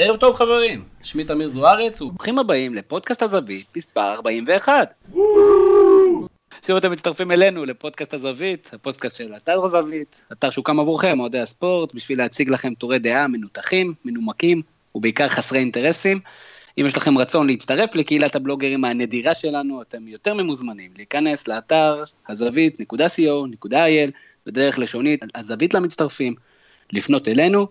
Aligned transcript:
ערב 0.00 0.16
טוב 0.16 0.36
חברים, 0.36 0.84
שמי 1.02 1.24
תמיר 1.24 1.48
זוארץ, 1.48 2.00
וברוכים 2.00 2.38
הבאים 2.38 2.74
לפודקאסט 2.74 3.22
הזווית, 3.22 3.66
מספר 3.76 4.12
41. 4.12 4.94
שוב 6.66 6.76
אתם 6.76 6.92
מצטרפים 6.92 7.32
אלינו 7.32 7.64
לפודקאסט 7.64 8.14
הזווית, 8.14 8.70
הפודקאסט 8.72 9.16
של 9.16 9.32
אתר 9.36 9.64
הזווית, 9.64 10.24
אתר 10.32 10.50
שהוקם 10.50 10.80
עבורכם, 10.80 11.20
אוהדי 11.20 11.40
הספורט, 11.40 11.94
בשביל 11.94 12.18
להציג 12.18 12.50
לכם 12.50 12.74
טורי 12.74 12.98
דעה 12.98 13.28
מנותחים, 13.28 13.94
מנומקים, 14.04 14.62
ובעיקר 14.94 15.28
חסרי 15.28 15.58
אינטרסים. 15.58 16.20
אם 16.80 16.86
יש 16.86 16.96
לכם 16.96 17.18
רצון 17.18 17.46
להצטרף 17.46 17.94
לקהילת 17.94 18.36
הבלוגרים 18.36 18.84
הנדירה 18.84 19.34
שלנו, 19.34 19.82
אתם 19.82 20.08
יותר 20.08 20.34
ממוזמנים 20.34 20.90
להיכנס 20.96 21.48
לאתר 21.48 22.04
הזווית.co.il, 22.28 24.10
בדרך 24.46 24.78
לשונית 24.78 25.24
הזווית 25.34 25.74
למצטרפים, 25.74 26.34
לפנות 26.92 27.28
אלינו. 27.28 27.66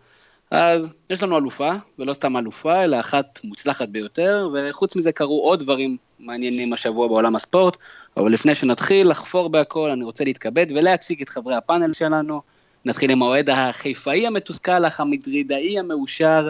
אז 0.51 0.93
יש 1.09 1.23
לנו 1.23 1.37
אלופה, 1.37 1.71
ולא 1.99 2.13
סתם 2.13 2.37
אלופה, 2.37 2.83
אלא 2.83 2.99
אחת 2.99 3.39
מוצלחת 3.43 3.89
ביותר, 3.89 4.49
וחוץ 4.53 4.95
מזה 4.95 5.11
קרו 5.11 5.41
עוד 5.41 5.59
דברים 5.59 5.97
מעניינים 6.19 6.73
השבוע 6.73 7.07
בעולם 7.07 7.35
הספורט, 7.35 7.77
אבל 8.17 8.31
לפני 8.31 8.55
שנתחיל 8.55 9.09
לחפור 9.09 9.49
בהכל, 9.49 9.89
אני 9.89 10.03
רוצה 10.03 10.23
להתכבד 10.23 10.65
ולהציג 10.69 11.21
את 11.21 11.29
חברי 11.29 11.55
הפאנל 11.55 11.93
שלנו. 11.93 12.41
נתחיל 12.85 13.11
עם 13.11 13.21
האוהד 13.21 13.49
החיפאי 13.49 14.27
המתוסכל, 14.27 14.85
אך 14.85 14.99
המדרידאי 14.99 15.79
המאושר. 15.79 16.49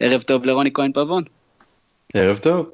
ערב 0.00 0.22
טוב 0.22 0.44
לרוני 0.46 0.70
כהן 0.72 0.92
פבון. 0.92 1.24
ערב 2.14 2.38
טוב. 2.38 2.70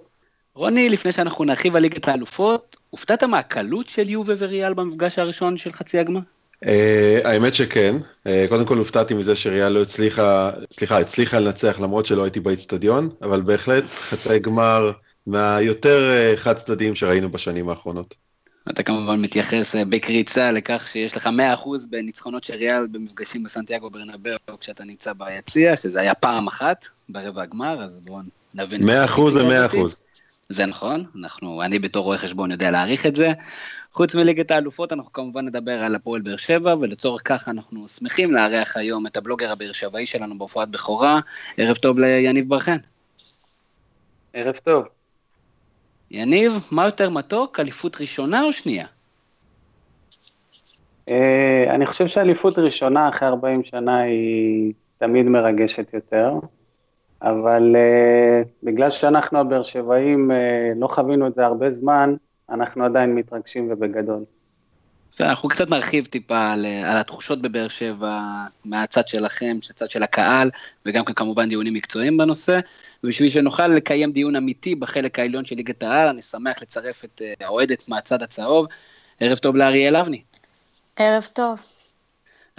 רוני, 0.54 0.88
לפני 0.88 1.12
שאנחנו 1.12 1.44
נרחיב 1.44 1.76
על 1.76 1.82
ליגת 1.82 2.08
האלופות, 2.08 2.76
הופתעת 2.90 3.22
מהקלות 3.22 3.88
של 3.88 4.08
יובה 4.08 4.34
וריאל 4.38 4.74
במפגש 4.74 5.18
הראשון 5.18 5.58
של 5.58 5.72
חצי 5.72 5.98
הגמר? 5.98 6.20
Uh, 6.64 6.68
האמת 7.24 7.54
שכן, 7.54 7.94
uh, 7.98 8.30
קודם 8.48 8.64
כל 8.64 8.78
הופתעתי 8.78 9.14
מזה 9.14 9.34
שריאל 9.34 9.68
לא 9.68 9.82
הצליחה, 9.82 10.50
סליחה, 10.72 10.98
הצליחה 10.98 11.40
לנצח 11.40 11.80
למרות 11.80 12.06
שלא 12.06 12.22
הייתי 12.22 12.40
באיצטדיון, 12.40 13.08
אבל 13.22 13.40
בהחלט 13.40 13.84
חצי 13.84 14.38
גמר 14.38 14.92
מהיותר 15.26 16.12
uh, 16.12 16.36
חד 16.36 16.52
צדדיים 16.52 16.94
שראינו 16.94 17.30
בשנים 17.30 17.68
האחרונות. 17.68 18.14
אתה 18.70 18.82
כמובן 18.82 19.20
מתייחס 19.20 19.74
בקריצה 19.88 20.52
לכך 20.52 20.88
שיש 20.92 21.16
לך 21.16 21.26
100% 21.26 21.68
בניצחונות 21.90 22.44
של 22.44 22.54
ריאל 22.54 22.86
במפגשים 22.86 23.42
בסנטיאגו 23.42 23.90
ברנבאו 23.90 24.36
כשאתה 24.60 24.84
נמצא 24.84 25.12
ביציע, 25.12 25.76
שזה 25.76 26.00
היה 26.00 26.14
פעם 26.14 26.46
אחת 26.46 26.86
ברבע 27.08 27.42
הגמר, 27.42 27.84
אז 27.84 28.00
בואו 28.00 28.20
נבין. 28.54 28.80
100% 28.80 29.30
זה 29.30 29.66
100%. 29.66 29.76
זה 30.48 30.66
נכון, 30.66 31.04
אנחנו, 31.20 31.62
אני 31.62 31.78
בתור 31.78 32.04
רואה 32.04 32.18
חשבון 32.18 32.50
יודע 32.50 32.70
להעריך 32.70 33.06
את 33.06 33.16
זה. 33.16 33.32
חוץ 33.92 34.14
מליגת 34.14 34.50
האלופות 34.50 34.92
אנחנו 34.92 35.12
כמובן 35.12 35.46
נדבר 35.46 35.84
על 35.84 35.94
הפועל 35.94 36.20
באר 36.20 36.36
שבע 36.36 36.74
ולצורך 36.80 37.22
כך 37.24 37.48
אנחנו 37.48 37.88
שמחים 37.88 38.34
לארח 38.34 38.76
היום 38.76 39.06
את 39.06 39.16
הבלוגר 39.16 39.52
הבאר 39.52 39.72
שבעי 39.72 40.06
שלנו 40.06 40.38
בהופעת 40.38 40.68
בכורה. 40.68 41.20
ערב 41.56 41.76
טוב 41.76 41.98
ליניב 41.98 42.48
בר 42.48 42.60
חן. 42.60 42.76
ערב 44.32 44.56
טוב. 44.56 44.84
יניב, 46.10 46.52
מה 46.70 46.84
יותר 46.84 47.10
מתוק, 47.10 47.60
אליפות 47.60 48.00
ראשונה 48.00 48.42
או 48.42 48.52
שנייה? 48.52 48.86
אה, 51.08 51.64
אני 51.68 51.86
חושב 51.86 52.06
שאליפות 52.06 52.58
ראשונה 52.58 53.08
אחרי 53.08 53.28
40 53.28 53.64
שנה 53.64 53.98
היא 53.98 54.72
תמיד 54.98 55.26
מרגשת 55.26 55.94
יותר, 55.94 56.32
אבל 57.22 57.76
uh, 57.76 58.48
בגלל 58.62 58.90
שאנחנו 58.90 59.38
הבאר 59.38 59.62
שבעים 59.62 60.30
uh, 60.30 60.34
לא 60.80 60.86
חווינו 60.86 61.26
את 61.26 61.34
זה 61.34 61.46
הרבה 61.46 61.72
זמן, 61.72 62.14
אנחנו 62.50 62.84
עדיין 62.84 63.14
מתרגשים 63.14 63.68
ובגדול. 63.70 64.24
בסדר, 65.12 65.30
אנחנו 65.30 65.48
קצת 65.48 65.70
נרחיב 65.70 66.06
טיפה 66.06 66.52
על, 66.52 66.66
על 66.66 66.98
התחושות 66.98 67.42
בבאר 67.42 67.68
שבע, 67.68 68.20
מהצד 68.64 69.08
שלכם, 69.08 69.58
מהצד 69.68 69.90
של 69.90 70.02
הקהל, 70.02 70.50
וגם 70.86 71.04
כן 71.04 71.12
כמובן 71.12 71.48
דיונים 71.48 71.74
מקצועיים 71.74 72.16
בנושא. 72.16 72.60
ובשביל 73.04 73.28
שנוכל 73.28 73.66
לקיים 73.66 74.12
דיון 74.12 74.36
אמיתי 74.36 74.74
בחלק 74.74 75.18
העליון 75.18 75.44
של 75.44 75.56
ליגת 75.56 75.82
העל, 75.82 76.08
אני 76.08 76.22
שמח 76.22 76.62
לצרף 76.62 77.04
את 77.04 77.22
האוהדת 77.40 77.88
מהצד 77.88 78.22
הצהוב. 78.22 78.66
ערב 79.20 79.38
טוב 79.38 79.56
לאריאל 79.56 79.96
אבני. 79.96 80.22
ערב 80.96 81.28
טוב. 81.32 81.58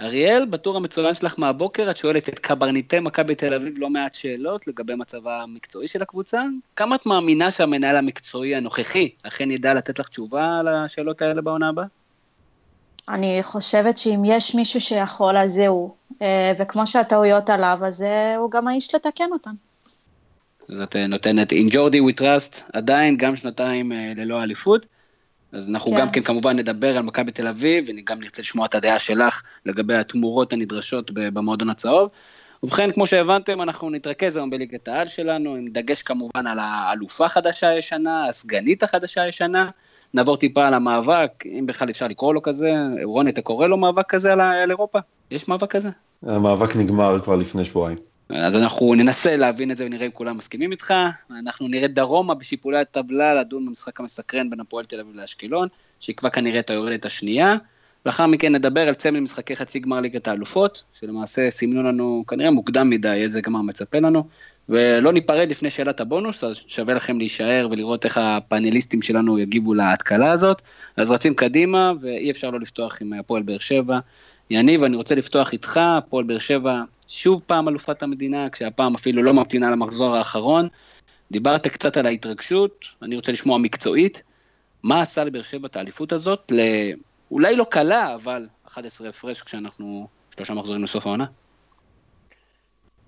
אריאל, 0.00 0.44
בטור 0.44 0.76
המצוין 0.76 1.14
שלך 1.14 1.34
מהבוקר, 1.38 1.90
את 1.90 1.96
שואלת 1.96 2.28
את 2.28 2.38
קברניטי 2.38 3.00
מכבי 3.00 3.34
תל 3.34 3.54
אביב 3.54 3.74
לא 3.78 3.90
מעט 3.90 4.14
שאלות 4.14 4.66
לגבי 4.66 4.94
מצבה 4.94 5.42
המקצועי 5.42 5.88
של 5.88 6.02
הקבוצה. 6.02 6.42
כמה 6.76 6.96
את 6.96 7.06
מאמינה 7.06 7.50
שהמנהל 7.50 7.96
המקצועי 7.96 8.56
הנוכחי 8.56 9.08
אכן 9.22 9.50
ידע 9.50 9.74
לתת 9.74 9.98
לך 9.98 10.08
תשובה 10.08 10.58
על 10.58 10.68
השאלות 10.68 11.22
האלה 11.22 11.42
בעונה 11.42 11.68
הבאה? 11.68 11.84
אני 13.08 13.38
חושבת 13.42 13.98
שאם 13.98 14.22
יש 14.24 14.54
מישהו 14.54 14.80
שיכול, 14.80 15.36
אז 15.36 15.52
זהו. 15.52 15.94
אה, 16.22 16.52
וכמו 16.58 16.86
שהטעויות 16.86 17.50
עליו, 17.50 17.78
אז 17.82 18.02
אה, 18.02 18.36
הוא 18.36 18.50
גם 18.50 18.68
האיש 18.68 18.94
לתקן 18.94 19.32
אותן. 19.32 19.50
אז 20.68 20.80
את 20.80 20.96
אה, 20.96 21.06
נותנת 21.06 21.52
In 21.52 21.72
Jordi 21.72 21.96
we 22.10 22.20
trust, 22.20 22.60
עדיין 22.72 23.16
גם 23.16 23.36
שנתיים 23.36 23.92
ללא 24.16 24.42
אליפות. 24.42 24.86
אז 25.52 25.68
אנחנו 25.68 25.90
כן. 25.90 25.98
גם 25.98 26.10
כן 26.10 26.22
כמובן 26.22 26.56
נדבר 26.58 26.96
על 26.96 27.02
מכבי 27.02 27.32
תל 27.32 27.48
אביב, 27.48 27.84
וגם 27.88 28.20
נרצה 28.20 28.42
לשמוע 28.42 28.66
את 28.66 28.74
הדעה 28.74 28.98
שלך 28.98 29.42
לגבי 29.66 29.94
התמורות 29.94 30.52
הנדרשות 30.52 31.10
במועדון 31.14 31.70
הצהוב. 31.70 32.08
ובכן, 32.62 32.90
כמו 32.92 33.06
שהבנתם, 33.06 33.62
אנחנו 33.62 33.90
נתרכז 33.90 34.36
היום 34.36 34.50
בליגת 34.50 34.88
העל 34.88 35.06
שלנו, 35.06 35.54
עם 35.54 35.68
דגש 35.68 36.02
כמובן 36.02 36.46
על 36.46 36.58
האלופה 36.60 37.26
החדשה 37.26 37.68
הישנה, 37.68 38.28
הסגנית 38.28 38.82
החדשה 38.82 39.22
הישנה. 39.22 39.70
נעבור 40.14 40.36
טיפה 40.36 40.66
על 40.66 40.74
המאבק, 40.74 41.44
אם 41.46 41.66
בכלל 41.66 41.90
אפשר 41.90 42.08
לקרוא 42.08 42.34
לו 42.34 42.42
כזה. 42.42 42.72
רוני, 43.02 43.30
אתה 43.30 43.42
קורא 43.42 43.66
לו 43.66 43.76
מאבק 43.76 44.08
כזה 44.08 44.32
על, 44.32 44.40
על 44.40 44.70
אירופה? 44.70 44.98
יש 45.30 45.48
מאבק 45.48 45.70
כזה? 45.70 45.88
המאבק 46.22 46.76
נגמר 46.76 47.20
כבר 47.20 47.36
לפני 47.36 47.64
שבועיים. 47.64 48.11
אז 48.34 48.56
אנחנו 48.56 48.94
ננסה 48.94 49.36
להבין 49.36 49.70
את 49.70 49.76
זה 49.76 49.84
ונראה 49.84 50.06
אם 50.06 50.10
כולם 50.10 50.38
מסכימים 50.38 50.70
איתך. 50.70 50.94
אנחנו 51.38 51.68
נראה 51.68 51.88
דרומה 51.88 52.34
בשיפולי 52.34 52.78
הטבלה 52.78 53.34
לדון 53.34 53.66
במשחק 53.66 54.00
המסקרן 54.00 54.50
בין 54.50 54.60
הפועל 54.60 54.84
תל 54.84 55.00
אביב 55.00 55.14
לאשקלון, 55.14 55.68
שיקבע 56.00 56.30
כנראה 56.30 56.60
את 56.60 56.70
היורדת 56.70 57.06
השנייה. 57.06 57.56
לאחר 58.06 58.26
מכן 58.26 58.54
נדבר 58.54 58.88
על 58.88 58.94
צמד 58.94 59.20
משחקי 59.20 59.56
חצי 59.56 59.78
גמר 59.78 60.00
ליגת 60.00 60.28
האלופות, 60.28 60.82
שלמעשה 61.00 61.50
סימנו 61.50 61.82
לנו 61.82 62.24
כנראה 62.28 62.50
מוקדם 62.50 62.90
מדי 62.90 63.22
איזה 63.22 63.40
גמר 63.40 63.60
מצפה 63.62 63.98
לנו, 63.98 64.24
ולא 64.68 65.12
ניפרד 65.12 65.50
לפני 65.50 65.70
שאלת 65.70 66.00
הבונוס, 66.00 66.44
אז 66.44 66.56
שווה 66.66 66.94
לכם 66.94 67.18
להישאר 67.18 67.68
ולראות 67.70 68.04
איך 68.04 68.18
הפאנליסטים 68.18 69.02
שלנו 69.02 69.38
יגיבו 69.38 69.74
להתקלה 69.74 70.32
הזאת. 70.32 70.62
אז 70.96 71.10
רצים 71.10 71.34
קדימה, 71.34 71.92
ואי 72.00 72.30
אפשר 72.30 72.50
לא 72.50 72.60
לפתוח 72.60 72.98
עם 73.00 73.12
הפועל 73.12 73.42
באר 73.42 73.58
שבע. 73.58 73.98
יניב, 74.50 74.84
אני 74.84 74.96
רוצה 74.96 75.14
לפתוח 75.14 75.52
איתך, 75.52 75.80
הפועל 75.82 76.24
באר 76.24 76.38
שבע 76.38 76.82
שוב 77.12 77.42
פעם 77.46 77.68
אלופת 77.68 78.02
המדינה, 78.02 78.50
כשהפעם 78.50 78.94
אפילו 78.94 79.22
לא 79.22 79.34
ממתינה 79.34 79.70
למחזור 79.70 80.16
האחרון. 80.16 80.68
דיברת 81.30 81.66
קצת 81.66 81.96
על 81.96 82.06
ההתרגשות, 82.06 82.84
אני 83.02 83.16
רוצה 83.16 83.32
לשמוע 83.32 83.58
מקצועית. 83.58 84.22
מה 84.82 85.00
עשה 85.00 85.24
לבאר 85.24 85.42
שבע 85.42 85.66
את 85.66 85.76
האליפות 85.76 86.12
הזאת? 86.12 86.52
אולי 87.30 87.56
לא 87.56 87.66
קלה, 87.70 88.14
אבל 88.14 88.46
11 88.66 89.08
הפרש 89.08 89.42
כשאנחנו 89.42 90.06
שלושה 90.36 90.54
מחזורים 90.54 90.84
לסוף 90.84 91.06
העונה. 91.06 91.24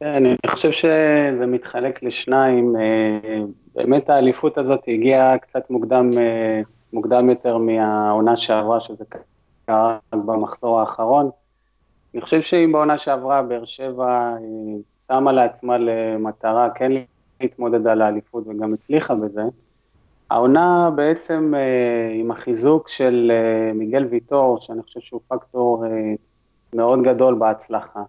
אני 0.03 0.37
חושב 0.47 0.71
שזה 0.71 1.47
מתחלק 1.47 2.03
לשניים. 2.03 2.77
אה, 2.77 3.39
באמת 3.75 4.11
האליפות 4.11 4.59
הזאת 4.59 4.81
הגיעה 4.89 5.39
קצת 5.39 5.71
מוקדם, 5.71 6.11
אה, 6.19 6.61
מוקדם 6.93 7.31
יותר 7.31 7.59
מהעונה 7.59 8.37
שעברה, 8.37 8.81
שזה 8.81 9.05
קרה 9.67 9.99
במחזור 10.13 10.81
האחרון. 10.81 11.31
אני 12.15 12.23
חושב 12.23 12.41
שאם 12.41 12.73
בעונה 12.73 12.99
שעברה 12.99 13.43
באר 13.43 13.65
שבע 13.65 14.07
אה, 14.09 14.39
שמה 15.07 15.33
לעצמה 15.33 15.79
למטרה 15.79 16.71
כן 16.75 16.93
להתמודד 17.41 17.87
על 17.87 18.03
האליפות 18.03 18.45
וגם 18.47 18.75
הצליחה 18.75 19.15
בזה, 19.15 19.43
העונה 20.31 20.91
בעצם 20.97 21.53
אה, 21.57 22.11
עם 22.15 22.31
החיזוק 22.31 22.89
של 22.89 23.33
אה, 23.35 23.73
מיגל 23.73 24.05
ויטור, 24.05 24.61
שאני 24.61 24.83
חושב 24.83 25.01
שהוא 25.01 25.21
פקטור 25.29 25.85
מאוד 26.75 27.03
גדול 27.03 27.35
בהצלחה, 27.35 28.03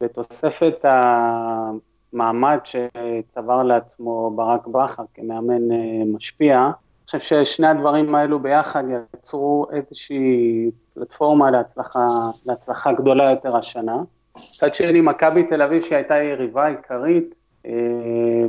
בתוספת 0.00 0.84
המעמד 0.84 2.58
שצבר 2.64 3.62
לעצמו 3.62 4.30
ברק 4.36 4.66
בכר 4.66 5.04
כמאמן 5.14 5.68
משפיע, 6.14 6.70
חושב 7.18 7.44
ששני 7.44 7.66
הדברים 7.66 8.14
האלו 8.14 8.38
ביחד 8.38 8.84
יצרו 9.14 9.66
איזושהי 9.72 10.70
פלטפורמה 10.94 11.50
להצלחה, 11.50 12.08
להצלחה 12.46 12.92
גדולה 12.92 13.30
יותר 13.30 13.56
השנה. 13.56 13.96
מצד 14.36 14.74
שני, 14.74 15.00
מכבי 15.00 15.42
תל 15.42 15.62
אביב, 15.62 15.82
שהייתה 15.82 16.14
יריבה 16.14 16.66
עיקרית, 16.66 17.34
אה, 17.66 17.72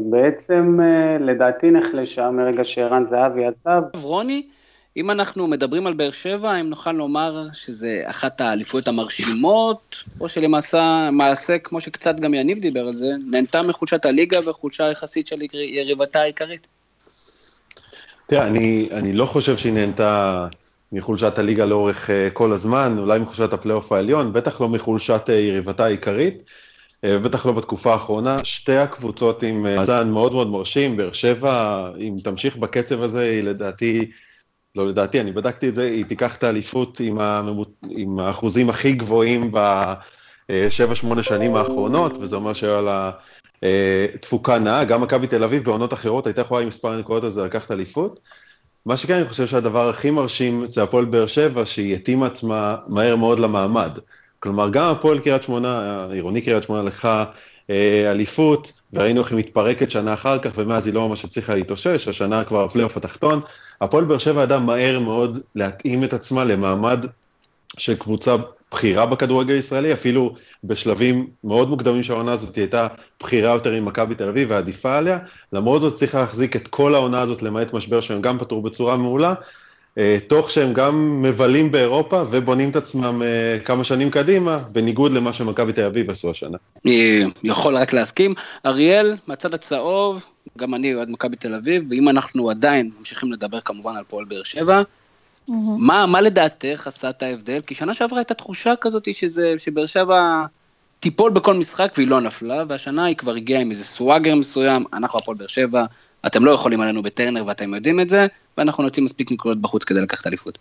בעצם 0.02 0.80
אה, 0.82 1.18
לדעתי 1.20 1.72
נחלשה 1.72 2.32
מרגע 2.32 2.64
שערן 2.64 3.06
זהבי 3.06 3.46
עזב. 3.46 3.82
רוני, 4.02 4.48
אם 4.98 5.12
אנחנו 5.12 5.48
מדברים 5.48 5.88
על 5.88 5.94
באר 5.94 6.12
שבע, 6.12 6.52
האם 6.52 6.70
נוכל 6.70 6.92
לומר 6.92 7.48
שזה 7.54 8.04
אחת 8.06 8.42
האליפויות 8.42 8.88
המרשימות, 8.88 9.96
או 10.20 10.30
שלמעשה, 10.30 11.10
מעשה, 11.12 11.60
כמו 11.60 11.82
שקצת 11.82 12.20
גם 12.20 12.34
יניב 12.34 12.60
דיבר 12.60 12.88
על 12.88 12.98
זה, 12.98 13.14
נהנתה 13.32 13.62
מחולשת 13.62 14.06
הליגה 14.06 14.50
וחולשה 14.50 14.92
יחסית 14.92 15.28
של 15.28 15.42
יריבתה 15.54 16.22
העיקרית? 16.22 16.68
תראה, 18.32 18.48
אני, 18.48 18.90
אני 18.92 19.14
לא 19.14 19.26
חושב 19.26 19.58
שהיא 19.58 19.74
נהנתה 19.74 20.48
מחולשת 20.92 21.40
הליגה 21.40 21.66
לאורך 21.66 22.10
uh, 22.10 22.34
כל 22.34 22.52
הזמן, 22.52 22.96
אולי 22.98 23.20
מחולשת 23.20 23.54
הפלייאוף 23.54 23.92
העליון, 23.92 24.34
בטח 24.34 24.62
לא 24.62 24.70
מחולשת 24.70 25.22
uh, 25.28 25.32
יריבתה 25.32 25.86
העיקרית, 25.86 26.44
בטח 27.06 27.46
לא 27.46 27.52
בתקופה 27.52 27.94
האחרונה. 27.94 28.38
שתי 28.44 28.78
הקבוצות 28.78 29.44
עם 29.44 29.64
מאזן 29.64 30.10
מאוד 30.10 30.34
מאוד 30.34 30.48
מרשים, 30.48 30.98
באר 30.98 31.12
שבע, 31.12 31.90
אם 31.98 32.18
תמשיך 32.24 32.58
בקצב 32.58 33.02
הזה, 33.02 33.22
היא 33.22 33.44
לדעתי, 33.44 34.12
לא 34.76 34.88
לדעתי, 34.88 35.22
אני 35.22 35.32
בדקתי 35.32 35.70
את 35.70 35.76
זה, 35.76 35.84
היא 35.84 36.06
תיקח 36.06 36.36
את 36.36 36.44
האליפות 36.44 37.00
עם, 37.00 37.20
הממות, 37.20 37.72
עם 37.90 38.20
האחוזים 38.20 38.70
הכי 38.70 38.92
גבוהים 38.92 39.52
בשבע, 40.50 40.96
שמונה 40.96 41.24
שנים 41.24 41.56
האחרונות, 41.56 42.18
וזה 42.18 42.36
אומר 42.36 42.54
שהיה 42.54 42.82
לה 42.82 43.12
תפוקה 44.22 44.60
נאה, 44.60 44.84
גם 44.84 45.02
מכבי 45.02 45.28
תל 45.28 45.44
אביב 45.44 45.64
בעונות 45.64 45.94
אחרות 45.94 46.28
הייתה 46.28 46.42
יכולה 46.42 46.62
עם 46.62 46.68
מספר 46.68 46.92
הנקודות 46.92 47.24
הזה 47.24 47.44
לקחת 47.44 47.72
אליפות. 47.72 48.20
מה 48.86 48.98
שכן, 48.98 49.14
אני 49.14 49.26
חושב 49.26 49.48
שהדבר 49.48 49.90
הכי 49.90 50.12
מרשים 50.12 50.66
זה 50.66 50.84
הפועל 50.84 51.06
באר 51.06 51.28
שבע, 51.28 51.66
שהיא 51.66 51.96
התאימה 51.96 52.28
עצמה 52.28 52.76
מהר 52.88 53.16
מאוד 53.16 53.40
למעמד. 53.40 54.00
כלומר, 54.40 54.70
גם 54.70 54.92
הפועל 54.92 55.20
קריית 55.20 55.44
שמונה, 55.44 56.06
עירוני 56.12 56.42
קריית 56.42 56.64
שמונה 56.64 56.82
לקחה 56.84 57.26
אה, 57.70 58.12
אליפות, 58.12 58.72
וראינו 58.94 59.22
איך 59.22 59.32
היא 59.32 59.40
מתפרקת 59.40 59.92
שנה 59.92 60.14
אחר 60.14 60.40
כך, 60.40 60.52
ומאז 60.56 60.88
היא 60.88 60.94
לא 60.94 61.10
ממש 61.10 61.26
הצליחה 61.26 61.56
להתאושש, 61.56 62.08
השנה 62.08 62.44
כבר 62.44 62.64
הפלייאוף 62.64 62.98
התחתון. 62.98 63.42
הפועל 63.82 64.06
באר 64.06 64.18
שבע 64.18 64.44
ידעה 64.44 64.60
מהר 64.60 65.00
מאוד 65.00 65.40
להתאים 65.56 66.04
את 66.04 66.14
עצמה 66.14 66.44
למעמד 66.44 67.06
של 67.78 67.96
קבוצה 67.96 68.36
בחירה 68.72 69.06
בכדורגל 69.06 69.54
הישראלי, 69.54 69.94
אפילו 69.94 70.36
בשלבים 70.64 71.28
מאוד 71.44 71.70
מוקדמים 71.70 72.04
של 72.04 72.14
העונה 72.14 72.32
הזאת, 72.32 72.56
היא 72.56 72.62
הייתה 72.62 72.88
בחירה 73.20 73.54
יותר 73.54 73.72
עם 73.72 73.86
מכבי 73.86 74.16
תל 74.16 74.28
אביב 74.28 74.52
ועדיפה 74.52 74.98
עליה, 74.98 75.20
למרות 75.54 75.82
זאת 75.82 75.96
צריך 75.96 76.16
להחזיק 76.16 76.56
את 76.56 76.68
כל 76.68 76.96
העונה 76.96 77.22
הזאת 77.22 77.42
למעט 77.42 77.74
משבר 77.74 78.02
שהם 78.02 78.22
גם 78.22 78.40
פתרו 78.40 78.62
בצורה 78.62 78.98
מעולה, 78.98 79.34
אה, 79.98 80.18
תוך 80.28 80.52
שהם 80.52 80.74
גם 80.74 81.22
מבלים 81.22 81.72
באירופה 81.72 82.24
ובונים 82.32 82.70
את 82.70 82.76
עצמם 82.76 83.22
אה, 83.22 83.60
כמה 83.60 83.84
שנים 83.84 84.10
קדימה, 84.10 84.58
בניגוד 84.58 85.12
למה 85.12 85.34
שמכבי 85.34 85.74
תל 85.74 85.84
אביב 85.84 86.10
עשו 86.10 86.32
השנה. 86.32 86.58
יכול 87.44 87.78
רק 87.78 87.94
להסכים. 87.94 88.34
אריאל, 88.66 89.18
מהצד 89.28 89.54
הצהוב, 89.54 90.26
גם 90.58 90.76
אני 90.76 90.96
אוהד 90.96 91.10
מכבי 91.10 91.36
תל 91.36 91.56
אביב, 91.56 91.84
ואם 91.90 92.10
אנחנו 92.10 92.50
עדיין 92.50 92.90
ממשיכים 93.00 93.32
לדבר 93.32 93.60
כמובן 93.62 93.96
על 93.98 94.04
פועל 94.08 94.26
באר 94.26 94.44
שבע, 94.44 94.82
Mm-hmm. 95.50 95.54
מה, 95.78 96.06
מה 96.06 96.22
לדעתך 96.22 96.88
עשה 96.88 97.10
את 97.10 97.24
ההבדל? 97.24 97.62
כי 97.68 97.76
שנה 97.76 97.94
שעברה 97.94 98.20
הייתה 98.20 98.34
תחושה 98.34 98.76
כזאת 98.76 99.14
שזה, 99.14 99.54
שבאר 99.58 99.86
שבע 99.86 100.46
תיפול 101.00 101.32
בכל 101.32 101.54
משחק 101.54 101.94
והיא 101.98 102.08
לא 102.08 102.22
נפלה, 102.22 102.64
והשנה 102.68 103.06
היא 103.06 103.16
כבר 103.16 103.36
הגיעה 103.36 103.62
עם 103.62 103.72
איזה 103.72 103.84
סוואגר 103.84 104.36
מסוים, 104.36 104.84
אנחנו 104.94 105.20
הפועל 105.20 105.38
באר 105.38 105.48
שבע, 105.48 105.86
אתם 106.26 106.46
לא 106.46 106.52
יכולים 106.52 106.82
עלינו 106.82 107.04
בטרנר 107.04 107.46
ואתם 107.46 107.74
יודעים 107.74 108.00
את 108.00 108.10
זה, 108.10 108.28
ואנחנו 108.58 108.84
נוציא 108.84 109.04
מספיק 109.04 109.32
נקודות 109.32 109.62
בחוץ 109.62 109.84
כדי 109.84 110.02
לקחת 110.02 110.28
אליפות. 110.28 110.58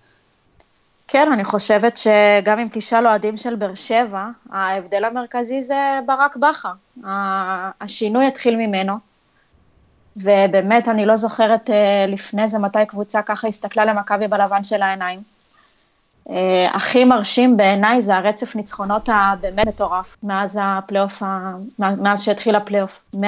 כן, 1.08 1.32
אני 1.32 1.44
חושבת 1.44 1.96
שגם 1.96 2.58
אם 2.58 2.68
תשאל 2.72 3.06
אוהדים 3.06 3.36
של 3.36 3.54
באר 3.54 3.74
שבע, 3.74 4.26
ההבדל 4.50 5.04
המרכזי 5.04 5.62
זה 5.62 5.98
ברק 6.06 6.36
בכר. 6.36 6.72
השינוי 7.80 8.26
התחיל 8.26 8.56
ממנו, 8.56 8.92
ובאמת, 10.22 10.88
אני 10.88 11.06
לא 11.06 11.16
זוכרת 11.16 11.70
אה, 11.70 12.04
לפני 12.08 12.48
זה 12.48 12.58
מתי 12.58 12.86
קבוצה 12.88 13.22
ככה 13.22 13.48
הסתכלה 13.48 13.84
למכבי 13.84 14.28
בלבן 14.28 14.64
של 14.64 14.82
העיניים. 14.82 15.20
אה, 16.30 16.68
הכי 16.72 17.04
מרשים 17.04 17.56
בעיניי 17.56 18.00
זה 18.00 18.16
הרצף 18.16 18.56
ניצחונות 18.56 19.08
הבאמת 19.12 19.66
מטורף, 19.66 20.16
מאז 20.22 20.58
הפלייאוף, 20.62 21.22
מאז 21.78 22.22
שהתחיל 22.22 22.54
הפלייאוף. 22.54 23.00
100% 23.16 23.18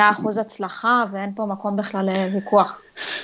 הצלחה 0.41 1.05
ואין 1.13 1.33
פה 1.37 1.47
מקום 1.47 1.77
בכלל 1.77 2.07
לוויכוח. 2.07 2.81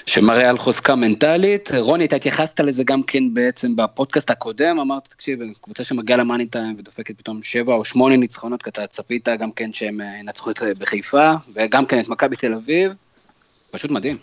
שמראה 0.06 0.50
על 0.50 0.58
חוזקה 0.58 0.94
מנטלית. 0.94 1.70
רוני, 1.78 2.04
אתה 2.04 2.16
התייחסת 2.16 2.60
לזה 2.60 2.84
גם 2.84 3.02
כן 3.02 3.34
בעצם 3.34 3.76
בפודקאסט 3.76 4.30
הקודם, 4.30 4.78
אמרת, 4.78 5.08
תקשיב, 5.08 5.38
קבוצה 5.60 5.84
שמגיעה 5.84 6.18
ל 6.18 6.23
money 6.23 6.46
time 6.46 6.76
ודופקת 6.78 7.18
פתאום 7.18 7.42
שבע 7.42 7.74
או 7.74 7.84
שמונה 7.84 8.16
ניצחונות, 8.16 8.62
כי 8.62 8.70
אתה 8.70 8.86
צפית 8.86 9.28
גם 9.28 9.52
כן 9.52 9.72
שהם 9.72 10.00
אה, 10.00 10.18
ינצחו 10.20 10.50
את 10.50 10.62
בחיפה, 10.78 11.32
וגם 11.54 11.86
כן 11.86 12.00
את 12.00 12.08
מכבי 12.08 12.36
תל 12.36 12.54
אביב. 12.54 12.92
פשוט 13.70 13.90
מדהים. 13.90 14.16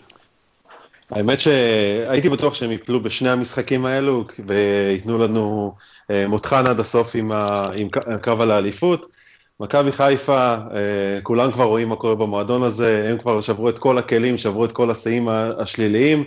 האמת 1.10 1.40
שהייתי 1.40 2.28
בטוח 2.28 2.54
שהם 2.54 2.72
יפלו 2.72 3.02
בשני 3.02 3.30
המשחקים 3.30 3.86
האלו 3.86 4.24
וייתנו 4.46 5.18
לנו 5.18 5.74
אה, 6.10 6.28
מותחן 6.28 6.66
עד 6.66 6.80
הסוף 6.80 7.14
עם, 7.14 7.32
ה, 7.32 7.64
עם 7.76 7.88
הקרב 8.14 8.40
על 8.40 8.50
האליפות. 8.50 9.06
מכבי 9.60 9.92
חיפה, 9.92 10.54
אה, 10.54 11.18
כולם 11.22 11.52
כבר 11.52 11.64
רואים 11.64 11.88
מה 11.88 11.96
קורה 11.96 12.14
במועדון 12.14 12.62
הזה, 12.62 13.08
הם 13.10 13.18
כבר 13.18 13.40
שברו 13.40 13.68
את 13.68 13.78
כל 13.78 13.98
הכלים, 13.98 14.38
שברו 14.38 14.64
את 14.64 14.72
כל 14.72 14.90
השיאים 14.90 15.28
השליליים, 15.58 16.24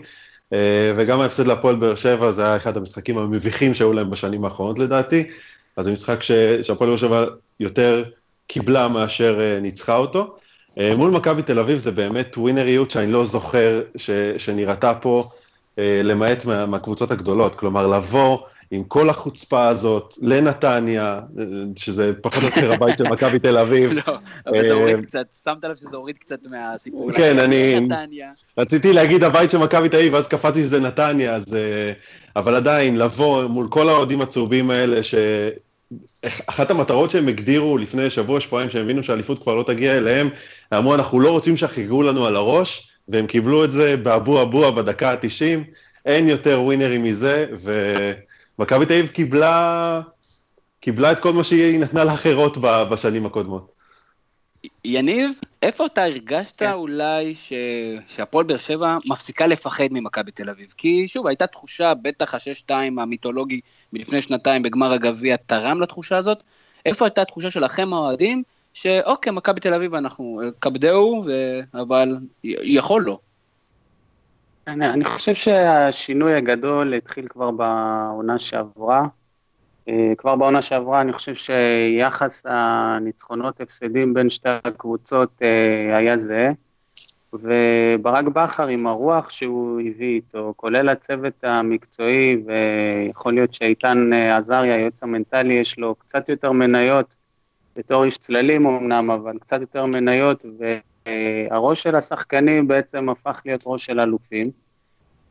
אה, 0.53 0.93
וגם 0.97 1.21
ההפסד 1.21 1.47
להפועל 1.47 1.75
באר 1.75 1.95
שבע 1.95 2.31
זה 2.31 2.45
היה 2.45 2.55
אחד 2.55 2.77
המשחקים 2.77 3.17
המביכים 3.17 3.73
שהיו 3.73 3.93
להם 3.93 4.09
בשנים 4.09 4.45
האחרונות 4.45 4.79
לדעתי, 4.79 5.23
אז 5.77 5.85
זה 5.85 5.91
משחק 5.91 6.23
שהפועל 6.61 6.89
באר 6.89 6.97
שבע 6.97 7.25
יותר 7.59 8.03
קיבלה 8.47 8.87
מאשר 8.87 9.39
ניצחה 9.61 9.95
אותו. 9.95 10.37
אה, 10.79 10.95
מול 10.95 11.11
מכבי 11.11 11.41
תל 11.41 11.59
אביב 11.59 11.77
זה 11.77 11.91
באמת 11.91 12.37
ווינריות 12.37 12.91
שאני 12.91 13.11
לא 13.11 13.25
זוכר 13.25 13.81
ש, 13.95 14.09
שנראתה 14.37 14.93
פה, 14.93 15.29
אה, 15.79 16.01
למעט 16.03 16.45
מה, 16.45 16.65
מהקבוצות 16.65 17.11
הגדולות. 17.11 17.55
כלומר, 17.55 17.87
לבוא 17.87 18.37
עם 18.71 18.83
כל 18.83 19.09
החוצפה 19.09 19.67
הזאת 19.67 20.13
לנתניה, 20.21 21.19
אה, 21.39 21.43
שזה 21.75 22.13
פחות 22.21 22.43
או 22.43 22.47
יותר 22.47 22.71
הבית 22.73 22.97
של 22.97 23.03
מכבי 23.03 23.39
תל 23.39 23.57
אביב. 23.57 23.93
לא, 23.93 24.17
אבל 24.47 24.67
זה 24.67 24.73
הוריד 24.73 25.05
קצת, 25.05 25.27
שמת 25.43 25.63
לב 25.63 25.75
שזה 25.75 25.95
הוריד 25.95 26.17
קצת 26.17 26.39
מהסיפור. 26.49 27.11
כן, 27.11 27.39
אני... 27.39 27.87
רציתי 28.57 28.93
להגיד 28.93 29.23
הבית 29.23 29.51
של 29.51 29.57
מכבי 29.57 29.89
תל 29.89 29.97
אביב, 29.97 30.13
ואז 30.13 30.27
קפצתי 30.27 30.63
שזה 30.63 30.79
נתניה, 30.79 31.35
אז... 31.35 31.57
אבל 32.35 32.55
עדיין, 32.55 32.97
לבוא 32.97 33.47
מול 33.47 33.67
כל 33.69 33.89
האוהדים 33.89 34.21
הצהובים 34.21 34.71
האלה, 34.71 35.03
ש... 35.03 35.15
אחת 36.47 36.71
המטרות 36.71 37.11
שהם 37.11 37.27
הגדירו 37.27 37.77
לפני 37.77 38.09
שבוע, 38.09 38.39
שבועיים, 38.39 38.69
שהם 38.69 38.83
הבינו 38.83 39.03
שהאליפות 39.03 39.43
כבר 39.43 39.55
לא 39.55 39.63
תגיע 39.63 39.97
אליהם, 39.97 40.29
אמרו, 40.73 40.95
אנחנו 40.95 41.19
לא 41.19 41.31
רוצים 41.31 41.57
שיחגגו 41.57 42.03
לנו 42.03 42.25
על 42.25 42.35
הראש, 42.35 42.97
והם 43.07 43.27
קיבלו 43.27 43.65
את 43.65 43.71
זה 43.71 43.97
באבו 43.97 44.41
אבו 44.41 44.71
בדקה 44.71 45.11
ה-90, 45.11 45.59
אין 46.05 46.27
יותר 46.27 46.61
ווינרים 46.61 47.03
מזה, 47.03 47.45
ומכבי 48.59 48.85
תל 48.85 48.93
אביב 48.93 49.07
קיבלה, 49.07 50.01
קיבלה 50.79 51.11
את 51.11 51.19
כל 51.19 51.33
מה 51.33 51.43
שהיא 51.43 51.79
נתנה 51.79 52.03
לאחרות 52.03 52.57
בשנים 52.91 53.25
הקודמות. 53.25 53.79
יניב, 54.85 55.31
איפה 55.61 55.85
אתה 55.85 56.03
הרגשת 56.03 56.57
כן. 56.57 56.71
אולי 56.71 57.35
ש... 57.35 57.53
שהפועל 58.15 58.45
באר 58.45 58.57
שבע 58.57 58.97
מפסיקה 59.05 59.47
לפחד 59.47 59.87
ממכבי 59.91 60.31
תל 60.31 60.49
אביב? 60.49 60.67
כי 60.77 61.07
שוב, 61.07 61.27
הייתה 61.27 61.47
תחושה, 61.47 61.93
בטח 61.93 62.35
השש-שתיים 62.35 62.99
המיתולוגי 62.99 63.61
מלפני 63.93 64.21
שנתיים 64.21 64.63
בגמר 64.63 64.91
הגביע 64.91 65.35
תרם 65.35 65.81
לתחושה 65.81 66.17
הזאת. 66.17 66.43
איפה 66.85 67.05
הייתה 67.05 67.21
התחושה 67.21 67.51
שלכם 67.51 67.93
האוהדים, 67.93 68.43
שאוקיי, 68.73 69.33
מכבי 69.33 69.59
תל 69.59 69.73
אביב 69.73 69.95
אנחנו 69.95 70.41
כבדהו, 70.61 71.23
ו... 71.25 71.59
אבל 71.73 72.17
יכול 72.43 73.03
לא. 73.03 73.19
אני, 74.67 74.89
אני 74.89 75.05
חושב 75.05 75.33
שהשינוי 75.33 76.35
הגדול 76.35 76.93
התחיל 76.93 77.27
כבר 77.27 77.51
בעונה 77.51 78.39
שעברה. 78.39 79.07
אה, 79.87 80.13
כבר 80.17 80.35
בעונה 80.35 80.61
שעברה 80.61 81.01
אני 81.01 81.13
חושב 81.13 81.35
שיחס 81.35 82.43
הניצחונות 82.45 83.61
הפסדים 83.61 84.13
בין 84.13 84.29
שתי 84.29 84.49
הקבוצות 84.49 85.29
אה, 85.41 85.97
היה 85.97 86.17
זהה. 86.17 86.51
וברק 87.33 88.25
בכר 88.25 88.67
עם 88.67 88.87
הרוח 88.87 89.29
שהוא 89.29 89.81
הביא 89.81 90.15
איתו, 90.15 90.53
כולל 90.55 90.89
הצוות 90.89 91.43
המקצועי, 91.43 92.37
ויכול 92.45 93.33
להיות 93.33 93.53
שאיתן 93.53 94.13
אה, 94.13 94.37
עזריה, 94.37 94.75
היועץ 94.75 95.03
המנטלי, 95.03 95.53
יש 95.53 95.79
לו 95.79 95.95
קצת 95.95 96.29
יותר 96.29 96.51
מניות, 96.51 97.15
בתור 97.79 98.03
איש 98.03 98.17
צללים 98.17 98.67
אמנם, 98.67 99.11
אבל 99.11 99.37
קצת 99.39 99.61
יותר 99.61 99.85
מניות, 99.85 100.45
והראש 100.59 101.83
של 101.83 101.95
השחקנים 101.95 102.67
בעצם 102.67 103.09
הפך 103.09 103.41
להיות 103.45 103.63
ראש 103.65 103.85
של 103.85 103.99
אלופים. 103.99 104.45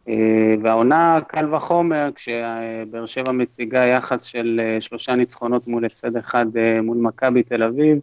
אה, 0.08 0.54
והעונה 0.62 1.18
קל 1.26 1.54
וחומר, 1.54 2.10
כשבאר 2.14 3.06
שבע 3.06 3.32
מציגה 3.32 3.84
יחס 3.86 4.22
של 4.22 4.60
אה, 4.64 4.80
שלושה 4.80 5.14
ניצחונות 5.14 5.68
מול 5.68 5.84
הפסד 5.84 6.16
אחד 6.16 6.46
מול 6.82 6.98
מכבי 6.98 7.42
תל 7.42 7.62
אביב, 7.62 7.98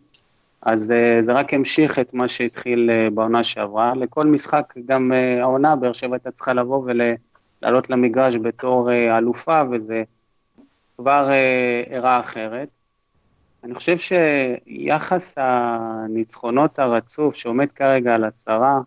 אז 0.62 0.94
זה 1.22 1.34
רק 1.34 1.54
המשיך 1.54 2.00
את 2.00 2.14
מה 2.14 2.28
שהתחיל 2.28 2.90
בעונה 3.14 3.44
שעברה. 3.44 3.94
לכל 3.96 4.24
משחק, 4.24 4.74
גם 4.86 5.12
העונה, 5.42 5.75
באר 5.75 5.94
שבע 5.94 6.16
הייתה 6.16 6.32
צריכה 6.32 6.54
לבוא 6.54 6.84
ולעלות 6.86 7.90
למגרש 7.90 8.36
בתור 8.36 8.92
אלופה, 8.92 9.62
וזה 9.72 10.04
כבר 10.98 11.30
הראה 11.92 12.20
אחרת. 12.20 12.75
אני 13.65 13.75
חושב 13.75 13.95
שיחס 13.98 15.34
הניצחונות 15.38 16.79
הרצוף 16.79 17.36
שעומד 17.36 17.72
כרגע 17.72 18.15
על 18.15 18.24
עשרה, 18.24 18.79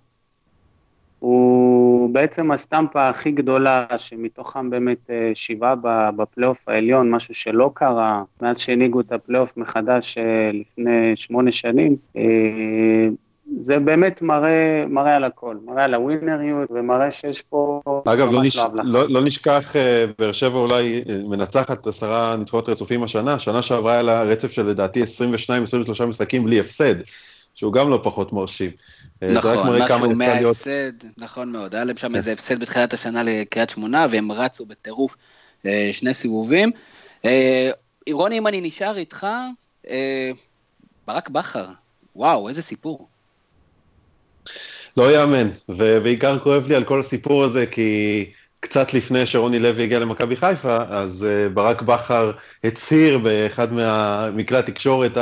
הוא 1.18 2.11
בעצם 2.11 2.50
הסטמפה 2.50 3.08
הכי 3.08 3.30
גדולה, 3.30 3.87
שמתוכם 3.97 4.70
באמת 4.70 5.11
אה, 5.11 5.30
שבעה 5.35 5.75
בפלייאוף 6.16 6.68
העליון, 6.68 7.11
משהו 7.11 7.35
שלא 7.35 7.70
קרה 7.75 8.23
מאז 8.42 8.58
שהנהיגו 8.58 9.00
את 9.00 9.12
הפלייאוף 9.12 9.56
מחדש 9.56 10.18
אה, 10.18 10.50
לפני 10.52 11.16
שמונה 11.16 11.52
שנים. 11.52 11.97
אה, 13.49 13.62
זה 13.62 13.78
באמת 13.78 14.23
מראה, 14.23 14.85
מראה 14.88 15.17
על 15.17 15.25
הכל, 15.25 15.57
מראה 15.64 15.85
על 15.85 15.95
הווינריות 15.95 16.71
ומראה 16.71 17.11
שיש 17.11 17.43
פה... 17.43 17.81
אגב, 18.05 18.33
לא, 18.33 18.43
נש... 18.43 18.59
לא, 18.85 19.09
לא 19.09 19.25
נשכח, 19.25 19.76
אה, 19.76 20.05
באר 20.19 20.33
שבע 20.33 20.59
אולי 20.59 21.02
אה, 21.09 21.19
מנצחת 21.28 21.87
עשרה 21.87 22.37
ניצחונות 22.37 22.69
רצופים 22.69 23.02
השנה, 23.02 23.38
שנה 23.38 23.62
שעברה 23.62 23.93
היה 23.93 24.02
לה 24.02 24.23
רצף 24.23 24.52
של 24.52 24.67
לדעתי 24.67 25.02
22-23 25.02 26.05
משחקים 26.05 26.45
בלי 26.45 26.61
הפסד, 26.61 26.95
שהוא 27.55 27.73
גם 27.73 27.90
לא 27.90 28.00
פחות 28.02 28.33
מרשים. 28.33 28.71
נכון, 29.23 29.83
משהו 29.83 30.14
מההפסד, 30.14 30.93
נכון 31.19 31.52
מאוד, 31.52 31.75
היה 31.75 31.85
להם 31.85 31.97
שם. 31.97 32.17
איזה 32.17 32.33
הפסד 32.33 32.61
בתחילת 32.61 32.93
השנה 32.93 33.23
לקריית 33.23 33.71
שמונה, 33.71 34.07
והם 34.11 34.33
רצו 34.33 34.67
בטירוף 34.67 35.17
שני 35.93 36.14
סיבובים. 36.14 36.71
רוני, 38.12 38.38
אם 38.38 38.47
אני 38.47 38.61
נשאר 38.61 38.97
איתך, 38.97 39.26
ברק 41.07 41.28
בכר, 41.28 41.67
וואו, 42.17 42.49
איזה 42.49 42.62
סיפור. 42.62 43.09
לא 44.99 45.12
יאמן, 45.12 45.49
ובעיקר 45.69 46.38
כואב 46.38 46.67
לי 46.69 46.75
על 46.75 46.85
כל 46.85 47.00
הסיפור 47.00 47.45
הזה, 47.45 47.67
כי 47.67 48.25
קצת 48.61 48.95
לפני 48.95 49.26
שרוני 49.26 49.59
לוי 49.59 49.83
הגיע 49.83 49.99
למכבי 49.99 50.37
חיפה, 50.37 50.78
אז 50.88 51.26
uh, 51.26 51.52
ברק 51.55 51.83
בכר 51.83 52.31
הצהיר 52.64 53.19
באחד 53.19 53.69
מכלי 54.35 54.59
התקשורת 54.59 55.19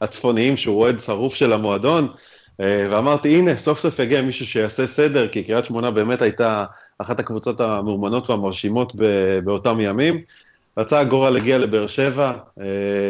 הצפוניים 0.00 0.56
שהוא 0.56 0.80
אוהד 0.80 1.00
שרוף 1.00 1.34
של 1.34 1.52
המועדון, 1.52 2.08
uh, 2.08 2.64
ואמרתי, 2.90 3.38
הנה, 3.38 3.56
סוף 3.56 3.80
סוף 3.80 4.00
הגיע 4.00 4.22
מישהו 4.22 4.46
שיעשה 4.46 4.86
סדר, 4.86 5.28
כי 5.28 5.42
קריית 5.44 5.64
שמונה 5.64 5.90
באמת 5.90 6.22
הייתה 6.22 6.64
אחת 6.98 7.20
הקבוצות 7.20 7.60
המאומנות 7.60 8.30
והמרשימות 8.30 8.92
באותם 9.44 9.80
ימים. 9.80 10.20
רצה 10.78 11.00
הגורל 11.00 11.30
להגיע 11.30 11.58
לבאר 11.58 11.86
שבע, 11.86 12.32
uh, 12.32 12.62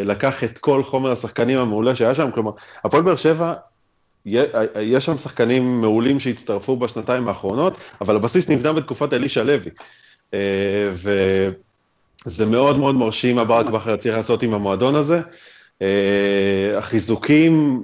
לקח 0.04 0.44
את 0.44 0.58
כל 0.58 0.82
חומר 0.82 1.12
השחקנים 1.12 1.58
המעולה 1.58 1.94
שהיה 1.94 2.14
שם, 2.14 2.30
כלומר, 2.30 2.50
הפועל 2.84 3.02
באר 3.02 3.16
שבע 3.16 3.54
יש 4.80 5.04
שם 5.04 5.18
שחקנים 5.18 5.80
מעולים 5.80 6.20
שהצטרפו 6.20 6.76
בשנתיים 6.76 7.28
האחרונות, 7.28 7.76
אבל 8.00 8.16
הבסיס 8.16 8.50
נבנה 8.50 8.72
בתקופת 8.72 9.12
אלישע 9.12 9.44
לוי. 9.44 9.70
אה, 10.34 10.90
וזה 12.26 12.46
מאוד 12.46 12.78
מאוד 12.78 12.94
מרשים 12.94 13.36
מה 13.36 13.44
ברק 13.44 13.66
בכר 13.66 13.96
צריך 13.96 14.16
לעשות 14.16 14.42
עם 14.42 14.54
המועדון 14.54 14.94
הזה. 14.94 15.20
אה, 15.82 16.78
החיזוקים, 16.78 17.82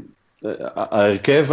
ההרכב 0.75 1.47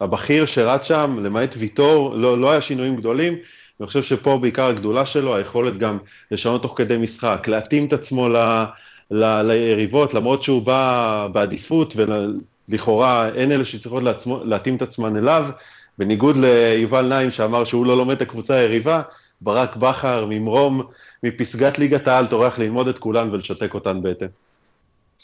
הבכיר 0.00 0.46
שרץ 0.46 0.86
שם, 0.86 1.18
למעט 1.22 1.54
ויטור, 1.58 2.16
לא, 2.16 2.40
לא 2.40 2.50
היה 2.50 2.60
שינויים 2.60 2.96
גדולים. 2.96 3.36
אני 3.80 3.86
חושב 3.86 4.02
שפה 4.02 4.38
בעיקר 4.42 4.66
הגדולה 4.66 5.06
שלו, 5.06 5.36
היכולת 5.36 5.78
גם 5.78 5.98
לשנות 6.30 6.62
תוך 6.62 6.74
כדי 6.76 6.96
משחק, 6.96 7.48
להתאים 7.48 7.86
את 7.86 7.92
עצמו 7.92 8.28
ל, 8.28 8.36
ל, 9.10 9.42
ליריבות, 9.42 10.14
למרות 10.14 10.42
שהוא 10.42 10.62
בא 10.62 11.28
בעדיפות 11.32 11.94
לכאורה 12.68 13.28
אין 13.28 13.52
אלה 13.52 13.64
שצריכות 13.64 14.02
לעצמו, 14.02 14.44
להתאים 14.44 14.76
את 14.76 14.82
עצמן 14.82 15.16
אליו, 15.16 15.46
בניגוד 15.98 16.36
ליובל 16.36 17.06
נעים 17.06 17.30
שאמר 17.30 17.64
שהוא 17.64 17.86
לא 17.86 17.96
לומד 17.96 18.16
את 18.16 18.22
הקבוצה 18.22 18.54
היריבה, 18.54 19.02
ברק 19.40 19.76
בכר 19.76 20.26
ממרום, 20.28 20.82
מפסגת 21.22 21.78
ליגת 21.78 22.08
העל, 22.08 22.26
טורח 22.26 22.58
ללמוד 22.58 22.88
את 22.88 22.98
כולן 22.98 23.30
ולשתק 23.30 23.74
אותן 23.74 24.02
בהתאם. 24.02 24.28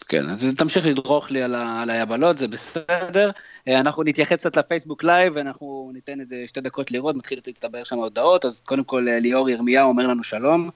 כן, 0.09 0.30
אז 0.30 0.44
תמשיך 0.56 0.87
לדרוך 0.87 1.30
לי 1.30 1.42
על, 1.42 1.54
ה, 1.54 1.82
על 1.82 1.90
היבלות, 1.90 2.38
זה 2.38 2.49
בסדר. 2.49 3.30
אה, 3.68 3.80
אנחנו 3.80 4.02
נתייחס 4.02 4.37
קצת 4.37 4.56
לפייסבוק 4.56 5.04
live, 5.04 5.32
ואנחנו 5.37 5.90
ניתן 5.94 6.20
איזה 6.20 6.37
שתי 6.47 6.61
דקות 6.61 6.90
לראות, 6.90 7.16
מתחיל 7.16 7.40
להצטבר 7.47 7.85
שם 7.85 7.97
הודעות, 7.97 8.44
אז 8.44 8.61
קודם 8.61 8.85
כל 8.85 9.09
אה, 9.09 9.20
ליאור 9.20 9.50
ירמיהו 9.50 9.88
אומר 9.88 10.06
לנו 10.06 10.23
שלום. 10.23 10.70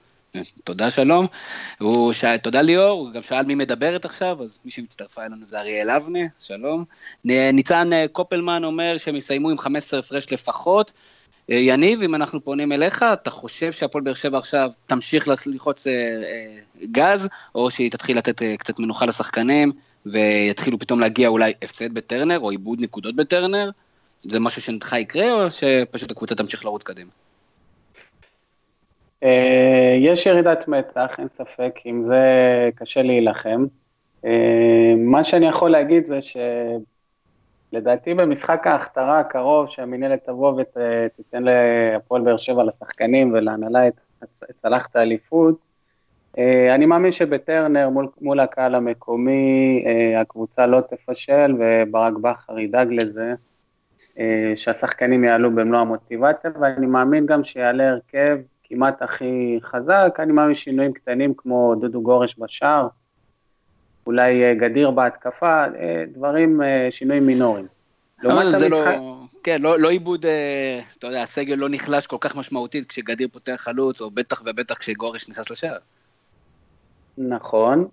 תודה 0.63 0.91
שלום. 0.91 1.27
הוא 1.79 2.13
תודה 2.41 2.61
ליאור, 2.61 2.99
הוא 2.99 3.11
גם 3.11 3.23
שאל 3.23 3.45
מי 3.45 3.55
מדברת 3.55 4.05
עכשיו, 4.05 4.43
אז 4.43 4.59
מי 4.65 4.71
שמצטרפה 4.71 5.21
אלינו 5.21 5.45
זה 5.45 5.59
אריאל 5.59 5.89
אבנה, 5.89 6.19
שלום. 6.39 6.85
ניצן 7.25 7.93
אה, 7.93 8.05
קופלמן 8.11 8.63
אומר 8.63 8.97
שהם 8.97 9.15
יסיימו 9.15 9.49
עם 9.49 9.57
15 9.57 9.99
הפרש 9.99 10.33
לפחות. 10.33 10.91
אה, 11.51 11.55
יניב, 11.55 12.01
אם 12.01 12.15
אנחנו 12.15 12.41
פונים 12.43 12.71
אליך, 12.71 13.05
אתה 13.13 13.29
חושב 13.29 13.71
שהפועל 13.71 14.03
באר 14.03 14.13
שבע 14.13 14.37
עכשיו 14.37 14.71
תמשיך 14.85 15.27
ללחוץ 15.47 15.87
אה, 15.87 15.93
גז, 16.91 17.27
או 17.55 17.71
שהיא 17.71 17.91
תתחיל 17.91 18.17
לתת 18.17 18.41
קצת 18.59 18.79
מנוחה 18.79 19.05
לשחקנים, 19.05 19.71
ויתחילו 20.05 20.79
פתאום 20.79 20.99
להגיע 20.99 21.27
אולי 21.27 21.53
הפסד 21.61 21.93
בטרנר, 21.93 22.39
או 22.39 22.51
איבוד 22.51 22.81
נקודות 22.81 23.15
בטרנר? 23.15 23.69
זה 24.21 24.39
משהו 24.39 24.61
שנדחה 24.61 24.99
יקרה, 24.99 25.33
או 25.33 25.51
שפשוט 25.51 26.11
הקבוצה 26.11 26.35
תמשיך 26.35 26.65
לרוץ 26.65 26.83
קדימה? 26.83 27.11
אה, 29.25 29.95
יש 29.99 30.25
ירידת 30.25 30.67
מתח, 30.67 31.15
אין 31.19 31.27
ספק, 31.37 31.79
עם 31.85 32.03
זה 32.03 32.19
קשה 32.75 33.01
להילחם. 33.01 33.65
אה, 34.25 34.93
מה 34.97 35.23
שאני 35.23 35.47
יכול 35.47 35.71
להגיד 35.71 36.05
זה 36.05 36.19
שלדעתי 37.71 38.13
במשחק 38.13 38.67
ההכתרה 38.67 39.19
הקרוב, 39.19 39.67
שהמינהלת 39.69 40.25
תבוא 40.25 40.61
ותיתן 40.61 41.43
להפועל 41.43 42.21
באר 42.21 42.37
שבע 42.37 42.63
לשחקנים 42.63 43.33
ולהנהלה 43.33 43.87
את 43.87 43.93
צלחת 44.57 44.95
האליפות, 44.95 45.59
אה, 46.37 46.75
אני 46.75 46.85
מאמין 46.85 47.11
שבטרנר 47.11 47.89
מול, 47.89 48.07
מול 48.21 48.39
הקהל 48.39 48.75
המקומי 48.75 49.85
הקבוצה 50.17 50.67
לא 50.67 50.81
תפשל 50.81 51.55
וברק 51.59 52.13
בכר 52.13 52.59
ידאג 52.59 52.87
לזה, 52.91 53.33
שהשחקנים 54.55 55.23
יעלו 55.23 55.51
במלוא 55.51 55.79
המוטיבציה, 55.79 56.51
ואני 56.59 56.85
מאמין 56.85 57.25
גם 57.25 57.43
שיעלה 57.43 57.89
הרכב 57.89 58.37
כמעט 58.69 59.01
הכי 59.01 59.59
חזק, 59.63 60.17
אני 60.19 60.31
מאמין 60.31 60.55
שינויים 60.55 60.93
קטנים 60.93 61.33
כמו 61.37 61.75
דודו 61.75 62.01
גורש 62.01 62.35
בשער, 62.39 62.87
אולי 64.07 64.43
אה, 64.43 64.53
גדיר 64.53 64.91
בהתקפה, 64.91 65.65
אה, 65.79 66.03
דברים, 66.13 66.61
אה, 66.61 66.87
שינויים 66.91 67.25
מינוריים. 67.25 67.67
אבל 68.23 68.55
זה 68.55 68.69
לא, 68.69 68.79
כן, 69.43 69.61
לא, 69.61 69.79
לא 69.79 69.89
עיבוד, 69.89 70.25
אתה 70.97 71.07
יודע, 71.07 71.21
הסגל 71.21 71.55
לא 71.55 71.67
נחלש 71.69 72.07
כל 72.07 72.17
כך 72.19 72.35
משמעותית 72.35 72.89
כשגדיר 72.89 73.27
פותח 73.33 73.55
חלוץ, 73.57 74.01
או 74.01 74.11
בטח 74.11 74.41
ובטח 74.45 74.77
כשגורש 74.77 75.29
נכנס 75.29 75.49
לשער. 75.51 75.77
נכון, 77.17 77.87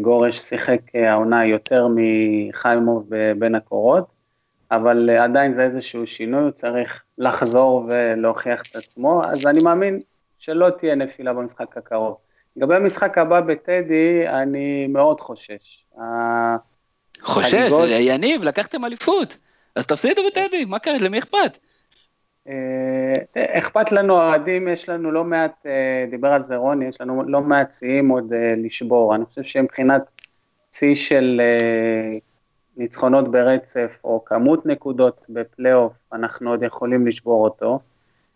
גורש 0.00 0.38
שיחק 0.38 0.80
העונה 0.94 1.46
יותר 1.46 1.86
מחיימוב 1.94 3.10
בין 3.38 3.54
הקורות. 3.54 4.15
אבל 4.70 5.10
אה, 5.10 5.24
עדיין 5.24 5.52
זה 5.52 5.62
איזשהו 5.62 6.06
שינוי, 6.06 6.42
הוא 6.42 6.50
צריך 6.50 7.02
לחזור 7.18 7.86
ולהוכיח 7.88 8.62
את 8.70 8.76
עצמו, 8.76 9.24
אז 9.24 9.46
אני 9.46 9.58
מאמין 9.64 10.00
שלא 10.38 10.70
תהיה 10.70 10.94
נפילה 10.94 11.32
במשחק 11.32 11.76
הקרוב. 11.76 12.16
לגבי 12.56 12.74
המשחק 12.74 13.18
הבא 13.18 13.40
בטדי, 13.40 14.28
אני 14.28 14.86
מאוד 14.86 15.20
חושש. 15.20 15.84
חושש? 17.20 17.54
החגיגות... 17.54 17.88
יניב, 17.90 18.44
לקחתם 18.44 18.84
אליפות, 18.84 19.36
אז 19.74 19.86
תפסידו 19.86 20.22
בטדי, 20.26 20.64
מה 20.64 20.78
קרה? 20.78 20.98
למי 20.98 21.18
אכפת? 21.18 21.58
אה, 22.48 23.14
אכפת 23.36 23.92
לנו 23.92 24.14
אוהדים, 24.14 24.68
יש 24.68 24.88
לנו 24.88 25.12
לא 25.12 25.24
מעט, 25.24 25.66
אה, 25.66 26.04
דיבר 26.10 26.28
על 26.28 26.42
זה 26.42 26.56
רוני, 26.56 26.84
יש 26.84 27.00
לנו 27.00 27.22
לא 27.28 27.40
מעט 27.40 27.74
שיאים 27.78 28.08
עוד 28.08 28.32
לשבור. 28.56 29.14
אני 29.14 29.24
חושב 29.24 29.42
שמבחינת 29.42 30.02
שיא 30.72 30.94
של 30.94 31.40
ניצחונות 32.76 33.30
ברצף 33.30 33.98
או 34.04 34.24
כמות 34.24 34.66
נקודות 34.66 35.26
בפלייאוף, 35.28 35.92
אנחנו 36.12 36.50
עוד 36.50 36.62
יכולים 36.62 37.06
לשבור 37.06 37.44
אותו. 37.44 37.78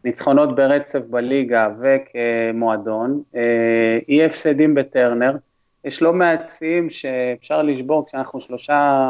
ניצחונות 0.04 0.54
ברצף 0.54 1.00
בליגה 1.11 1.68
וכמועדון, 1.80 3.23
אה, 3.37 3.99
אי 4.09 4.25
הפסדים 4.25 4.75
בטרנר, 4.75 5.37
יש 5.85 6.02
לא 6.02 6.12
מעט 6.12 6.50
שיאים 6.59 6.90
שאפשר 6.90 7.62
לשבור 7.62 8.06
כשאנחנו 8.06 8.40
שלושה 8.40 9.06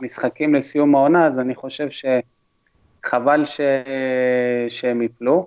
משחקים 0.00 0.54
לסיום 0.54 0.94
העונה, 0.94 1.26
אז 1.26 1.38
אני 1.38 1.54
חושב 1.54 1.88
שחבל 1.90 3.44
ש... 3.44 3.60
שהם 4.68 5.02
יפלו. 5.02 5.46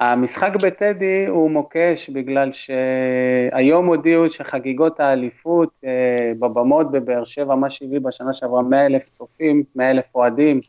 המשחק 0.00 0.52
בטדי 0.62 1.26
הוא 1.26 1.50
מוקש 1.50 2.10
בגלל 2.10 2.50
שהיום 2.52 3.86
הודיעו 3.86 4.30
שחגיגות 4.30 5.00
האליפות 5.00 5.70
אה, 5.84 6.32
בבמות 6.38 6.90
בבאר 6.90 7.24
שבע, 7.24 7.54
מה 7.54 7.70
שהביא 7.70 8.00
בשנה 8.00 8.32
שעברה 8.32 8.62
100 8.62 8.86
אלף 8.86 9.08
צופים, 9.08 9.62
100 9.76 9.90
אלף 9.90 10.04
אוהדים, 10.14 10.60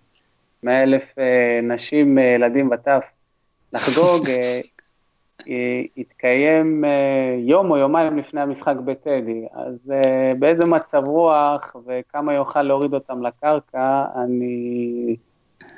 100 0.63 0.83
אלף 0.83 1.19
אה, 1.19 1.59
נשים, 1.63 2.17
אה, 2.17 2.23
ילדים 2.23 2.69
וטף, 2.71 3.09
לחגוג, 3.73 4.25
התקיים 5.97 6.83
יום 7.39 7.71
או 7.71 7.77
יומיים 7.77 8.17
לפני 8.17 8.41
המשחק 8.41 8.75
בטדי, 8.85 9.45
אז 9.53 9.93
באיזה 10.39 10.63
מצב 10.65 11.03
רוח 11.05 11.75
וכמה 11.85 12.33
יוכל 12.33 12.61
להוריד 12.61 12.93
אותם 12.93 13.25
לקרקע, 13.25 14.05
אני 14.23 15.15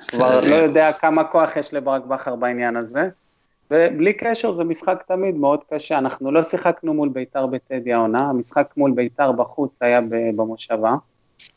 כבר 0.07 0.41
לא 0.41 0.55
יודע 0.55 0.91
כמה 0.91 1.23
כוח 1.23 1.55
יש 1.55 1.73
לברק 1.73 2.05
בכר 2.05 2.35
בעניין 2.35 2.75
הזה. 2.75 3.09
ובלי 3.71 4.13
קשר 4.13 4.51
זה 4.51 4.63
משחק 4.63 5.03
תמיד 5.07 5.35
מאוד 5.35 5.59
קשה, 5.73 5.97
אנחנו 5.97 6.31
לא 6.31 6.43
שיחקנו 6.43 6.93
מול 6.93 7.09
ביתר 7.09 7.45
בטדי 7.47 7.93
העונה, 7.93 8.19
המשחק 8.29 8.73
מול 8.77 8.91
ביתר 8.91 9.31
בחוץ 9.31 9.77
היה 9.81 10.01
במושבה. 10.35 10.95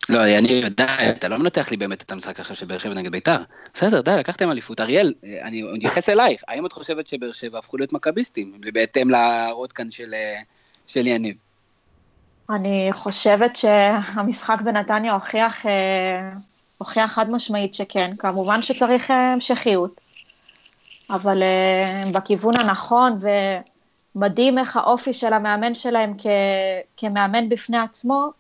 לא, 0.08 0.24
אני, 0.24 0.62
די, 0.76 0.84
אתה 1.10 1.28
לא 1.28 1.38
מנתח 1.38 1.70
לי 1.70 1.76
באמת 1.76 2.02
את 2.02 2.12
המשחק 2.12 2.40
עכשיו 2.40 2.56
של 2.56 2.66
באר 2.66 2.78
שבע 2.78 2.94
נגד 2.94 3.12
ביתר. 3.12 3.38
בסדר, 3.74 4.00
די, 4.00 4.16
לקחתם 4.18 4.50
אליפות. 4.50 4.80
אריאל, 4.80 5.14
אני 5.42 5.62
אתייחס 5.78 6.08
אלייך, 6.08 6.42
האם 6.48 6.66
את 6.66 6.72
חושבת 6.72 7.06
שבאר 7.06 7.32
שבע 7.32 7.58
הפכו 7.58 7.76
להיות 7.76 7.92
מכביסטים, 7.92 8.52
בהתאם 8.72 9.10
להראות 9.10 9.72
כאן 9.72 9.90
של, 9.90 10.14
של 10.86 11.06
יניב? 11.06 11.36
אני 12.50 12.88
חושבת 12.92 13.56
שהמשחק 13.56 14.60
בנתניה 14.64 15.14
הוכיח 15.14 15.66
אה, 15.66 16.30
הוכיח 16.78 17.12
חד 17.12 17.30
משמעית 17.30 17.74
שכן, 17.74 18.14
כמובן 18.18 18.62
שצריך 18.62 19.10
המשכיות, 19.10 20.00
אבל 21.10 21.42
בכיוון 22.12 22.56
הנכון, 22.56 23.18
ומדהים 24.14 24.58
איך 24.58 24.76
האופי 24.76 25.12
של 25.12 25.32
המאמן 25.32 25.74
שלהם 25.74 26.12
כ, 26.18 26.26
כמאמן 26.96 27.48
בפני 27.48 27.78
עצמו, 27.78 28.30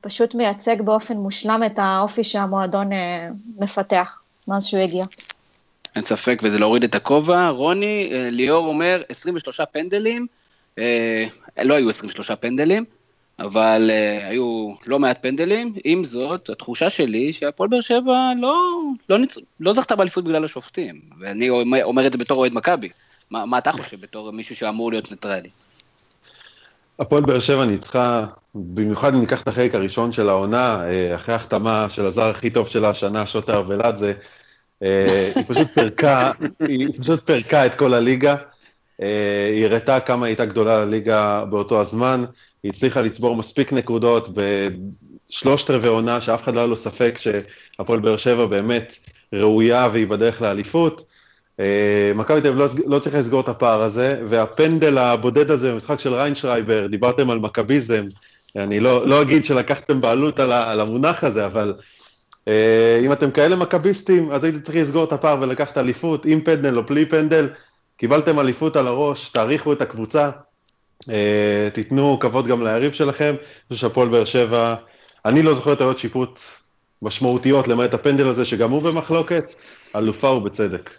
פשוט 0.00 0.34
מייצג 0.34 0.82
באופן 0.82 1.16
מושלם 1.16 1.62
את 1.66 1.78
האופי 1.78 2.24
שהמועדון 2.24 2.90
מפתח 3.58 4.22
מאז 4.48 4.66
שהוא 4.66 4.80
הגיע. 4.80 5.04
אין 5.96 6.04
ספק, 6.04 6.40
וזה 6.42 6.58
להוריד 6.58 6.84
את 6.84 6.94
הכובע. 6.94 7.48
רוני, 7.48 8.10
ליאור 8.12 8.66
אומר 8.66 9.02
23 9.08 9.60
פנדלים, 9.60 10.26
לא 11.62 11.74
היו 11.74 11.90
23 11.90 12.30
פנדלים, 12.30 12.84
אבל 13.40 13.90
uh, 13.90 14.26
היו 14.26 14.72
לא 14.86 14.98
מעט 14.98 15.18
פנדלים. 15.22 15.74
עם 15.84 16.04
זאת, 16.04 16.50
התחושה 16.50 16.90
שלי 16.90 17.32
שהפועל 17.32 17.68
באר 17.68 17.80
שבע 17.80 18.32
לא, 18.40 18.56
לא, 19.08 19.18
נצ... 19.18 19.38
לא 19.60 19.72
זכתה 19.72 19.96
באליפות 19.96 20.24
בגלל 20.24 20.44
השופטים, 20.44 21.00
ואני 21.20 21.50
אומר, 21.82 22.06
את 22.06 22.12
זה 22.12 22.18
בתור 22.18 22.38
אוהד 22.38 22.52
מכבי. 22.52 22.88
מה, 23.30 23.46
מה 23.46 23.58
אתה 23.58 23.72
חושב 23.72 24.00
בתור 24.00 24.30
מישהו 24.30 24.56
שאמור 24.56 24.90
להיות 24.90 25.10
ניטרלי? 25.10 25.48
הפועל 26.98 27.22
באר 27.22 27.38
שבע 27.38 27.64
ניצחה, 27.64 28.26
במיוחד 28.54 29.14
אם 29.14 29.20
ניקח 29.20 29.42
את 29.42 29.48
החלק 29.48 29.74
הראשון 29.74 30.12
של 30.12 30.28
העונה, 30.28 30.84
אה, 30.84 31.14
אחרי 31.14 31.34
ההחתמה 31.34 31.88
של 31.88 32.06
הזר 32.06 32.26
הכי 32.26 32.50
טוב 32.50 32.68
שלה 32.68 32.90
השנה, 32.90 33.26
שוטה 33.26 33.54
ארוולדזה, 33.54 34.12
אה, 34.82 35.32
היא 35.34 35.44
פשוט 35.48 35.68
פירקה, 35.74 36.32
היא 36.68 36.88
פשוט 37.00 37.20
פירקה 37.20 37.66
את 37.66 37.74
כל 37.74 37.94
הליגה. 37.94 38.36
היא 39.52 39.66
הראתה 39.66 40.00
כמה 40.00 40.26
היא 40.26 40.30
הייתה 40.30 40.44
גדולה 40.44 40.84
לליגה 40.84 41.44
באותו 41.50 41.80
הזמן. 41.80 42.24
היא 42.62 42.70
הצליחה 42.70 43.00
לצבור 43.00 43.36
מספיק 43.36 43.72
נקודות 43.72 44.28
בשלושת 44.34 45.70
רבעי 45.70 45.90
עונה, 45.90 46.20
שאף 46.20 46.42
אחד 46.42 46.54
לא 46.54 46.60
היה 46.60 46.66
לו 46.66 46.76
ספק 46.76 47.18
שהפועל 47.18 48.00
באר 48.00 48.16
שבע 48.16 48.46
באמת 48.46 48.94
ראויה 49.32 49.88
והיא 49.92 50.06
בדרך 50.06 50.42
לאליפות. 50.42 51.06
אה, 51.60 52.12
מכבי 52.14 52.40
תל 52.40 52.46
אביב 52.46 52.60
לא, 52.60 52.66
לא 52.86 52.98
צריך 52.98 53.16
לסגור 53.16 53.40
את 53.40 53.48
הפער 53.48 53.82
הזה, 53.82 54.20
והפנדל 54.26 54.98
הבודד 54.98 55.50
הזה 55.50 55.72
במשחק 55.72 56.00
של 56.00 56.14
ריינשרייבר, 56.14 56.86
דיברתם 56.86 57.30
על 57.30 57.38
מכביזם, 57.38 58.06
אני 58.56 58.80
לא, 58.80 59.06
לא 59.06 59.22
אגיד 59.22 59.44
שלקחתם 59.44 60.00
בעלות 60.00 60.40
על, 60.40 60.52
על 60.52 60.80
המונח 60.80 61.24
הזה, 61.24 61.46
אבל 61.46 61.74
אה, 62.48 63.00
אם 63.04 63.12
אתם 63.12 63.30
כאלה 63.30 63.56
מכביסטים, 63.56 64.30
אז 64.30 64.44
הייתם 64.44 64.60
צריכים 64.60 64.82
לסגור 64.82 65.04
את 65.04 65.12
הפער 65.12 65.38
ולקחת 65.40 65.78
אליפות, 65.78 66.26
עם 66.26 66.40
פנדל 66.40 66.76
או 66.76 66.82
בלי 66.82 67.06
פנדל, 67.06 67.48
קיבלתם 67.96 68.38
אליפות 68.38 68.76
על 68.76 68.86
הראש, 68.86 69.28
תעריכו 69.28 69.72
את 69.72 69.82
הקבוצה, 69.82 70.30
תיתנו 71.72 72.18
כבוד 72.20 72.46
גם 72.46 72.66
ליריב 72.66 72.92
שלכם, 72.92 73.34
אני 73.38 73.68
חושב 73.68 73.80
שהפועל 73.80 74.08
באר 74.08 74.24
שבע, 74.24 74.74
אני 75.24 75.42
לא 75.42 75.54
זוכר 75.54 75.74
טעויות 75.74 75.98
שיפוט 75.98 76.40
משמעותיות, 77.02 77.68
למעט 77.68 77.94
הפנדל 77.94 78.28
הזה, 78.28 78.44
שגם 78.44 78.70
הוא 78.70 78.82
במחלוקת, 78.82 79.44
אלופה 79.96 80.28
ובצדק. 80.28 80.90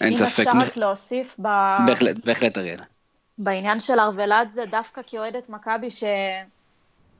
אין 0.00 0.16
ספק. 0.16 0.40
אם 0.40 0.58
אפשר 0.58 0.70
רק 0.70 0.76
להוסיף 0.76 1.36
ב... 1.38 1.48
בהחלט, 1.86 2.16
בהחלט 2.24 2.58
אריאל. 2.58 2.80
בעניין 3.38 3.80
של 3.80 4.00
ארוולד 4.00 4.48
זה 4.54 4.64
דווקא 4.70 5.00
כאוהדת 5.06 5.48
מכבי 5.48 5.88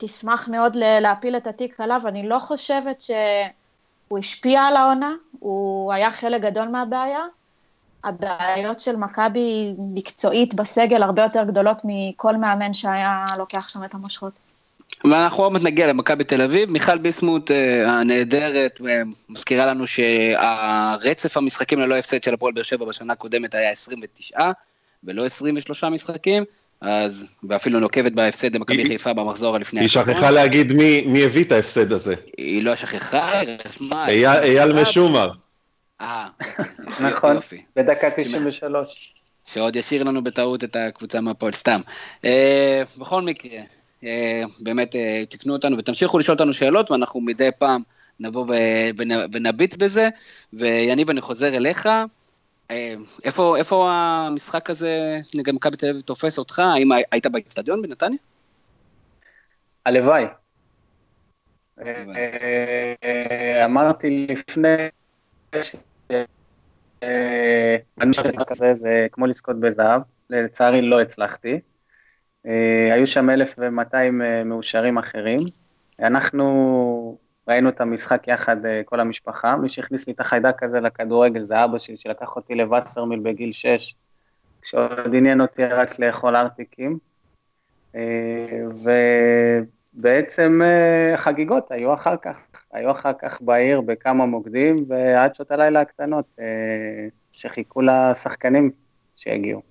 שתשמח 0.01 0.49
מאוד 0.49 0.77
להפיל 0.77 1.37
את 1.37 1.47
התיק 1.47 1.81
עליו, 1.81 2.01
אני 2.07 2.29
לא 2.29 2.39
חושבת 2.39 3.01
שהוא 3.01 4.19
השפיע 4.19 4.63
על 4.63 4.77
העונה, 4.77 5.13
הוא 5.39 5.93
היה 5.93 6.13
חלק 6.13 6.43
גדול 6.43 6.69
מהבעיה, 6.69 7.21
הבעיות 8.05 8.81
של 8.81 8.97
מכבי 8.97 9.75
מקצועית 9.79 10.55
בסגל 10.55 11.03
הרבה 11.03 11.23
יותר 11.23 11.45
גדולות 11.45 11.77
מכל 11.85 12.37
מאמן 12.37 12.75
שהיה 12.75 13.25
לוקח 13.39 13.69
שם 13.69 13.85
את 13.85 13.95
המושכות. 13.95 14.33
ואנחנו 15.05 15.43
עוד 15.43 15.53
מעט 15.53 15.63
נגיע 15.63 15.87
למכבי 15.87 16.25
תל 16.25 16.43
אביב, 16.43 16.71
מיכל 16.71 16.99
ביסמוט 16.99 17.51
uh, 17.51 17.55
הנהדרת 17.89 18.81
uh, 18.81 18.85
מזכירה 19.29 19.67
לנו 19.67 19.87
שהרצף 19.87 21.37
המשחקים 21.37 21.79
ללא 21.79 21.95
הפסד 21.95 22.25
של 22.25 22.35
הפועל 22.35 22.53
באר 22.53 22.63
שבע 22.63 22.85
בשנה 22.85 23.13
הקודמת 23.13 23.55
היה 23.55 23.71
29 23.71 24.51
ולא 25.05 25.25
23 25.25 25.85
משחקים, 25.85 26.45
אז, 26.81 27.27
ואפילו 27.49 27.81
נוקבת 27.81 28.13
בהפסד 28.13 28.55
למכבי 28.57 28.85
חיפה 28.89 29.13
במחזור 29.13 29.57
הלפני. 29.57 29.81
היא 29.81 29.89
שכחה 29.89 30.31
להגיד 30.31 30.73
מי, 30.73 31.05
מי 31.07 31.25
הביא 31.25 31.45
את 31.45 31.53
ההפסד 31.53 31.93
הזה. 31.93 32.15
היא 32.39 32.63
לא 32.63 32.77
שכחה, 32.77 33.39
היא 33.39 33.57
רשמה. 33.67 34.09
אייל 34.09 34.73
משומר. 34.83 35.31
אה, 36.01 36.29
נכון, 37.01 37.37
בדקה 37.77 38.11
93. 38.17 39.15
שעוד 39.45 39.77
ישאיר 39.77 40.03
לנו 40.03 40.25
בטעות 40.25 40.65
את 40.65 40.77
הקבוצה 40.77 41.21
מהפועל, 41.21 41.53
סתם. 41.53 41.81
אה, 42.25 42.83
בכל 42.99 43.23
מקרה, 43.23 43.61
אה, 44.05 44.43
באמת 44.61 44.97
תקנו 45.31 45.53
אותנו 45.53 45.79
ותמשיכו 45.79 46.19
לשאול 46.19 46.39
אותנו 46.39 46.53
שאלות, 46.53 46.91
ואנחנו 46.91 47.21
מדי 47.21 47.49
פעם 47.59 47.83
נבוא 48.21 48.47
ונביט 49.33 49.77
בזה. 49.77 50.09
ויניב, 50.53 51.11
אני 51.11 51.21
חוזר 51.21 51.57
אליך. 51.57 51.89
איפה, 53.25 53.57
איפה 53.57 53.89
המשחק 53.93 54.71
הזה 54.71 55.21
נגד 55.35 55.55
מכבי 55.55 55.77
תל 55.77 55.89
אביב 55.89 56.01
תופס 56.01 56.39
אותך? 56.39 56.59
האם 56.59 56.89
היית 57.13 57.27
באצטדיון 57.27 57.83
בנתניה? 57.83 58.19
הלוואי. 59.87 60.25
אמרתי 63.65 64.27
לפני 64.29 64.77
זה 68.75 69.07
כמו 69.13 69.27
לזכות 69.27 69.61
בזהב, 69.61 70.03
לצערי 70.31 70.83
לא 70.83 71.01
הצלחתי. 71.01 71.61
אה, 72.47 72.95
היו 72.95 73.07
שם 73.07 73.31
1,200 73.31 74.23
אה, 74.23 74.45
מאושרים 74.45 74.99
אחרים. 74.99 75.39
אנחנו 76.01 77.19
ראינו 77.49 77.69
את 77.69 77.81
המשחק 77.81 78.29
יחד, 78.29 78.67
אה, 78.67 78.83
כל 78.85 79.01
המשפחה. 79.01 79.57
מי 79.57 79.69
שהכניס 79.69 80.07
לי 80.07 80.13
את 80.13 80.21
החיידק 80.21 80.63
הזה 80.63 80.81
לכדורגל 80.81 81.43
זה 81.43 81.65
אבא 81.65 81.79
שלי, 81.79 81.97
שלקח 81.97 82.37
אותי 82.37 82.55
לווסרמיל 82.55 83.21
בגיל 83.21 83.53
6, 83.53 83.95
כשעוד 84.63 85.15
עניין 85.15 85.41
אותי 85.41 85.65
רק 85.65 85.99
לאכול 85.99 86.37
ארטיקים. 86.37 86.99
ו... 88.85 88.91
בעצם 89.95 90.61
אה, 90.65 91.17
חגיגות 91.17 91.71
היו 91.71 91.95
אחר 91.95 92.17
כך, 92.23 92.39
היו 92.73 92.91
אחר 92.91 93.13
כך 93.23 93.43
בעיר 93.43 93.81
בכמה 93.81 94.27
מוקדים, 94.27 94.85
ועד 94.89 95.35
שעות 95.35 95.51
הלילה 95.51 95.81
הקטנות, 95.81 96.25
אה, 96.41 96.45
שחיכו 97.33 97.81
לשחקנים 97.83 98.71
שיגיעו. 99.17 99.63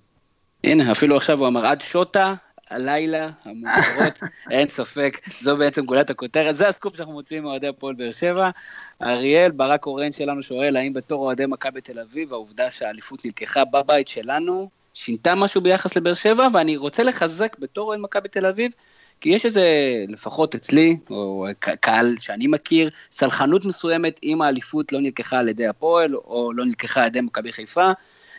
הנה, 0.64 0.92
אפילו 0.92 1.16
עכשיו 1.16 1.38
הוא 1.38 1.48
אמר, 1.48 1.66
עד 1.66 1.80
שוטה, 1.80 2.34
הלילה, 2.70 3.30
המאוחרות, 3.44 4.20
אין 4.50 4.68
ספק, 4.68 5.20
זו 5.40 5.56
בעצם 5.56 5.84
גולת 5.84 6.10
הכותרת, 6.10 6.56
זה 6.56 6.68
הסקופ 6.68 6.96
שאנחנו 6.96 7.12
מוציאים 7.12 7.42
מאוהדי 7.42 7.68
הפועל 7.68 7.94
באר 7.94 8.10
שבע. 8.10 8.50
אריאל, 9.02 9.50
ברק 9.50 9.86
אורן 9.86 10.12
שלנו 10.12 10.42
שואל, 10.42 10.76
האם 10.76 10.92
בתור 10.92 11.24
אוהדי 11.24 11.46
מכבי 11.46 11.80
תל 11.80 11.98
אביב, 11.98 12.32
העובדה 12.32 12.70
שהאליפות 12.70 13.24
נלקחה 13.24 13.64
בבית 13.64 14.08
שלנו, 14.08 14.68
שינתה 14.94 15.34
משהו 15.34 15.60
ביחס 15.60 15.96
לבאר 15.96 16.14
שבע, 16.14 16.48
ואני 16.54 16.76
רוצה 16.76 17.02
לחזק 17.02 17.58
בתור 17.58 17.88
אוהד 17.88 18.00
מכבי 18.00 18.28
תל 18.28 18.46
אביב, 18.46 18.72
כי 19.20 19.28
יש 19.28 19.46
איזה, 19.46 19.64
לפחות 20.08 20.54
אצלי, 20.54 20.96
או 21.10 21.46
קהל 21.80 22.14
שאני 22.20 22.46
מכיר, 22.46 22.90
סלחנות 23.10 23.64
מסוימת 23.64 24.20
אם 24.22 24.42
האליפות 24.42 24.92
לא 24.92 25.00
נלקחה 25.00 25.38
על 25.38 25.48
ידי 25.48 25.66
הפועל, 25.66 26.14
או 26.14 26.52
לא 26.52 26.64
נלקחה 26.64 27.00
על 27.00 27.06
ידי 27.06 27.20
מכבי 27.20 27.52
חיפה. 27.52 27.92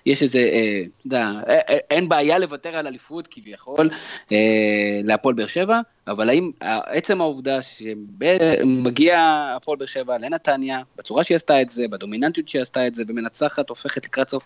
יש 0.05 0.23
איזה, 0.23 0.39
אה, 0.39 0.81
אתה 1.07 1.07
יודע, 1.07 1.31
אין 1.89 2.09
בעיה 2.09 2.39
לוותר 2.39 2.77
על 2.77 2.87
אליפות 2.87 3.27
כביכול 3.31 3.89
אה, 4.31 5.01
להפועל 5.03 5.35
באר 5.35 5.47
שבע, 5.47 5.79
אבל 6.07 6.29
האם 6.29 6.51
עצם 6.85 7.21
העובדה 7.21 7.61
שמגיע 7.61 9.47
הפועל 9.57 9.77
באר 9.77 9.87
שבע 9.87 10.17
לנתניה, 10.17 10.81
בצורה 10.97 11.23
שהיא 11.23 11.35
עשתה 11.35 11.61
את 11.61 11.69
זה, 11.69 11.87
בדומיננטיות 11.87 12.49
שהיא 12.49 12.61
עשתה 12.61 12.87
את 12.87 12.95
זה, 12.95 13.03
ומנצחת, 13.07 13.69
הופכת 13.69 14.05
לקראת 14.05 14.29
סוף 14.29 14.43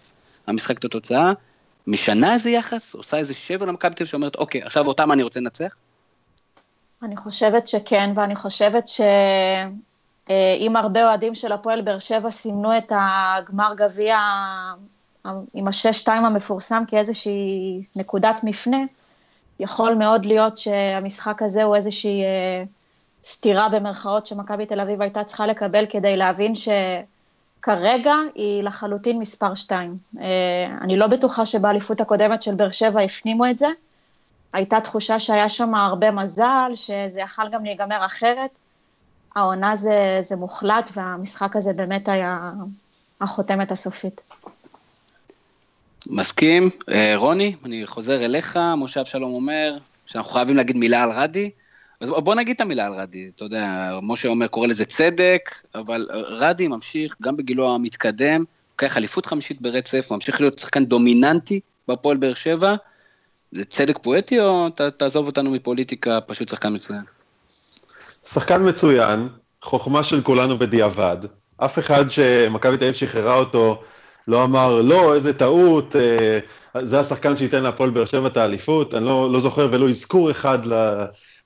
המשחק 0.47 0.79
את 0.79 0.85
התוצאה, 0.85 1.33
משנה 1.87 2.33
איזה 2.33 2.49
יחס, 2.49 2.93
עושה 2.93 3.17
איזה 3.17 3.33
שבר 3.33 3.65
למכבי 3.65 3.95
תל 3.95 4.05
שאומרת, 4.05 4.35
אוקיי, 4.35 4.61
עכשיו 4.61 4.87
אותם 4.87 5.11
אני 5.11 5.23
רוצה 5.23 5.39
לנצח? 5.39 5.75
אני 7.03 7.17
חושבת 7.17 7.67
שכן, 7.67 8.11
ואני 8.15 8.35
חושבת 8.35 8.87
שאם 8.87 10.75
הרבה 10.75 11.07
אוהדים 11.07 11.35
של 11.35 11.51
הפועל 11.51 11.81
באר 11.81 11.99
שבע 11.99 12.31
סימנו 12.31 12.77
את 12.77 12.91
הגמר 12.95 13.73
גביע 13.77 14.17
עם 15.53 15.67
השש-שתיים 15.67 16.25
המפורסם 16.25 16.83
כאיזושהי 16.87 17.83
נקודת 17.95 18.43
מפנה, 18.43 18.77
יכול 19.59 19.93
מאוד 19.93 20.25
להיות 20.25 20.57
שהמשחק 20.57 21.41
הזה 21.41 21.63
הוא 21.63 21.75
איזושהי 21.75 22.23
אה, 22.23 22.63
סתירה 23.25 23.69
במרכאות 23.69 24.25
שמכבי 24.25 24.65
תל 24.65 24.79
אביב 24.79 25.01
הייתה 25.01 25.23
צריכה 25.23 25.47
לקבל 25.47 25.85
כדי 25.85 26.17
להבין 26.17 26.53
שכרגע 26.55 28.13
היא 28.35 28.63
לחלוטין 28.63 29.19
מספר 29.19 29.55
שתיים. 29.55 29.97
אה, 30.19 30.77
אני 30.81 30.97
לא 30.97 31.07
בטוחה 31.07 31.45
שבאליפות 31.45 32.01
הקודמת 32.01 32.41
של 32.41 32.55
באר 32.55 32.71
שבע 32.71 33.01
הפנימו 33.01 33.45
את 33.45 33.59
זה, 33.59 33.67
הייתה 34.53 34.81
תחושה 34.81 35.19
שהיה 35.19 35.49
שם 35.49 35.75
הרבה 35.75 36.11
מזל, 36.11 36.71
שזה 36.75 37.21
יכל 37.21 37.49
גם 37.49 37.65
להיגמר 37.65 38.05
אחרת. 38.05 38.49
העונה 39.35 39.75
זה, 39.75 40.17
זה 40.21 40.35
מוחלט, 40.35 40.89
והמשחק 40.93 41.55
הזה 41.55 41.73
באמת 41.73 42.09
היה 42.09 42.51
החותמת 43.21 43.71
הסופית. 43.71 44.21
מסכים. 46.07 46.69
אה, 46.89 47.13
רוני, 47.15 47.55
אני 47.65 47.87
חוזר 47.87 48.25
אליך, 48.25 48.59
משה 48.77 49.01
אבשלום 49.01 49.33
אומר 49.33 49.77
שאנחנו 50.05 50.31
חייבים 50.31 50.57
להגיד 50.57 50.77
מילה 50.77 51.03
על 51.03 51.11
רדי. 51.11 51.51
אז 52.01 52.09
בוא 52.09 52.35
נגיד 52.35 52.55
את 52.55 52.61
המילה 52.61 52.85
על 52.85 52.93
רדי, 52.93 53.31
אתה 53.35 53.43
יודע, 53.43 53.91
משה 54.01 54.29
אומר, 54.29 54.47
קורא 54.47 54.67
לזה 54.67 54.85
צדק, 54.85 55.49
אבל 55.75 56.07
רדי 56.11 56.67
ממשיך, 56.67 57.15
גם 57.21 57.37
בגילו 57.37 57.75
המתקדם, 57.75 58.43
לוקח 58.71 58.97
אליפות 58.97 59.25
חמישית 59.25 59.61
ברצף, 59.61 60.11
ממשיך 60.11 60.41
להיות 60.41 60.59
שחקן 60.59 60.85
דומיננטי 60.85 61.59
בפועל 61.87 62.17
באר 62.17 62.33
שבע, 62.33 62.75
זה 63.51 63.65
צדק 63.69 63.97
פואטי 64.01 64.39
או 64.39 64.69
ת, 64.69 64.81
תעזוב 64.81 65.25
אותנו 65.25 65.51
מפוליטיקה, 65.51 66.19
פשוט 66.27 66.49
שחקן 66.49 66.75
מצוין? 66.75 67.01
שחקן 68.23 68.69
מצוין, 68.69 69.27
חוכמה 69.61 70.03
של 70.03 70.21
כולנו 70.21 70.57
בדיעבד. 70.57 71.17
אף 71.57 71.79
אחד 71.79 72.09
שמכבי 72.09 72.77
תל 72.77 72.83
אביב 72.83 72.95
שחררה 72.95 73.35
אותו 73.35 73.81
לא 74.27 74.43
אמר, 74.43 74.81
לא, 74.81 75.15
איזה 75.15 75.33
טעות, 75.33 75.95
אה, 75.95 76.39
זה 76.81 76.99
השחקן 76.99 77.37
שייתן 77.37 77.63
להפועל 77.63 77.89
באר 77.89 78.05
שבע 78.05 78.27
את 78.27 78.37
האליפות. 78.37 78.93
אני 78.93 79.05
לא, 79.05 79.31
לא 79.31 79.39
זוכר 79.39 79.67
ולו 79.71 79.89
אזכור 79.89 80.31
אחד 80.31 80.59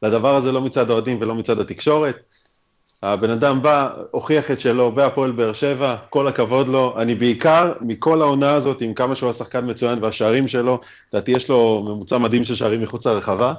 לדבר 0.02 0.36
הזה, 0.36 0.52
לא 0.52 0.62
מצד 0.62 0.90
האוהדים 0.90 1.18
ולא 1.22 1.36
מצד 1.36 1.60
התקשורת. 1.60 2.20
הבן 3.04 3.30
אדם 3.30 3.62
בא, 3.62 3.90
הוכיח 4.12 4.52
את 4.52 4.60
שלו 4.60 4.92
בהפועל 4.92 5.32
באר 5.32 5.54
שבע, 5.54 5.96
כל 6.10 6.28
הכבוד 6.28 6.68
לו. 6.68 6.96
אני 6.98 7.16
בעיקר, 7.16 7.74
מכל 7.82 8.22
העונה 8.22 8.54
הזאת, 8.54 8.82
עם 8.82 8.94
כמה 8.94 9.16
שהוא 9.16 9.30
השחקן 9.30 9.70
מצוין 9.70 10.04
והשערים 10.04 10.48
שלו, 10.48 10.80
לדעתי 11.14 11.32
יש 11.32 11.50
לו 11.50 11.84
ממוצע 11.86 12.18
מדהים 12.18 12.44
של 12.44 12.56
שערים 12.56 12.82
מחוץ 12.82 13.08
לרחבה. 13.08 13.54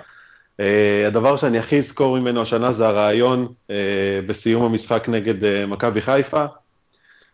Uh, 0.61 0.65
הדבר 1.07 1.37
שאני 1.37 1.59
הכי 1.59 1.79
אזכור 1.79 2.19
ממנו 2.19 2.43
השנה 2.43 2.73
זה 2.73 2.89
הרעיון 2.89 3.47
uh, 3.47 3.73
בסיום 4.27 4.63
המשחק 4.63 5.09
נגד 5.09 5.43
uh, 5.43 5.47
מכבי 5.67 6.01
חיפה. 6.01 6.45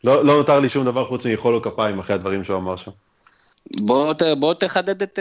לא, 0.04 0.24
לא 0.24 0.36
נותר 0.36 0.60
לי 0.60 0.68
שום 0.68 0.84
דבר 0.84 1.04
חוץ 1.04 1.26
ממחול 1.26 1.52
לו 1.52 1.62
כפיים 1.62 1.98
אחרי 1.98 2.14
הדברים 2.14 2.44
שהוא 2.44 2.56
אמר 2.56 2.76
שם. 2.76 2.90
בוא, 3.80 4.14
בוא 4.38 4.54
תחדד 4.54 5.02
את, 5.02 5.18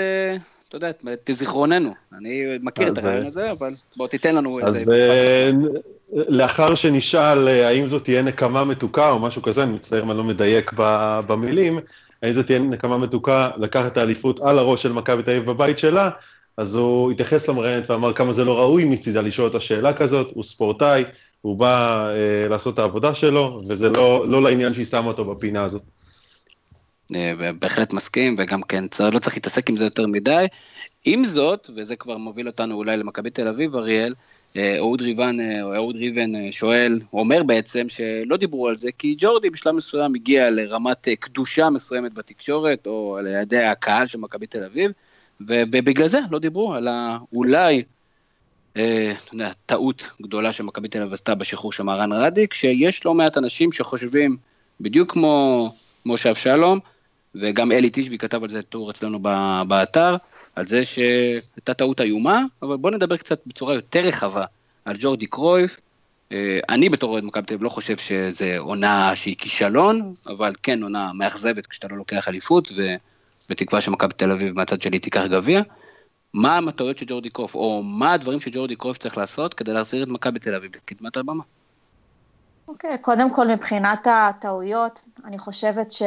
אתה 0.69 0.78
יודע, 0.78 0.89
את 0.89 1.30
זיכרוננו. 1.32 1.93
אני 2.17 2.58
מכיר 2.62 2.88
את 2.88 2.97
הרעיון 2.97 3.28
הזה, 3.28 3.52
אבל 3.52 3.69
בוא 3.97 4.08
תיתן 4.08 4.36
לנו 4.36 4.60
אז 4.63 4.75
איזה... 4.75 5.52
לאחר 6.12 6.76
שנשאל 6.76 7.48
האם 7.48 7.88
זאת 7.88 8.04
תהיה 8.04 8.22
נקמה 8.22 8.63
מתוקה 8.63 9.10
או 9.10 9.19
משהו 9.19 9.41
כזה, 9.41 9.63
אני 9.63 9.72
מצטער 9.72 10.04
אם 10.04 10.12
אני 10.12 10.17
לא 10.17 10.24
מדייק 10.24 10.72
במילים, 11.28 11.80
האם 12.24 12.34
זאת 12.34 12.45
תהיה 12.45 12.60
נקמה 12.60 12.98
מתוקה 12.98 13.50
לקחת 13.58 13.91
את 13.91 13.98
האליפות 13.98 14.39
על 14.39 14.60
הראש 14.60 14.84
של 14.84 14.91
מכבי 14.91 15.24
תל 15.24 15.32
אביב 15.32 15.45
בבית 15.45 15.80
שלה, 15.80 16.10
אז 16.58 16.76
הוא 16.76 17.12
התייחס 17.12 17.50
למראיינת 17.50 17.89
ואמר 17.89 18.13
כמה 18.13 18.34
זה 18.34 18.45
לא 18.45 18.60
ראוי 18.60 18.86
מצידה 18.86 19.22
לשאול 19.22 19.50
את 19.50 19.56
השאלה 19.56 19.93
כזאת, 19.93 20.32
הוא 20.34 20.43
ספורטאי, 20.43 21.04
הוא 21.41 21.58
בא 21.58 22.08
אה, 22.10 22.48
לעשות 22.50 22.74
את 22.74 22.80
העבודה 22.80 23.13
שלו, 23.13 23.62
וזה 23.67 23.89
לא, 23.89 24.26
לא 24.30 24.41
לעניין 24.41 24.74
שהיא 24.74 24.86
שמה 24.86 25.08
אותו 25.08 25.26
בפינה 25.26 25.63
הזאת. 25.63 25.84
אה, 27.15 27.34
בהחלט 27.60 27.93
מסכים, 27.93 28.36
וגם 28.39 28.62
כן, 28.62 28.86
לא 29.12 29.19
צריך 29.19 29.36
להתעסק 29.36 29.69
עם 29.69 29.76
זה 29.76 29.84
יותר 29.84 30.08
מדי. 30.08 30.45
עם 31.06 31.26
זאת, 31.26 31.69
וזה 31.76 31.95
כבר 31.95 32.17
מוביל 32.17 32.48
אותנו 32.48 32.76
אולי 32.76 32.98
למכבי 32.98 33.30
תל 33.30 33.48
אביב, 33.48 33.76
אריאל, 33.76 34.13
אה, 34.17 34.29
אהוד 34.57 35.01
ריבן, 35.01 35.39
אה, 35.39 35.75
אהוד 35.75 35.95
ריבן 35.95 36.51
שואל, 36.51 36.99
אומר 37.13 37.43
בעצם 37.43 37.89
שלא 37.89 38.38
דיברו 38.38 38.67
על 38.67 38.77
זה, 38.77 38.91
כי 38.97 39.15
ג'ורדי 39.19 39.49
בשלב 39.49 39.75
מסוים 39.75 40.15
הגיע 40.15 40.49
לרמת 40.49 41.07
קדושה 41.19 41.69
מסוימת 41.69 42.13
בתקשורת, 42.13 42.88
או 42.88 43.17
על 43.17 43.27
ידי 43.27 43.63
הקהל 43.63 44.07
של 44.07 44.17
מכבי 44.17 44.47
תל 44.47 44.63
אביב, 44.63 44.91
ובגלל 45.41 46.07
זה 46.07 46.19
לא 46.31 46.39
דיברו 46.39 46.73
על 46.73 46.88
האולי, 46.88 47.83
אה, 48.77 49.13
טעות 49.65 50.03
גדולה 50.21 50.53
שמכבי 50.53 50.88
תל 50.88 51.01
אביב 51.01 51.13
עשתה 51.13 51.35
בשחרור 51.35 51.71
של 51.71 51.83
מהרן 51.83 52.13
רדיק, 52.13 52.53
שיש 52.53 53.05
לא 53.05 53.13
מעט 53.13 53.38
אנשים 53.38 53.71
שחושבים, 53.71 54.38
בדיוק 54.81 55.12
כמו 55.12 55.69
משה 56.05 56.29
אבשלום, 56.29 56.79
וגם 57.35 57.71
אלי 57.71 57.89
תשבי 57.93 58.17
כתב 58.17 58.43
על 58.43 58.49
זה 58.49 58.62
טור 58.62 58.91
אצלנו 58.91 59.19
באתר, 59.67 60.15
על 60.60 60.67
זה 60.67 60.86
שהייתה 60.86 61.74
טעות 61.74 62.02
איומה, 62.02 62.43
אבל 62.62 62.78
בואו 62.78 62.93
נדבר 62.93 63.17
קצת 63.17 63.39
בצורה 63.48 63.74
יותר 63.74 64.00
רחבה 64.00 64.45
על 64.86 64.95
ג'ורדי 65.00 65.28
קרויף. 65.28 65.80
אה, 66.32 66.60
אני 66.69 66.89
בתור 66.89 67.13
אוהד 67.13 67.24
מכבי 67.24 67.45
תל 67.45 67.54
אביב 67.54 67.63
לא 67.63 67.69
חושב 67.69 67.98
שזו 67.98 68.45
עונה 68.58 69.15
שהיא 69.15 69.36
כישלון, 69.36 70.13
אבל 70.28 70.54
כן 70.63 70.84
עונה 70.84 71.13
מאכזבת 71.13 71.67
כשאתה 71.67 71.88
לא 71.88 71.98
לוקח 71.98 72.28
אליפות, 72.28 72.72
ובתקווה 72.72 73.82
שמכבי 73.82 74.13
תל 74.13 74.32
אביב 74.32 74.56
מהצד 74.56 74.82
שלי 74.82 75.00
תיקח 75.00 75.26
גביע. 75.26 75.62
מה 76.34 76.58
המטרות 76.58 76.98
של 76.98 77.06
ג'ורדי 77.06 77.30
קרויף, 77.30 77.56
או 77.56 77.84
מה 77.84 78.13
הדברים 78.13 78.39
שג'ורדי 78.39 78.76
קרויף 78.76 78.98
צריך 78.98 79.17
לעשות 79.17 79.54
כדי 79.54 79.74
להחזיר 79.74 80.04
את 80.04 80.08
מכבי 80.08 80.39
תל 80.39 80.56
אביב 80.56 80.72
לקדמת 80.76 81.17
הבמה? 81.17 81.43
אוקיי, 82.69 82.93
okay, 82.93 82.97
קודם 82.97 83.29
כל 83.29 83.47
מבחינת 83.47 84.08
הטעויות, 84.08 85.05
אני 85.25 85.39
חושבת 85.39 85.91
ש... 85.91 86.01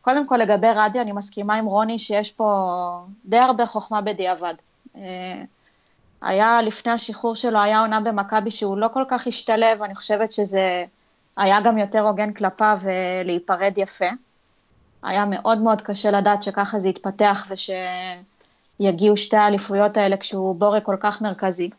קודם 0.00 0.26
כל 0.26 0.36
לגבי 0.36 0.66
רדיו, 0.74 1.02
אני 1.02 1.12
מסכימה 1.12 1.54
עם 1.54 1.66
רוני 1.66 1.98
שיש 1.98 2.32
פה 2.32 3.00
די 3.24 3.38
הרבה 3.38 3.66
חוכמה 3.66 4.00
בדיעבד. 4.00 4.54
אה, 4.96 5.42
היה, 6.22 6.62
לפני 6.62 6.92
השחרור 6.92 7.36
שלו, 7.36 7.58
היה 7.58 7.80
עונה 7.80 8.00
במכבי 8.00 8.50
שהוא 8.50 8.78
לא 8.78 8.88
כל 8.88 9.04
כך 9.08 9.26
השתלב, 9.26 9.82
אני 9.82 9.94
חושבת 9.94 10.32
שזה 10.32 10.84
היה 11.36 11.60
גם 11.60 11.78
יותר 11.78 12.00
הוגן 12.00 12.32
כלפיו 12.32 12.80
להיפרד 13.24 13.72
יפה. 13.76 14.08
היה 15.02 15.24
מאוד 15.24 15.58
מאוד 15.58 15.82
קשה 15.82 16.10
לדעת 16.10 16.42
שככה 16.42 16.78
זה 16.78 16.88
יתפתח 16.88 17.46
ושיגיעו 18.80 19.16
שתי 19.16 19.36
האליפויות 19.36 19.96
האלה 19.96 20.16
כשהוא 20.16 20.54
בורג 20.54 20.82
כל 20.82 20.96
כך 21.00 21.22
מרכזי. 21.22 21.70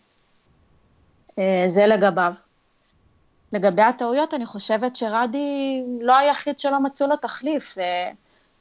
אה, 1.39 1.63
זה 1.67 1.87
לגביו. 1.87 2.33
לגבי 3.53 3.81
הטעויות, 3.81 4.33
אני 4.33 4.45
חושבת 4.45 4.95
שרדי 4.95 5.83
לא 6.01 6.17
היחיד 6.17 6.59
שלא 6.59 6.79
מצאו 6.79 7.07
לו 7.07 7.15
תחליף. 7.15 7.77
אה, 7.77 8.11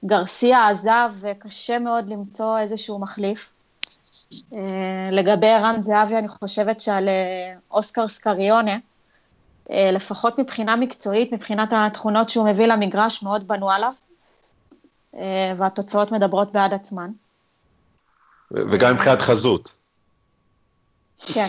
גרסיה 0.04 0.68
עזב 0.68 1.12
וקשה 1.20 1.78
מאוד 1.78 2.08
למצוא 2.08 2.58
איזשהו 2.58 2.98
מחליף. 2.98 3.52
אה, 4.52 4.58
לגבי 5.12 5.48
ערן 5.48 5.82
זהבי, 5.82 6.18
אני 6.18 6.28
חושבת 6.28 6.80
שעל 6.80 7.08
אה, 7.08 7.52
אוסקר 7.70 8.08
סקריונה, 8.08 8.76
לפחות 9.72 10.38
מבחינה 10.38 10.76
מקצועית, 10.76 11.32
מבחינת 11.32 11.72
התכונות 11.72 12.28
שהוא 12.28 12.48
מביא 12.48 12.66
למגרש, 12.66 13.22
מאוד 13.22 13.48
בנו 13.48 13.70
עליו, 13.70 13.92
והתוצאות 15.56 16.12
מדברות 16.12 16.52
בעד 16.52 16.74
עצמן. 16.74 17.10
וגם 18.50 18.94
מבחינת 18.94 19.22
חזות. 19.22 19.72
כן, 21.34 21.46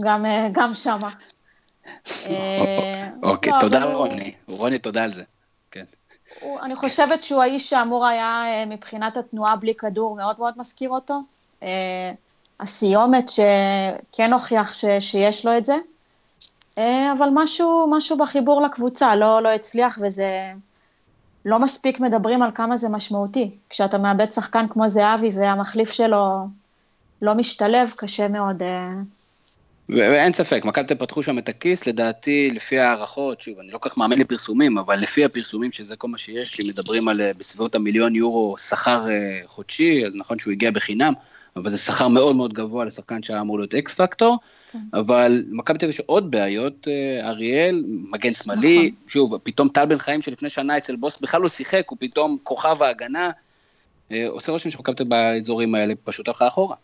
גם, 0.00 0.24
גם 0.52 0.74
שמה. 0.74 1.10
אה, 2.28 3.08
אוקיי, 3.22 3.52
תודה 3.60 3.84
רוני. 3.84 4.34
רוני, 4.48 4.78
תודה 4.78 5.04
על 5.04 5.12
זה. 5.12 5.22
כן. 5.70 5.84
אני 6.62 6.76
חושבת 6.76 7.22
שהוא 7.22 7.42
האיש 7.42 7.70
שאמור 7.70 8.06
היה 8.06 8.44
אה, 8.46 8.64
מבחינת 8.66 9.16
התנועה 9.16 9.56
בלי 9.56 9.74
כדור 9.74 10.16
מאוד 10.16 10.36
מאוד 10.38 10.54
מזכיר 10.56 10.90
אותו. 10.90 11.20
אה, 11.62 12.12
הסיומת 12.60 13.28
שכן 13.28 14.32
הוכיח 14.32 14.72
ש, 14.72 14.84
שיש 15.00 15.46
לו 15.46 15.58
את 15.58 15.64
זה, 15.64 15.76
אבל 17.18 17.28
משהו, 17.34 17.86
משהו 17.90 18.16
בחיבור 18.16 18.62
לקבוצה 18.62 19.16
לא, 19.16 19.42
לא 19.42 19.48
הצליח 19.48 19.98
וזה 20.02 20.52
לא 21.44 21.58
מספיק 21.58 22.00
מדברים 22.00 22.42
על 22.42 22.50
כמה 22.54 22.76
זה 22.76 22.88
משמעותי. 22.88 23.50
כשאתה 23.70 23.98
מאבד 23.98 24.32
שחקן 24.32 24.68
כמו 24.68 24.88
זהבי 24.88 25.30
והמחליף 25.32 25.90
שלו 25.90 26.46
לא 27.22 27.34
משתלב, 27.34 27.92
קשה 27.96 28.28
מאוד 28.28 28.62
ואין 29.88 30.32
ספק, 30.32 30.64
מכבי 30.64 30.84
תל 30.84 30.94
פתחו 30.94 31.22
שם 31.22 31.38
את 31.38 31.48
הכיס, 31.48 31.86
לדעתי, 31.86 32.50
לפי 32.50 32.78
הערכות, 32.78 33.40
שוב, 33.40 33.58
אני 33.58 33.72
לא 33.72 33.78
כל 33.78 33.88
כך 33.88 33.96
מאמין 33.96 34.18
לפרסומים, 34.18 34.78
אבל 34.78 34.98
לפי 35.00 35.24
הפרסומים, 35.24 35.72
שזה 35.72 35.96
כל 35.96 36.08
מה 36.08 36.18
שיש, 36.18 36.52
שמדברים 36.52 37.08
על 37.08 37.20
אה, 37.20 37.30
בסביבות 37.38 37.74
המיליון 37.74 38.14
יורו 38.14 38.58
שכר 38.58 39.10
אה, 39.10 39.40
חודשי, 39.46 40.06
אז 40.06 40.14
נכון 40.14 40.38
שהוא 40.38 40.52
הגיע 40.52 40.70
בחינם, 40.70 41.12
אבל 41.56 41.70
זה 41.70 41.78
שכר 41.78 42.08
מאוד 42.08 42.36
מאוד 42.36 42.52
גבוה 42.52 42.84
לשחקן 42.84 43.22
שהיה 43.22 43.40
אמור 43.40 43.58
להיות 43.58 43.74
אקס 43.74 43.94
פקטור, 43.94 44.38
כן. 44.72 44.78
אבל 44.94 45.44
מכבי 45.50 45.78
תל 45.78 45.88
יש 45.88 46.00
עוד 46.00 46.30
בעיות, 46.30 46.88
אה, 46.88 47.28
אריאל, 47.28 47.84
מגן 47.86 48.34
שמאלי, 48.34 48.78
נכון. 48.78 49.08
שוב, 49.08 49.38
פתאום 49.42 49.68
טל 49.68 49.84
בן 49.84 49.98
חיים 49.98 50.22
שלפני 50.22 50.50
שנה 50.50 50.76
אצל 50.76 50.96
בוס 50.96 51.20
בכלל 51.20 51.42
לא 51.42 51.48
שיחק, 51.48 51.84
הוא 51.88 51.98
פתאום 52.00 52.38
כוכב 52.42 52.82
ההגנה, 52.82 53.30
עושה 54.28 54.52
רושם 54.52 54.70
שמכבי 54.70 54.94
תל 54.94 55.04
באזורים 55.04 55.74
האלה 55.74 55.94
פשוט 56.04 56.28
הלכה 56.28 56.48
אחורה. 56.48 56.76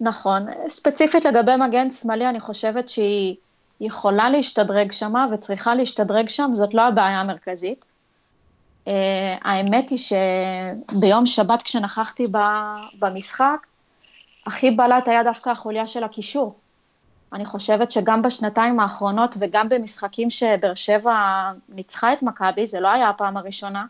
נכון. 0.00 0.46
ספציפית 0.68 1.24
לגבי 1.24 1.56
מגן 1.56 1.90
שמאלי, 1.90 2.28
אני 2.28 2.40
חושבת 2.40 2.88
שהיא 2.88 3.36
יכולה 3.80 4.30
להשתדרג 4.30 4.92
שמה 4.92 5.26
וצריכה 5.32 5.74
להשתדרג 5.74 6.28
שם, 6.28 6.50
זאת 6.52 6.74
לא 6.74 6.82
הבעיה 6.82 7.20
המרכזית. 7.20 7.84
Uh, 8.84 8.90
האמת 9.42 9.90
היא 9.90 9.98
שביום 9.98 11.26
שבת 11.26 11.62
כשנכחתי 11.62 12.26
במשחק, 12.98 13.66
הכי 14.46 14.70
בלט 14.70 15.08
היה 15.08 15.22
דווקא 15.22 15.50
החוליה 15.50 15.86
של 15.86 16.04
הקישור. 16.04 16.54
אני 17.32 17.44
חושבת 17.44 17.90
שגם 17.90 18.22
בשנתיים 18.22 18.80
האחרונות 18.80 19.34
וגם 19.38 19.68
במשחקים 19.68 20.30
שבאר 20.30 20.74
שבע 20.74 21.50
ניצחה 21.68 22.12
את 22.12 22.22
מכבי, 22.22 22.66
זה 22.66 22.80
לא 22.80 22.88
היה 22.88 23.08
הפעם 23.08 23.36
הראשונה, 23.36 23.84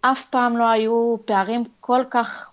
אף 0.00 0.24
פעם 0.24 0.56
לא 0.56 0.68
היו 0.68 1.16
פערים 1.24 1.64
כל 1.80 2.02
כך 2.10 2.50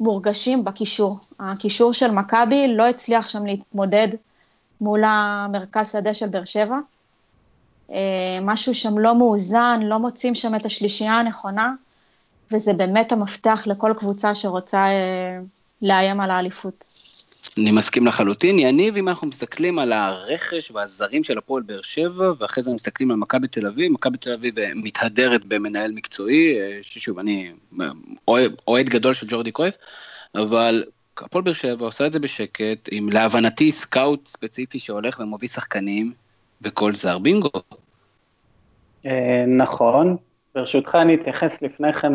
מורגשים 0.00 0.64
בקישור. 0.64 1.18
הקישור 1.40 1.92
של 1.92 2.10
מכבי 2.10 2.68
לא 2.68 2.88
הצליח 2.88 3.28
שם 3.28 3.46
להתמודד 3.46 4.08
מול 4.80 5.02
המרכז 5.04 5.92
שדה 5.92 6.14
של 6.14 6.28
באר 6.28 6.44
שבע. 6.44 6.78
אה, 7.90 8.38
משהו 8.42 8.74
שם 8.74 8.98
לא 8.98 9.14
מאוזן, 9.14 9.80
לא 9.82 9.98
מוצאים 9.98 10.34
שם 10.34 10.54
את 10.54 10.66
השלישייה 10.66 11.12
הנכונה, 11.12 11.74
וזה 12.52 12.72
באמת 12.72 13.12
המפתח 13.12 13.62
לכל 13.66 13.92
קבוצה 13.98 14.34
שרוצה 14.34 14.86
אה, 14.86 15.38
לאיים 15.82 16.20
על 16.20 16.30
האליפות. 16.30 16.84
אני 17.58 17.70
מסכים 17.70 18.06
לחלוטין. 18.06 18.58
יניב, 18.58 18.96
אם 18.96 19.08
אנחנו 19.08 19.28
מסתכלים 19.28 19.78
על 19.78 19.92
הרכש 19.92 20.70
והזרים 20.70 21.24
של 21.24 21.38
הפועל 21.38 21.62
באר 21.62 21.82
שבע, 21.82 22.32
ואחרי 22.38 22.62
זה 22.62 22.74
מסתכלים 22.74 23.10
על 23.10 23.16
מכבי 23.16 23.48
תל 23.48 23.66
אביב, 23.66 23.92
מכבי 23.92 24.18
תל 24.18 24.32
אביב 24.32 24.58
אה, 24.58 24.70
מתהדרת 24.74 25.44
במנהל 25.44 25.92
מקצועי, 25.92 26.60
אה, 26.60 26.78
ששוב, 26.82 27.18
אני 27.18 27.52
אוהד 28.68 28.88
גדול 28.88 29.14
של 29.14 29.26
ג'ורדי 29.30 29.52
קרויף, 29.52 29.74
אבל 30.34 30.84
הפועל 31.18 31.44
באר 31.44 31.52
שבע 31.52 31.86
עושה 31.86 32.06
את 32.06 32.12
זה 32.12 32.18
בשקט, 32.18 32.88
עם 32.90 33.08
להבנתי 33.08 33.72
סקאוט 33.72 34.28
ספציפי 34.28 34.78
שהולך 34.78 35.20
ומביא 35.20 35.48
שחקנים 35.48 36.12
בכל 36.60 36.94
זר 36.94 37.18
בינגו. 37.18 37.50
נכון, 39.46 40.16
ברשותך 40.54 40.94
אני 40.94 41.14
אתייחס 41.14 41.62
לפני 41.62 41.92
כן 41.92 42.12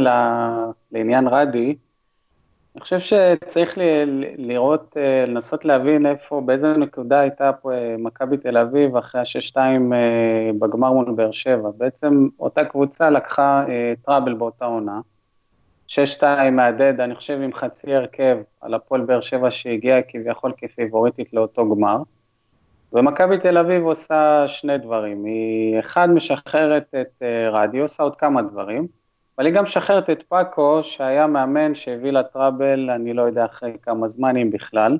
לעניין 0.91 1.27
רדי. 1.27 1.75
אני 2.75 2.81
חושב 2.81 2.99
שצריך 2.99 3.77
לראות, 4.37 4.97
אה, 4.97 5.25
לנסות 5.25 5.65
להבין 5.65 6.05
איפה, 6.05 6.41
באיזה 6.45 6.77
נקודה 6.77 7.19
הייתה 7.19 7.53
פה 7.53 7.73
אה, 7.73 7.95
מכבי 7.99 8.37
תל 8.37 8.57
אביב 8.57 8.97
אחרי 8.97 9.21
ה-6-2 9.21 9.57
אה, 9.57 10.51
בגמר 10.59 10.91
מול 10.91 11.11
באר 11.15 11.31
שבע. 11.31 11.69
בעצם 11.77 12.27
אותה 12.39 12.65
קבוצה 12.65 13.09
לקחה 13.09 13.65
טראבל 14.05 14.33
באותה 14.33 14.65
עונה. 14.65 14.99
6-2 15.87 15.93
מהדהד, 16.51 16.99
אני 16.99 17.15
חושב 17.15 17.41
עם 17.41 17.53
חצי 17.53 17.95
הרכב 17.95 18.37
על 18.61 18.73
הפועל 18.73 19.01
באר 19.01 19.21
שבע 19.21 19.51
שהגיע 19.51 20.01
כביכול 20.07 20.51
כפיבוריטית 20.57 21.33
לאותו 21.33 21.75
גמר. 21.75 21.97
ומכבי 22.93 23.39
תל 23.39 23.57
אביב 23.57 23.83
עושה 23.83 24.47
שני 24.47 24.77
דברים, 24.77 25.25
היא 25.25 25.79
אחד 25.79 26.09
משחררת 26.09 26.95
את 27.01 27.23
רדיו, 27.51 27.81
עושה 27.81 28.03
עוד 28.03 28.15
כמה 28.15 28.41
דברים. 28.41 29.00
אבל 29.41 29.47
היא 29.47 29.55
גם 29.55 29.63
משחררת 29.63 30.09
את 30.09 30.23
פאקו, 30.23 30.83
שהיה 30.83 31.27
מאמן 31.27 31.75
שהביא 31.75 32.11
לה 32.11 32.23
טראבל, 32.23 32.89
אני 32.89 33.13
לא 33.13 33.21
יודע 33.21 33.45
אחרי 33.45 33.73
כמה 33.81 34.07
זמן, 34.07 34.37
אם 34.37 34.51
בכלל. 34.51 34.97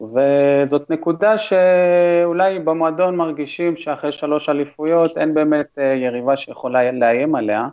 וזאת 0.00 0.90
נקודה 0.90 1.38
שאולי 1.38 2.58
במועדון 2.58 3.16
מרגישים 3.16 3.76
שאחרי 3.76 4.12
שלוש 4.12 4.48
אליפויות 4.48 5.18
אין 5.18 5.34
באמת 5.34 5.66
אה, 5.78 5.84
יריבה 5.84 6.36
שיכולה 6.36 6.92
לאיים 6.92 7.34
עליה, 7.34 7.68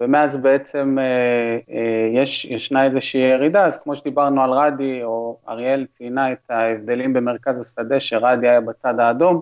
ומאז 0.00 0.36
בעצם 0.36 0.98
אה, 0.98 1.58
אה, 1.76 2.10
יש, 2.12 2.44
ישנה 2.44 2.84
איזושהי 2.84 3.20
ירידה, 3.20 3.66
אז 3.66 3.78
כמו 3.78 3.96
שדיברנו 3.96 4.42
על 4.42 4.50
רדי, 4.50 5.02
או 5.04 5.38
אריאל 5.48 5.86
ציינה 5.98 6.32
את 6.32 6.50
ההבדלים 6.50 7.12
במרכז 7.12 7.60
השדה, 7.60 8.00
שרדי 8.00 8.48
היה 8.48 8.60
בצד 8.60 9.00
האדום, 9.00 9.40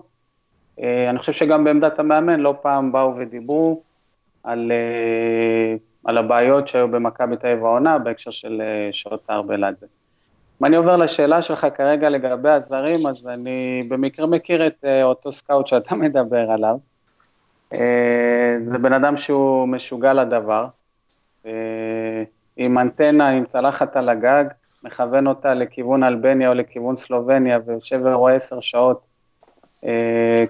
אני 1.09 1.19
חושב 1.19 1.31
שגם 1.31 1.63
בעמדת 1.63 1.99
המאמן 1.99 2.39
לא 2.39 2.55
פעם 2.61 2.91
באו 2.91 3.15
ודיברו 3.17 3.81
על, 4.45 4.71
אה, 4.71 5.75
על 6.03 6.17
הבעיות 6.17 6.67
שהיו 6.67 6.87
במכבי 6.87 7.37
תל 7.37 7.47
אביב 7.47 7.65
העונה 7.65 7.97
בהקשר 7.97 8.31
של 8.31 8.61
אה, 8.61 8.89
שעות 8.93 9.23
הארבלאדה. 9.29 9.87
אם 10.61 10.65
אני 10.65 10.75
עובר 10.75 10.97
לשאלה 10.97 11.41
שלך 11.41 11.67
כרגע 11.75 12.09
לגבי 12.09 12.49
הזרים, 12.49 13.07
אז 13.07 13.27
אני 13.27 13.79
במקרה 13.89 14.27
מכיר 14.27 14.67
את 14.67 14.85
אה, 14.85 15.03
אותו 15.03 15.31
סקאוט 15.31 15.67
שאתה 15.67 15.95
מדבר 16.05 16.51
עליו. 16.51 16.77
זה 18.69 18.77
בן 18.81 18.93
אדם 18.93 19.17
שהוא 19.17 19.67
משוגע 19.67 20.13
לדבר, 20.13 20.67
עם 22.57 22.77
אנטנה, 22.77 23.29
עם 23.29 23.45
צלחת 23.45 23.95
על 23.95 24.09
הגג, 24.09 24.45
מכוון 24.83 25.27
אותה 25.27 25.53
לכיוון 25.53 26.03
אלבניה 26.03 26.49
או 26.49 26.53
לכיוון 26.53 26.95
סלובניה, 26.95 27.59
ויושב 27.65 27.99
ורואה 28.03 28.33
עשר 28.35 28.59
שעות 28.59 29.01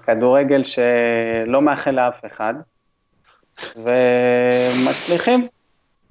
כדורגל 0.06 0.64
שלא 0.64 1.62
מאחל 1.62 1.90
לאף 1.90 2.24
אחד. 2.26 2.54
ומצליחים. 3.76 5.48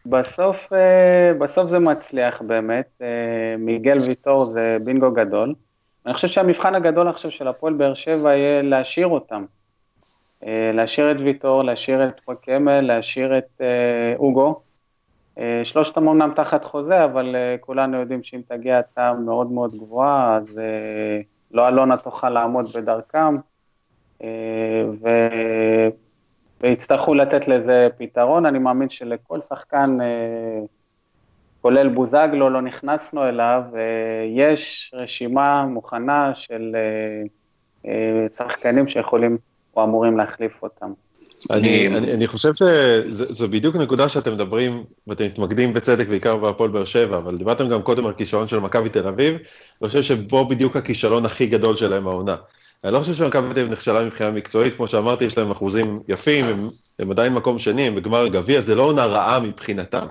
בסוף, 0.05 0.73
אה, 0.73 1.34
בסוף 1.39 1.69
זה 1.69 1.79
מצליח 1.79 2.41
באמת, 2.41 2.89
אה, 3.01 3.08
מיגל 3.58 3.97
ויטור 4.08 4.45
זה 4.45 4.77
בינגו 4.84 5.12
גדול. 5.12 5.53
אני 6.05 6.13
חושב 6.13 6.27
שהמבחן 6.27 6.75
הגדול 6.75 7.08
עכשיו 7.08 7.31
של 7.31 7.47
הפועל 7.47 7.73
באר 7.73 7.93
שבע 7.93 8.36
יהיה 8.36 8.62
להשאיר 8.62 9.08
אותם. 9.08 9.45
אה, 10.45 10.71
להשאיר 10.73 11.12
את 11.12 11.17
ויטור, 11.19 11.63
להשאיר 11.63 12.08
את 12.08 12.19
פרקמל, 12.19 12.81
להשאיר 12.81 13.38
את 13.38 13.62
אוגו. 14.17 14.62
שלושתם 15.63 16.10
אמנם 16.10 16.31
תחת 16.36 16.63
חוזה, 16.63 17.05
אבל 17.05 17.36
כולנו 17.60 17.97
יודעים 17.97 18.23
שאם 18.23 18.41
תגיע 18.47 18.79
הצעה 18.79 19.13
מאוד 19.13 19.51
מאוד 19.51 19.71
גבוהה, 19.71 20.38
אז 20.38 20.60
לא 21.51 21.67
אלונה 21.67 21.97
תוכל 21.97 22.29
לעמוד 22.29 22.65
בדרכם. 22.75 23.38
ו... 25.01 25.08
ויצטרכו 26.61 27.13
לתת 27.13 27.47
לזה 27.47 27.87
פתרון. 27.97 28.45
אני 28.45 28.59
מאמין 28.59 28.89
שלכל 28.89 29.41
שחקן, 29.41 29.97
אה, 30.01 30.65
כולל 31.61 31.89
בוזגלו, 31.89 32.49
לא 32.49 32.61
נכנסנו 32.61 33.27
אליו, 33.27 33.61
אה, 33.75 33.81
יש 34.35 34.91
רשימה 34.95 35.65
מוכנה 35.65 36.35
של 36.35 36.75
אה, 36.75 38.27
שחקנים 38.35 38.87
שיכולים 38.87 39.37
או 39.75 39.83
אמורים 39.83 40.17
להחליף 40.17 40.63
אותם. 40.63 40.93
אני, 41.51 41.87
אני, 41.87 42.13
אני 42.13 42.27
חושב 42.27 42.53
שזו 42.53 43.47
בדיוק 43.47 43.75
נקודה 43.75 44.07
שאתם 44.07 44.31
מדברים, 44.31 44.83
ואתם 45.07 45.25
מתמקדים 45.25 45.73
בצדק 45.73 46.07
בעיקר 46.07 46.37
בהפועל 46.37 46.69
באר 46.69 46.85
שבע, 46.85 47.17
אבל 47.17 47.37
דיברתם 47.37 47.69
גם 47.69 47.81
קודם 47.81 48.05
על 48.05 48.13
כישרון 48.13 48.47
של 48.47 48.59
מכבי 48.59 48.89
תל 48.89 49.07
אביב, 49.07 49.37
ואני 49.81 49.89
חושב 49.89 50.01
שבו 50.01 50.45
בדיוק 50.47 50.75
הכישלון 50.75 51.25
הכי 51.25 51.47
גדול 51.47 51.75
שלהם 51.75 52.07
העונה. 52.07 52.35
אני 52.83 52.93
לא 52.93 52.99
חושב 52.99 53.13
שמכבי 53.13 53.53
תל 53.53 53.59
אביב 53.59 53.71
נכשלה 53.71 54.05
מבחינה 54.05 54.31
מקצועית, 54.31 54.75
כמו 54.75 54.88
שאמרתי, 54.88 55.25
יש 55.25 55.38
להם 55.38 55.51
אחוזים 55.51 55.99
יפים, 56.07 56.45
הם, 56.45 56.69
הם 56.99 57.11
עדיין 57.11 57.33
מקום 57.33 57.59
שני, 57.59 57.81
הם 57.81 57.95
בגמר 57.95 58.27
גביע, 58.27 58.61
זה 58.61 58.75
לא 58.75 58.83
עונה 58.83 59.05
רעה 59.05 59.39
מבחינתם. 59.39 60.05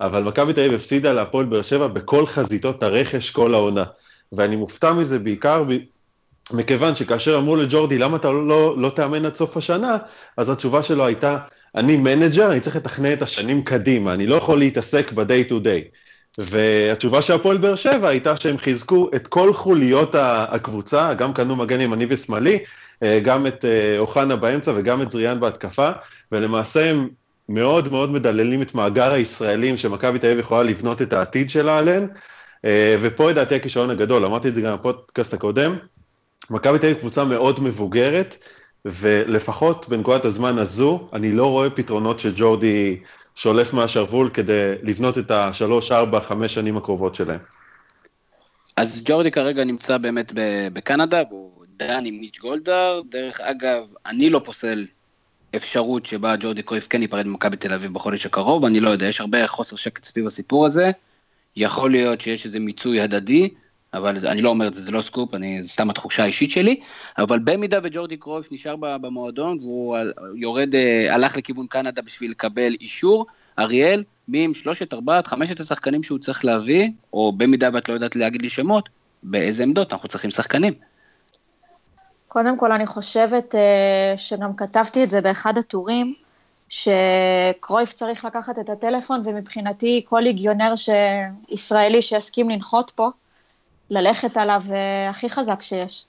אבל 0.00 0.22
מכבי 0.22 0.52
תל 0.52 0.60
אביב 0.60 0.74
הפסידה 0.74 1.12
להפועל 1.12 1.46
באר 1.46 1.62
שבע 1.62 1.86
בכל 1.86 2.26
חזיתות 2.26 2.82
הרכש 2.82 3.30
כל 3.30 3.54
העונה. 3.54 3.84
ואני 4.32 4.56
מופתע 4.56 4.92
מזה 4.92 5.18
בעיקר 5.18 5.64
ב... 5.68 5.76
מכיוון 6.52 6.94
שכאשר 6.94 7.38
אמרו 7.38 7.56
לג'ורדי, 7.56 7.98
למה 7.98 8.16
אתה 8.16 8.30
לא, 8.30 8.48
לא, 8.48 8.74
לא 8.78 8.88
תאמן 8.88 9.26
עד 9.26 9.34
סוף 9.34 9.56
השנה, 9.56 9.96
אז 10.36 10.50
התשובה 10.50 10.82
שלו 10.82 11.06
הייתה, 11.06 11.38
אני 11.74 11.96
manager, 11.96 12.50
אני 12.50 12.60
צריך 12.60 12.76
לתכנן 12.76 13.12
את 13.12 13.22
השנים 13.22 13.62
קדימה, 13.62 14.14
אני 14.14 14.26
לא 14.26 14.36
יכול 14.36 14.58
להתעסק 14.58 15.12
ב-day 15.12 15.50
to 15.50 15.52
day. 15.52 15.98
והתשובה 16.38 17.22
של 17.22 17.34
הפועל 17.34 17.56
באר 17.56 17.74
שבע 17.74 18.08
הייתה 18.08 18.36
שהם 18.36 18.58
חיזקו 18.58 19.08
את 19.16 19.26
כל 19.26 19.52
חוליות 19.52 20.14
הקבוצה, 20.18 21.14
גם 21.14 21.32
קנו 21.32 21.56
מגן 21.56 21.80
ימני 21.80 22.06
ושמאלי, 22.08 22.58
אה, 23.02 23.20
גם 23.24 23.46
את 23.46 23.64
אה, 23.64 23.98
אוחנה 23.98 24.36
באמצע 24.36 24.72
וגם 24.76 25.02
את 25.02 25.10
זריאן 25.10 25.40
בהתקפה, 25.40 25.90
ולמעשה 26.32 26.90
הם 26.90 27.08
מאוד 27.48 27.92
מאוד 27.92 28.10
מדללים 28.10 28.62
את 28.62 28.74
מאגר 28.74 29.12
הישראלים 29.12 29.76
שמכבי 29.76 30.18
תל 30.18 30.26
אביב 30.26 30.38
יכולה 30.38 30.62
לבנות 30.62 31.02
את 31.02 31.12
העתיד 31.12 31.50
שלה 31.50 31.78
עליהן, 31.78 32.06
אה, 32.64 32.96
ופה 33.00 33.30
לדעתי 33.30 33.54
הכישרון 33.54 33.90
הגדול, 33.90 34.24
אמרתי 34.24 34.48
את 34.48 34.54
זה 34.54 34.60
גם 34.60 34.74
בפודקאסט 34.74 35.34
הקודם, 35.34 35.76
מכבי 36.50 36.78
תל 36.78 36.86
אביב 36.86 36.98
קבוצה 36.98 37.24
מאוד 37.24 37.60
מבוגרת, 37.62 38.36
ולפחות 38.84 39.88
בנקודת 39.88 40.24
הזמן 40.24 40.58
הזו, 40.58 41.08
אני 41.12 41.32
לא 41.32 41.50
רואה 41.50 41.70
פתרונות 41.70 42.20
שג'ורדי 42.20 42.98
שולף 43.38 43.74
מהשרוול 43.74 44.30
כדי 44.34 44.74
לבנות 44.82 45.18
את 45.18 45.30
השלוש, 45.30 45.92
ארבע, 45.92 46.20
חמש 46.20 46.54
שנים 46.54 46.76
הקרובות 46.76 47.14
שלהם. 47.14 47.38
אז 48.76 49.02
ג'ורדי 49.04 49.30
כרגע 49.30 49.64
נמצא 49.64 49.98
באמת 49.98 50.32
בקנדה, 50.72 51.22
והוא 51.30 51.64
דן 51.76 52.06
עם 52.06 52.20
מיץ' 52.20 52.38
גולדהר. 52.38 53.02
דרך 53.10 53.40
אגב, 53.40 53.82
אני 54.06 54.30
לא 54.30 54.40
פוסל 54.44 54.86
אפשרות 55.56 56.06
שבה 56.06 56.34
ג'ורדי 56.40 56.62
קרויף 56.62 56.86
כן 56.86 57.02
ייפרד 57.02 57.26
ממכבי 57.26 57.56
תל 57.56 57.72
אביב 57.72 57.94
בחודש 57.94 58.26
הקרוב, 58.26 58.64
אני 58.64 58.80
לא 58.80 58.90
יודע, 58.90 59.06
יש 59.06 59.20
הרבה 59.20 59.46
חוסר 59.46 59.76
שקט 59.76 60.04
סביב 60.04 60.26
הסיפור 60.26 60.66
הזה. 60.66 60.90
יכול 61.56 61.90
להיות 61.90 62.20
שיש 62.20 62.46
איזה 62.46 62.60
מיצוי 62.60 63.00
הדדי, 63.00 63.48
אבל 63.94 64.26
אני 64.26 64.42
לא 64.42 64.50
אומר 64.50 64.66
את 64.66 64.74
זה, 64.74 64.80
זה 64.80 64.90
לא 64.90 65.02
סקופ, 65.02 65.34
אני, 65.34 65.62
זה 65.62 65.68
סתם 65.68 65.90
התחושה 65.90 66.22
האישית 66.22 66.50
שלי, 66.50 66.80
אבל 67.18 67.38
במידה 67.38 67.78
וג'ורדי 67.82 68.16
קרויף 68.16 68.52
נשאר 68.52 68.76
במועדון 68.76 69.58
והוא 69.60 69.96
יורד, 70.36 70.74
אה, 70.74 71.14
הלך 71.14 71.36
לכיוון 71.36 71.66
קנדה 71.66 72.02
בשביל 72.02 72.30
לקבל 72.30 72.72
אישור, 72.80 73.26
אריאל, 73.58 74.04
מי 74.28 74.44
עם 74.44 74.54
שלושת, 74.54 74.94
ארבעת, 74.94 75.26
חמשת 75.26 75.60
השחקנים 75.60 76.02
שהוא 76.02 76.18
צריך 76.18 76.44
להביא, 76.44 76.88
או 77.12 77.32
במידה 77.32 77.68
ואת 77.72 77.88
לא 77.88 77.94
יודעת 77.94 78.16
להגיד 78.16 78.42
לי 78.42 78.48
שמות, 78.48 78.88
באיזה 79.22 79.62
עמדות 79.62 79.92
אנחנו 79.92 80.08
צריכים 80.08 80.30
שחקנים. 80.30 80.74
קודם 82.28 82.58
כל, 82.58 82.72
אני 82.72 82.86
חושבת 82.86 83.54
אה, 83.54 84.14
שגם 84.16 84.54
כתבתי 84.54 85.04
את 85.04 85.10
זה 85.10 85.20
באחד 85.20 85.58
הטורים, 85.58 86.14
שקרויף 86.68 87.92
צריך 87.92 88.24
לקחת 88.24 88.58
את 88.58 88.70
הטלפון, 88.70 89.22
ומבחינתי 89.24 90.04
כל 90.08 90.20
ליגיונר 90.20 90.76
ש... 90.76 90.88
ישראלי 91.48 92.02
שיסכים 92.02 92.50
לנחות 92.50 92.92
פה, 92.94 93.08
ללכת 93.90 94.36
עליו 94.36 94.62
אה, 94.70 95.10
הכי 95.10 95.28
חזק 95.28 95.62
שיש. 95.62 96.04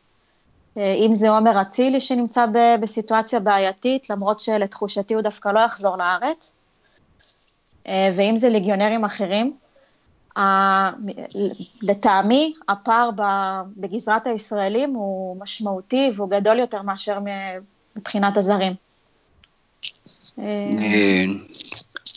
אה, 0.77 0.93
אם 0.93 1.13
זה 1.13 1.29
עומר 1.29 1.61
אצילי 1.61 2.01
שנמצא 2.01 2.45
בסיטואציה 2.81 3.39
בעייתית, 3.39 4.09
למרות 4.09 4.39
שלתחושתי 4.39 5.13
הוא 5.13 5.21
דווקא 5.21 5.49
לא 5.49 5.59
יחזור 5.59 5.97
לארץ, 5.97 6.53
אה, 7.87 8.11
ואם 8.15 8.37
זה 8.37 8.49
ליגיונרים 8.49 9.05
אחרים. 9.05 9.53
לטעמי, 11.81 12.53
הפער 12.69 13.09
בגזרת 13.77 14.27
הישראלים 14.27 14.93
הוא 14.93 15.37
משמעותי 15.41 16.09
והוא 16.15 16.29
גדול 16.29 16.59
יותר 16.59 16.81
מאשר 16.81 17.19
מבחינת 17.95 18.37
הזרים. 18.37 18.73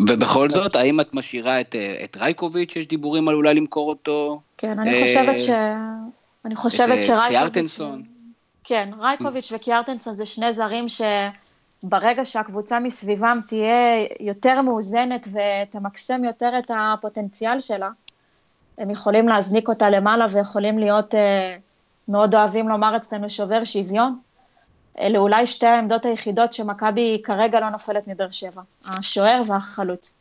ובכל 0.08 0.50
זאת, 0.50 0.76
האם 0.76 1.00
את 1.00 1.14
משאירה 1.14 1.60
את, 1.60 1.76
את 2.04 2.16
רייקוביץ', 2.16 2.76
יש 2.76 2.86
דיבורים 2.86 3.28
על 3.28 3.34
אולי 3.34 3.54
למכור 3.54 3.88
אותו? 3.88 4.40
כן, 4.62 4.78
אני 4.78 5.02
חושבת 5.02 5.40
ש... 5.40 5.48
אני 6.44 6.56
חושבת 6.56 7.02
שרייקוביץ'... 7.02 7.28
קיארטנסון. 7.28 8.02
כן, 8.64 8.90
רייקוביץ' 8.98 9.52
וקיארטנסון 9.54 10.14
זה 10.14 10.26
שני 10.26 10.52
זרים 10.54 10.86
שברגע 10.88 12.24
שהקבוצה 12.24 12.80
מסביבם 12.80 13.40
תהיה 13.48 14.06
יותר 14.20 14.60
מאוזנת 14.60 15.28
ותמקסם 15.32 16.24
יותר 16.24 16.58
את 16.58 16.70
הפוטנציאל 16.74 17.60
שלה, 17.60 17.90
הם 18.78 18.90
יכולים 18.90 19.28
להזניק 19.28 19.68
אותה 19.68 19.90
למעלה 19.90 20.26
ויכולים 20.30 20.78
להיות, 20.78 21.14
אה, 21.14 21.56
מאוד 22.08 22.34
אוהבים 22.34 22.68
לומר 22.68 22.96
אצלנו 22.96 23.30
שובר 23.30 23.64
שוויון. 23.64 24.18
אלה 24.98 25.18
אולי 25.18 25.46
שתי 25.46 25.66
העמדות 25.66 26.06
היחידות 26.06 26.52
שמכבי 26.52 27.20
כרגע 27.24 27.60
לא 27.60 27.68
נופלת 27.68 28.08
מבאר 28.08 28.30
שבע, 28.30 28.62
השוער 28.84 29.42
והחלוץ. 29.46 30.14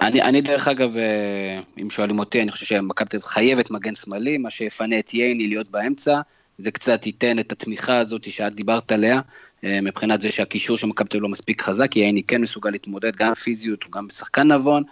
אני, 0.00 0.22
אני 0.22 0.40
דרך 0.40 0.68
אגב, 0.68 0.96
אה, 0.96 1.58
אם 1.82 1.90
שואלים 1.90 2.18
אותי, 2.18 2.42
אני 2.42 2.52
חושב 2.52 2.66
שמכבי 2.66 3.18
חייבת 3.22 3.70
מגן 3.70 3.94
שמאלי, 3.94 4.38
מה 4.38 4.50
שיפנה 4.50 4.98
את 4.98 5.14
ייני 5.14 5.48
להיות 5.48 5.68
באמצע, 5.68 6.20
זה 6.58 6.70
קצת 6.70 7.06
ייתן 7.06 7.38
את 7.38 7.52
התמיכה 7.52 7.98
הזאת 7.98 8.30
שאת 8.30 8.54
דיברת 8.54 8.92
עליה, 8.92 9.20
אה, 9.64 9.80
מבחינת 9.82 10.20
זה 10.20 10.30
שהקישור 10.30 10.76
של 10.76 10.86
מכבי 10.86 11.08
תל 11.08 11.18
לא 11.18 11.28
מספיק 11.28 11.62
חזק, 11.62 11.90
כי 11.90 12.00
ייני 12.00 12.22
כן 12.22 12.40
מסוגל 12.40 12.70
להתמודד 12.70 13.16
גם 13.16 13.34
פיזיות, 13.34 13.82
הוא 13.82 13.92
גם 13.92 14.06
בשחקן 14.06 14.52
נבון. 14.52 14.82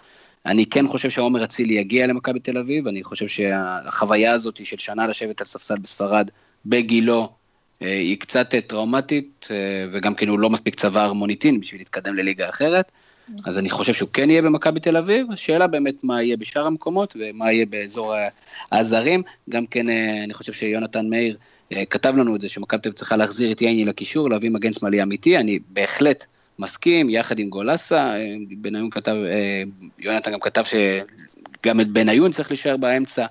אני 0.45 0.65
כן 0.65 0.87
חושב 0.87 1.09
שעומר 1.09 1.43
אצילי 1.43 1.73
יגיע 1.73 2.07
למכבי 2.07 2.39
תל 2.39 2.57
אביב, 2.57 2.87
אני 2.87 3.03
חושב 3.03 3.27
שהחוויה 3.27 4.31
הזאת 4.31 4.65
של 4.65 4.77
שנה 4.77 5.07
לשבת 5.07 5.41
על 5.41 5.47
ספסל 5.47 5.77
בספרד 5.77 6.29
בגילו, 6.65 7.29
אה, 7.81 7.99
היא 7.99 8.19
קצת 8.19 8.55
טראומטית, 8.67 9.47
וגם 9.93 10.15
כן 10.15 10.27
הוא 10.27 10.39
לא 10.39 10.49
מספיק 10.49 10.75
צבא 10.75 11.11
מוניטין 11.11 11.59
בשביל 11.59 11.81
להתקדם 11.81 12.15
לליגה 12.15 12.49
אחרת. 12.49 12.91
אז 13.45 13.57
אני 13.57 13.69
חושב 13.69 13.93
שהוא 13.93 14.09
כן 14.13 14.29
יהיה 14.29 14.41
במכבי 14.41 14.79
תל 14.79 14.97
אביב, 14.97 15.31
השאלה 15.31 15.67
באמת 15.67 16.03
מה 16.03 16.23
יהיה 16.23 16.37
בשאר 16.37 16.65
המקומות 16.65 17.15
ומה 17.19 17.51
יהיה 17.51 17.65
באזור 17.65 18.13
הזרים, 18.71 19.23
גם 19.49 19.65
כן 19.65 19.89
אה, 19.89 20.23
אני 20.23 20.33
חושב 20.33 20.53
שיונתן 20.53 21.09
מאיר 21.09 21.37
אה, 21.73 21.85
כתב 21.85 22.13
לנו 22.17 22.35
את 22.35 22.41
זה 22.41 22.49
שמכבי 22.49 22.81
תל 22.81 22.89
אביב 22.89 22.97
צריכה 22.97 23.17
להחזיר 23.17 23.51
את 23.51 23.61
ייני 23.61 23.85
לקישור, 23.85 24.29
להביא 24.29 24.49
מגן 24.49 24.73
שמאלי 24.73 25.03
אמיתי, 25.03 25.37
אני 25.37 25.59
בהחלט 25.69 26.25
מסכים, 26.59 27.09
יחד 27.09 27.39
עם 27.39 27.49
גולסה, 27.49 28.15
אה, 28.15 28.33
בניון 28.57 28.89
כתב, 28.89 29.15
יונתן 29.99 30.31
גם 30.31 30.39
כתב 30.39 30.63
שגם 30.63 31.81
את 31.81 31.87
בניון 31.87 32.31
צריך 32.31 32.51
להישאר 32.51 32.77
באמצע, 32.77 33.25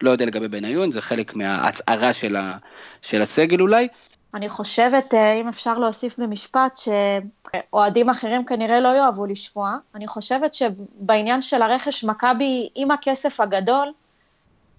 לא 0.00 0.10
יודע 0.10 0.26
לגבי 0.26 0.48
בניון, 0.48 0.92
זה 0.92 1.00
חלק 1.00 1.36
מההצהרה 1.36 2.14
של, 2.14 2.36
ה, 2.36 2.56
של 3.02 3.22
הסגל 3.22 3.60
אולי, 3.60 3.88
אני 4.34 4.48
חושבת, 4.48 5.14
אה, 5.14 5.32
אם 5.32 5.48
אפשר 5.48 5.78
להוסיף 5.78 6.20
במשפט, 6.20 6.76
שאוהדים 6.76 8.10
אחרים 8.10 8.44
כנראה 8.44 8.80
לא 8.80 8.88
יאהבו 8.88 9.26
לשמוע, 9.26 9.76
אני 9.94 10.06
חושבת 10.06 10.54
שבעניין 10.54 11.42
של 11.42 11.62
הרכש 11.62 12.04
מכבי 12.04 12.68
עם 12.74 12.90
הכסף 12.90 13.40
הגדול, 13.40 13.92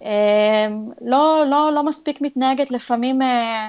אה, 0.02 0.66
לא, 1.00 1.44
לא, 1.50 1.70
לא 1.72 1.82
מספיק 1.82 2.20
מתנהגת 2.20 2.70
לפעמים, 2.70 3.22
אה, 3.22 3.68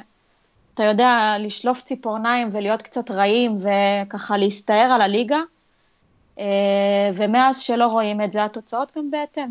אתה 0.74 0.84
יודע, 0.84 1.36
לשלוף 1.40 1.82
ציפורניים 1.82 2.50
ולהיות 2.52 2.82
קצת 2.82 3.12
רעים 3.12 3.58
וככה 3.60 4.38
להסתער 4.38 4.92
על 4.92 5.02
הליגה, 5.02 5.40
ומאז 7.14 7.60
שלא 7.60 7.86
רואים 7.86 8.22
את 8.22 8.34
זה, 8.34 8.44
התוצאות 8.44 8.98
גם 8.98 9.12
בהתאם. 9.12 9.50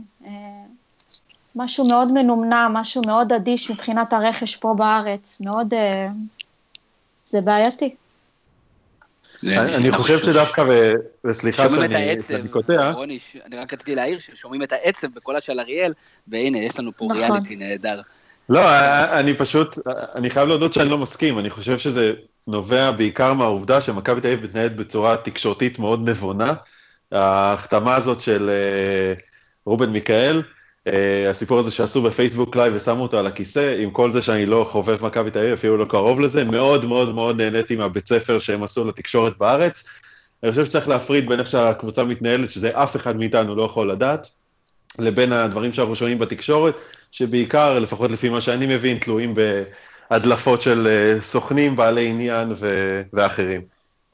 משהו 1.57 1.89
מאוד 1.89 2.13
מנומנם, 2.13 2.71
משהו 2.75 3.03
מאוד 3.07 3.33
אדיש 3.33 3.71
מבחינת 3.71 4.13
הרכש 4.13 4.57
פה 4.57 4.75
בארץ, 4.79 5.41
מאוד... 5.41 5.75
אה, 5.75 6.09
זה 7.27 7.41
בעייתי. 7.41 7.95
אני 9.45 9.91
חושב 9.91 10.19
שדווקא, 10.19 10.65
וסליחה 11.25 11.71
שאני 11.71 12.49
קוטע. 12.51 12.93
אני 13.47 13.57
רק 13.57 13.73
רציתי 13.73 13.95
להעיר 13.95 14.19
ששומעים 14.19 14.63
את 14.63 14.73
העצב 14.73 15.09
בקולה 15.17 15.41
של 15.41 15.61
אריאל, 15.61 15.93
והנה, 16.29 16.59
יש 16.59 16.79
לנו 16.79 16.93
פה 16.93 17.05
נכון. 17.05 17.17
ריאליטי 17.17 17.57
נהדר. 17.57 18.01
לא, 18.49 18.61
אני 19.21 19.35
פשוט, 19.35 19.79
אני 20.15 20.31
חייב 20.31 20.49
להודות 20.49 20.73
שאני 20.73 20.89
לא 20.89 20.99
מסכים, 20.99 21.39
אני 21.39 21.51
חושב 21.51 21.79
שזה 21.79 22.13
נובע 22.47 22.91
בעיקר 22.91 23.33
מהעובדה 23.33 23.81
שמכבי 23.81 24.21
תל 24.21 24.27
אביב 24.27 24.45
מתנהלת 24.45 24.77
בצורה 24.77 25.17
תקשורתית 25.17 25.79
מאוד 25.79 26.09
נבונה. 26.09 26.55
ההחתמה 27.13 27.97
הזאת 27.97 28.21
של 28.21 28.51
אה, 28.51 29.15
רובן 29.65 29.91
מיכאל, 29.91 30.43
הסיפור 31.31 31.59
הזה 31.59 31.71
שעשו 31.71 32.03
בפייסבוק 32.03 32.57
live 32.57 32.73
ושמו 32.77 33.03
אותו 33.03 33.19
על 33.19 33.27
הכיסא, 33.27 33.77
עם 33.79 33.91
כל 33.91 34.13
זה 34.13 34.23
שאני 34.23 34.47
לא 34.47 34.67
חובב 34.71 35.07
מכבי 35.07 35.31
תל 35.31 35.39
אביב, 35.39 35.53
אפילו 35.53 35.77
לא 35.77 35.85
קרוב 35.85 36.21
לזה, 36.21 36.45
מאוד 36.45 36.85
מאוד 36.85 37.15
מאוד 37.15 37.43
נהניתי 37.43 37.77
מהבית 37.77 38.09
ספר 38.09 38.39
שהם 38.39 38.63
עשו 38.63 38.89
לתקשורת 38.89 39.39
בארץ. 39.39 39.85
אני 40.43 40.51
חושב 40.51 40.65
שצריך 40.65 40.89
להפריד 40.89 41.29
בין 41.29 41.41
איך 41.41 41.49
שהקבוצה 41.49 42.05
מתנהלת, 42.05 42.51
שזה 42.51 42.83
אף 42.83 42.97
אחד 42.97 43.17
מאיתנו 43.17 43.55
לא 43.55 43.63
יכול 43.63 43.91
לדעת, 43.91 44.27
לבין 44.99 45.33
הדברים 45.33 45.73
שאנחנו 45.73 45.97
שומעים 45.97 46.19
בתקשורת, 46.19 46.75
שבעיקר, 47.13 47.79
לפחות 47.79 48.11
לפי 48.13 48.29
מה 48.29 48.41
שאני 48.41 48.67
מבין, 48.67 48.99
תלויים 48.99 49.35
בהדלפות 50.11 50.63
של 50.63 50.89
uh, 51.19 51.23
סוכנים, 51.23 51.77
בעלי 51.77 52.09
עניין 52.09 52.53
ו- 52.57 53.03
ואחרים. 53.13 53.61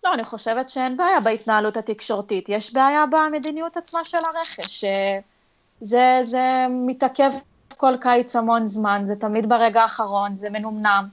לא, 0.05 0.15
אני 0.15 0.25
חושבת 0.25 0.71
שאין 0.71 0.97
בעיה 0.97 1.21
בהתנהלות 1.21 1.77
התקשורתית, 1.77 2.49
יש 2.49 2.73
בעיה 2.73 3.05
במדיניות 3.07 3.77
עצמה 3.77 4.05
של 4.05 4.19
הרכש. 4.35 4.85
זה, 5.83 6.21
זה 6.23 6.67
מתעכב 6.71 7.31
כל 7.77 7.97
קיץ 8.01 8.37
המון 8.37 8.67
זמן, 8.67 9.03
זה 9.05 9.17
תמיד 9.17 9.49
ברגע 9.49 9.83
האחרון, 9.83 10.37
זה 10.37 10.51
מנומנם. 10.51 11.09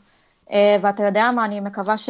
אה, 0.51 0.77
ואתה 0.82 1.03
יודע 1.03 1.32
מה, 1.32 1.45
אני 1.45 1.60
מקווה 1.60 1.97
ש... 1.97 2.10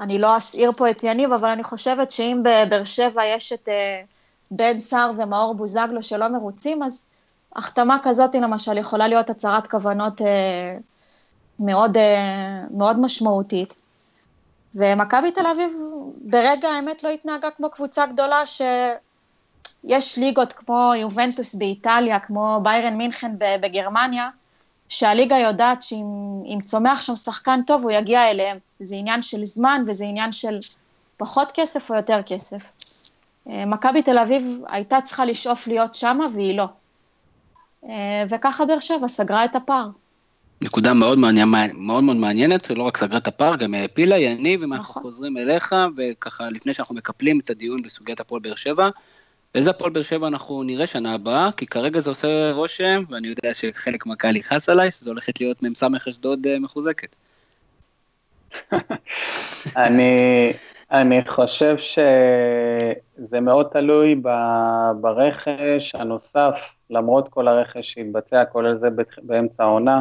אני 0.00 0.18
לא 0.18 0.36
אסעיר 0.36 0.72
פה 0.76 0.90
את 0.90 1.04
יניב, 1.04 1.32
אבל 1.32 1.48
אני 1.48 1.64
חושבת 1.64 2.10
שאם 2.10 2.42
בבאר 2.42 2.84
שבע 2.84 3.24
יש 3.24 3.52
את 3.52 3.68
אה, 3.68 4.02
בן 4.50 4.80
סער 4.80 5.10
ומאור 5.16 5.54
בוזגלו 5.54 6.02
שלא 6.02 6.28
מרוצים, 6.28 6.82
אז 6.82 7.04
החתמה 7.56 7.98
כזאת, 8.02 8.34
למשל, 8.34 8.78
יכולה 8.78 9.08
להיות 9.08 9.30
הצהרת 9.30 9.66
כוונות 9.66 10.22
אה, 10.22 10.76
מאוד, 11.58 11.96
מאוד 12.70 13.00
משמעותית. 13.00 13.74
ומכבי 14.74 15.32
תל 15.32 15.46
אביב 15.46 15.72
ברגע 16.20 16.68
האמת 16.68 17.04
לא 17.04 17.08
התנהגה 17.08 17.50
כמו 17.50 17.70
קבוצה 17.70 18.06
גדולה 18.06 18.46
ש... 18.46 18.62
יש 19.84 20.18
ליגות 20.18 20.52
כמו 20.52 20.92
יובנטוס 20.96 21.54
באיטליה, 21.54 22.18
כמו 22.18 22.60
ביירן 22.62 22.94
מינכן 22.94 23.32
בגרמניה, 23.38 24.28
שהליגה 24.88 25.38
יודעת 25.38 25.82
שאם 25.82 26.58
צומח 26.64 27.00
שם 27.00 27.16
שחקן 27.16 27.60
טוב, 27.66 27.82
הוא 27.82 27.90
יגיע 27.90 28.30
אליהם. 28.30 28.58
זה 28.80 28.96
עניין 28.96 29.22
של 29.22 29.44
זמן 29.44 29.84
וזה 29.86 30.04
עניין 30.04 30.32
של 30.32 30.58
פחות 31.16 31.52
כסף 31.54 31.90
או 31.90 31.96
יותר 31.96 32.20
כסף. 32.26 32.72
אה, 33.48 33.66
מכבי 33.66 34.02
תל 34.02 34.18
אביב 34.18 34.60
הייתה 34.68 34.98
צריכה 35.04 35.24
לשאוף 35.24 35.66
להיות 35.66 35.94
שמה 35.94 36.26
והיא 36.34 36.56
לא. 36.56 36.66
אה, 37.84 38.24
וככה 38.28 38.64
באר 38.64 38.80
שבע 38.80 39.08
סגרה 39.08 39.44
את 39.44 39.56
הפער. 39.56 39.88
נקודה 40.62 40.94
מאוד, 40.94 41.18
מעניין, 41.18 41.48
מאוד 41.74 42.04
מאוד 42.04 42.16
מעניינת, 42.16 42.70
לא 42.70 42.82
רק 42.82 42.96
סגרה 42.96 43.18
את 43.18 43.28
הפער, 43.28 43.56
גם 43.56 43.74
העפילה, 43.74 44.18
יניב, 44.18 44.62
אם 44.62 44.72
אנחנו 44.72 44.90
נכון. 44.90 45.02
חוזרים 45.02 45.38
אליך, 45.38 45.74
וככה 45.96 46.50
לפני 46.50 46.74
שאנחנו 46.74 46.94
מקפלים 46.94 47.40
את 47.40 47.50
הדיון 47.50 47.82
בסוגיית 47.82 48.20
הפועל 48.20 48.40
באר 48.40 48.54
שבע, 48.54 48.88
איזה 49.54 49.70
הפועל 49.70 49.90
באר 49.90 50.02
שבע 50.02 50.26
אנחנו 50.26 50.62
נראה 50.62 50.86
שנה 50.86 51.14
הבאה, 51.14 51.50
כי 51.56 51.66
כרגע 51.66 52.00
זה 52.00 52.10
עושה 52.10 52.52
רושם, 52.52 53.02
ואני 53.10 53.28
יודע 53.28 53.54
שחלק 53.54 54.06
מהקהל 54.06 54.36
יכעס 54.36 54.68
עליי, 54.68 54.90
שזו 54.90 55.10
הולכת 55.10 55.40
להיות 55.40 55.62
מ"ס 55.62 55.82
אשדוד 56.08 56.46
אה, 56.46 56.58
מחוזקת. 56.58 57.16
אני, 59.76 60.52
אני 60.90 61.20
חושב 61.26 61.76
שזה 61.78 63.40
מאוד 63.40 63.66
תלוי 63.72 64.14
ברכש 65.00 65.94
הנוסף, 65.94 66.74
למרות 66.90 67.28
כל 67.28 67.48
הרכש 67.48 67.92
שהתבצע, 67.92 68.44
כולל 68.44 68.76
זה 68.76 68.88
באמצע 69.22 69.62
העונה. 69.64 70.00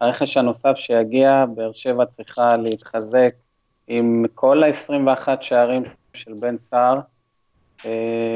הרכש 0.00 0.36
הנוסף 0.36 0.72
שיגיע, 0.76 1.44
באר 1.54 1.72
שבע 1.72 2.04
צריכה 2.06 2.56
להתחזק 2.56 3.34
עם 3.88 4.24
כל 4.34 4.62
ה-21 4.62 5.28
שערים 5.40 5.82
של 6.14 6.32
בן 6.32 6.58
סער, 6.58 7.00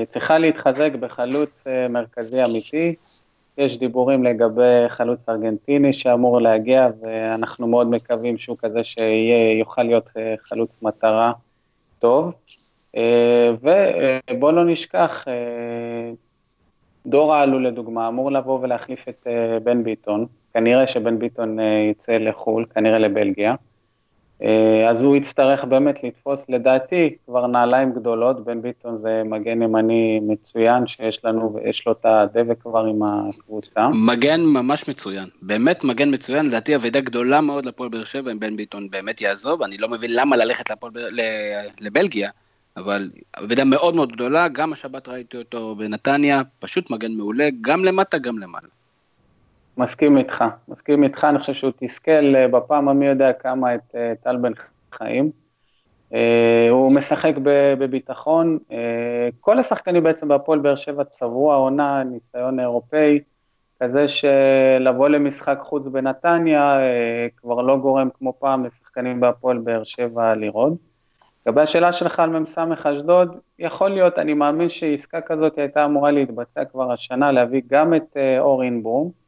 צריכה 0.09 0.38
להתחזק 0.38 0.90
בחלוץ 1.00 1.66
אה, 1.66 1.88
מרכזי 1.88 2.42
אמיתי. 2.42 2.94
יש 3.59 3.78
דיבורים 3.78 4.24
לגבי 4.24 4.88
חלוץ 4.88 5.18
ארגנטיני 5.28 5.92
שאמור 5.92 6.40
להגיע, 6.40 6.88
ואנחנו 7.00 7.66
מאוד 7.66 7.90
מקווים 7.90 8.38
שהוא 8.38 8.56
כזה 8.61 8.85
שיוכל 8.85 9.82
להיות 9.82 10.09
אה, 10.16 10.35
חלוץ 10.44 10.82
מטרה 10.82 11.32
טוב. 11.98 12.32
ובואו 13.61 14.52
לא 14.52 14.64
נשכח, 14.64 15.24
דור 17.06 17.35
האלו 17.35 17.61
לדוגמה 17.61 18.09
אמור 18.09 18.32
לבוא 18.32 18.59
ולהחליף 18.62 19.09
את 19.09 19.26
בן 19.62 19.82
ביטון, 19.85 20.27
כנראה 20.54 20.87
שבן 20.87 21.18
ביטון 21.18 21.58
יצא 21.90 22.12
לחו"ל, 22.12 22.64
כנראה 22.75 22.98
לבלגיה. 22.98 23.54
אה, 24.42 24.90
אז 24.90 25.02
הוא 25.02 25.16
יצטרך 25.16 25.64
באמת 25.64 26.04
לתפוס, 26.04 26.44
לדעתי, 26.48 27.16
כבר 27.26 27.46
נעליים 27.46 27.92
גדולות, 27.92 28.44
בן 28.44 28.62
ביטון 28.62 28.98
זה 29.02 29.22
מגן 29.24 29.62
ימני 29.62 30.20
מצוין 30.22 30.87
שיש 30.87 31.24
לנו, 31.24 31.54
ויש 31.54 31.87
לו 31.87 31.92
את 31.92 32.06
הדבק 32.06 32.62
כבר 32.62 32.87
עם 32.87 33.02
הקבוצה. 33.02 33.88
מגן 33.88 34.40
ממש 34.40 34.88
מצוין, 34.88 35.28
באמת 35.42 35.84
מגן 35.84 36.14
מצוין, 36.14 36.46
לדעתי 36.46 36.76
אבידה 36.76 37.00
גדולה 37.00 37.40
מאוד 37.40 37.66
לפועל 37.66 37.88
באר 37.88 38.04
שבע 38.04 38.32
אם 38.32 38.40
בן 38.40 38.56
ביטון 38.56 38.90
באמת 38.90 39.20
יעזוב, 39.20 39.62
אני 39.62 39.78
לא 39.78 39.88
מבין 39.88 40.10
למה 40.14 40.37
ללכת 40.37 40.70
לפועל, 40.70 40.92
לבלגיה, 41.80 42.30
אבל 42.76 43.10
אבדה 43.38 43.64
מאוד 43.64 43.94
מאוד 43.94 44.12
גדולה, 44.12 44.48
גם 44.48 44.72
השבת 44.72 45.08
ראיתי 45.08 45.37
אותו 45.37 45.74
בנתניה, 45.78 46.42
פשוט 46.58 46.90
מגן 46.90 47.12
מעולה, 47.12 47.48
גם 47.60 47.84
למטה, 47.84 48.18
גם 48.18 48.38
למעלה. 48.38 48.68
מסכים 49.77 50.18
איתך, 50.18 50.44
מסכים 50.68 51.02
איתך, 51.02 51.24
אני 51.24 51.38
חושב 51.38 51.54
שהוא 51.54 51.72
תסכל 51.77 52.37
אה, 52.37 52.48
בפעם 52.48 52.88
המי 52.88 53.06
יודע 53.06 53.33
כמה 53.33 53.74
את 53.74 53.94
אה, 53.94 54.12
טל 54.22 54.37
בן 54.37 54.52
חיים. 54.92 55.31
אה, 56.14 56.66
הוא 56.70 56.92
משחק 56.92 57.33
בביטחון, 57.79 58.58
כל 59.40 59.58
השחקנים 59.58 60.02
בעצם 60.02 60.29
בהפועל 60.29 60.58
באר 60.58 60.74
שבע 60.74 61.04
צברו 61.04 61.52
העונה 61.52 62.02
ניסיון 62.04 62.60
אירופאי, 62.60 63.20
כזה 63.83 64.04
שלבוא 64.08 65.08
למשחק 65.08 65.58
חוץ 65.62 65.87
בנתניה 65.87 66.79
כבר 67.37 67.62
לא 67.62 67.77
גורם 67.77 68.08
כמו 68.18 68.33
פעם 68.38 68.64
לשחקנים 68.64 69.20
בהפועל 69.20 69.58
באר 69.58 69.85
שבע 69.85 70.35
לראות. 70.35 70.72
לגבי 71.46 71.60
השאלה 71.60 71.92
שלך 71.92 72.20
על 72.20 72.31
מ"ס 72.31 72.58
אשדוד, 72.58 73.37
יכול 73.58 73.90
להיות, 73.90 74.18
אני 74.18 74.35
מאמין 74.35 74.68
שעסקה 74.68 75.20
כזאת 75.20 75.58
הייתה 75.58 75.85
אמורה 75.85 76.10
להתבצע 76.10 76.64
כבר 76.64 76.92
השנה, 76.92 77.33
להביא 77.33 77.62
גם 77.66 77.94
את 77.94 78.16
אור 78.38 78.62
אינברום. 78.62 79.25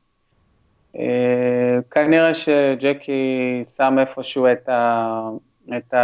אה, 0.97 1.79
כנראה 1.91 2.35
שג'קי 2.35 3.63
שם 3.77 3.99
איפשהו 3.99 4.47
את, 4.53 4.69
ה, 4.69 5.31
את 5.77 5.95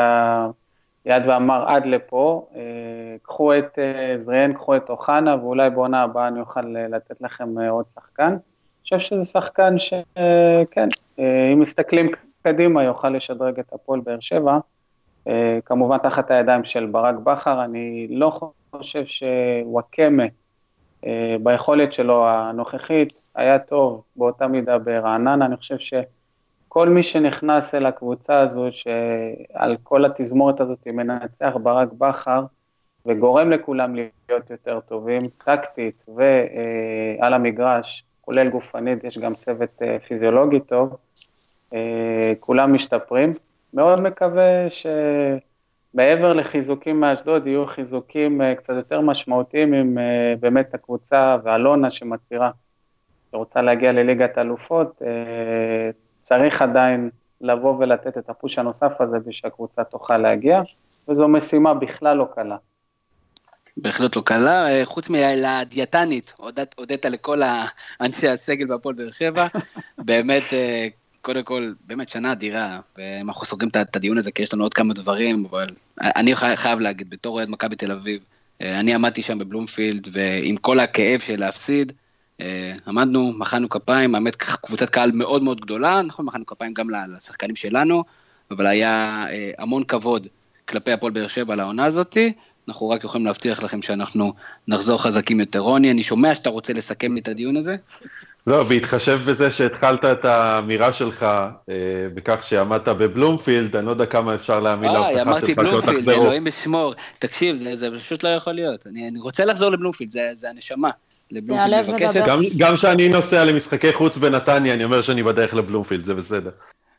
היד 1.05 1.23
ואמר 1.27 1.65
עד 1.69 1.87
לפה, 1.87 2.47
אה, 2.55 2.61
קחו 3.23 3.59
את 3.59 3.79
אה, 3.79 4.15
זריאן, 4.19 4.53
קחו 4.53 4.77
את 4.77 4.91
אוחנה, 4.91 5.37
ואולי 5.41 5.71
בעונה 5.71 6.03
הבאה 6.03 6.29
אני 6.29 6.41
אוכל 6.41 6.61
לתת 6.61 7.21
לכם 7.21 7.59
עוד 7.69 7.85
שחקן. 7.95 8.29
אני 8.31 8.83
חושב 8.83 8.99
שזה 8.99 9.25
שחקן 9.25 9.79
שכן, 9.79 10.89
אם 11.19 11.61
מסתכלים 11.61 12.11
קדימה 12.43 12.83
יוכל 12.83 13.09
לשדרג 13.09 13.59
את 13.59 13.73
הפועל 13.73 14.01
באר 14.01 14.21
שבע, 14.21 14.59
כמובן 15.65 15.99
תחת 15.99 16.31
הידיים 16.31 16.65
של 16.65 16.87
ברק 16.87 17.15
בכר, 17.15 17.65
אני 17.65 18.07
לא 18.11 18.41
חושב 18.71 19.05
שוואקמה 19.07 20.25
ביכולת 21.43 21.93
שלו 21.93 22.29
הנוכחית 22.29 23.13
היה 23.35 23.59
טוב 23.59 24.03
באותה 24.17 24.47
מידה 24.47 24.79
ברעננה, 24.79 25.47
אני 25.47 25.57
חושב 25.57 25.79
שכל 25.79 26.89
מי 26.89 27.03
שנכנס 27.03 27.75
אל 27.75 27.87
הקבוצה 27.87 28.41
הזו, 28.41 28.67
שעל 28.71 29.77
כל 29.83 30.05
התזמורת 30.05 30.61
הזאת 30.61 30.87
מנצח 30.87 31.53
ברק 31.63 31.89
בכר, 31.93 32.45
וגורם 33.07 33.51
לכולם 33.51 33.95
להיות 33.95 34.51
יותר 34.51 34.81
טובים, 34.81 35.21
טקטית 35.39 36.05
ועל 36.09 37.35
המגרש, 37.35 38.05
כולל 38.21 38.49
גופנית, 38.49 39.05
יש 39.05 39.19
גם 39.19 39.35
צוות 39.35 39.83
אה, 39.83 39.97
פיזיולוגי 39.99 40.61
טוב, 40.61 40.97
אה, 41.75 42.33
כולם 42.41 42.75
משתפרים. 42.75 43.35
מאוד 43.75 44.01
מקווה 44.01 44.67
שמעבר 44.71 46.33
לחיזוקים 46.33 47.01
מאשדוד, 47.01 47.47
יהיו 47.47 47.67
חיזוקים 47.67 48.43
אה, 48.43 48.55
קצת 48.55 48.75
יותר 48.77 49.01
משמעותיים 49.01 49.75
עם 49.75 49.99
באמת 50.41 50.75
הקבוצה 50.75 51.37
ואלונה 51.45 51.91
שמצהירה 51.91 52.51
שרוצה 53.35 53.63
להגיע 53.63 53.93
לליגת 53.93 54.39
אלופות, 54.39 55.03
אה, 55.03 55.91
צריך 56.21 56.63
עדיין 56.63 57.11
לבוא 57.41 57.77
ולתת 57.79 58.19
את 58.19 58.31
הפוש 58.31 58.59
הנוסף 58.59 59.01
הזה 59.01 59.19
בשביל 59.19 59.33
שהקבוצה 59.33 59.85
תוכל 59.85 60.19
להגיע, 60.19 60.63
וזו 61.09 61.29
משימה 61.29 61.75
בכלל 61.75 62.17
לא 62.17 62.29
קלה. 62.35 62.57
בהחלט 63.77 64.17
לא 64.17 64.23
קלה, 64.25 64.69
אה, 64.71 64.85
חוץ 64.85 65.09
מלדיאטנית, 65.11 66.35
הודית 66.77 67.05
לכל 67.05 67.39
אנשי 68.01 68.29
הסגל 68.29 68.67
בהפועל 68.67 68.95
באר 68.95 69.11
שבע, 69.11 69.47
באמת, 69.99 70.43
אה, 70.53 70.87
קודם 71.23 71.43
כל, 71.43 71.73
באמת 71.87 72.09
שנה 72.09 72.33
אדירה, 72.33 72.81
ואנחנו 72.99 73.47
סוגרים 73.47 73.71
את 73.77 73.97
הדיון 73.97 74.19
הזה 74.19 74.33
כי 74.33 74.43
יש 74.43 74.55
לנו 74.55 74.63
עוד 74.63 74.75
כמה 74.75 74.95
דברים, 74.95 75.45
אבל 75.51 75.67
אני 76.01 76.35
חייב 76.35 76.81
להגיד, 76.81 77.11
בתור 77.11 77.37
אוהד 77.37 77.49
מכבי 77.49 77.77
תל 77.77 77.93
אביב, 77.93 78.23
אני 78.61 78.95
עמדתי 78.95 79.23
שם 79.23 79.39
בבלומפילד, 79.39 80.09
ועם 80.13 80.57
כל 80.57 80.81
הכאב 80.81 81.21
של 81.21 81.41
להפסיד, 81.41 81.93
עמדנו, 82.87 83.33
מחאנו 83.33 83.69
כפיים, 83.69 84.15
האמת 84.15 84.37
קבוצת 84.37 84.91
קהל 84.91 85.13
מאוד 85.13 85.43
מאוד 85.43 85.61
גדולה, 85.61 86.03
נכון, 86.03 86.27
מחאנו 86.27 86.47
כפיים 86.47 86.75
גם 86.75 86.91
לשחקנים 86.91 87.57
שלנו, 87.57 88.05
אבל 88.51 88.67
היה 88.67 89.25
אה, 89.31 89.51
המון 89.59 89.85
כבוד 89.85 90.27
כלפי 90.69 90.93
הפועל 90.93 91.13
באר 91.13 91.29
שבע 91.29 91.57
לעונה 91.57 91.85
הזאתי. 91.85 92.33
אנחנו 92.69 92.89
רק 92.91 93.05
יכולים 93.05 93.27
להבטיח 93.27 93.63
לכם 93.63 93.83
שאנחנו 93.83 94.33
נחזור 94.69 95.03
חזקים 95.03 95.41
יותר. 95.41 95.59
רוני, 95.59 95.91
אני 95.91 96.03
שומע 96.03 96.35
שאתה 96.35 96.51
רוצה 96.51 96.73
לסכם 96.73 97.15
לי 97.15 97.21
את 97.21 97.29
הדיון 97.29 97.57
הזה? 97.57 97.77
לא, 98.47 98.63
בהתחשב 98.63 99.21
בזה 99.27 99.51
שהתחלת 99.51 100.05
את 100.05 100.25
האמירה 100.25 100.93
שלך 100.93 101.23
אה, 101.23 102.09
בכך 102.15 102.43
שעמדת 102.43 102.89
בבלומפילד, 102.89 103.77
אני 103.77 103.87
לא 103.87 103.91
יודע 103.91 104.07
כמה 104.07 104.35
אפשר 104.35 104.61
להאמין 104.61 104.93
להבטחה 104.93 105.41
שלך 105.41 105.47
שלא 105.47 105.55
תחזרו. 105.55 105.63
אמרתי 105.63 105.81
בלומפילד, 105.85 106.09
אלוהים 106.09 106.47
ישמור. 106.47 106.95
תקשיב, 107.19 107.57
זה, 107.57 107.77
זה 107.77 107.89
פשוט 107.99 108.23
לא 108.23 108.29
יכול 108.29 108.53
להיות. 108.53 108.87
אני, 108.87 109.09
אני 109.09 109.21
רוצה 109.21 109.45
לחזור 109.45 109.71
לבלומפילד, 109.71 110.11
זה, 110.11 110.33
זה 110.37 110.51
הנשמה. 110.51 110.91
לבלומפילד 111.31 111.91
מבקשת. 111.91 112.23
גם 112.57 112.75
כשאני 112.75 113.09
נוסע 113.09 113.45
למשחקי 113.45 113.93
חוץ 113.93 114.19
בנתניה, 114.19 114.75
אני 114.75 114.85
אומר 114.85 115.03
שאני 115.03 115.23
בדרך 115.23 115.55
לבלומפילד, 115.55 116.05
זה 116.05 116.15
בסדר. 116.15 116.51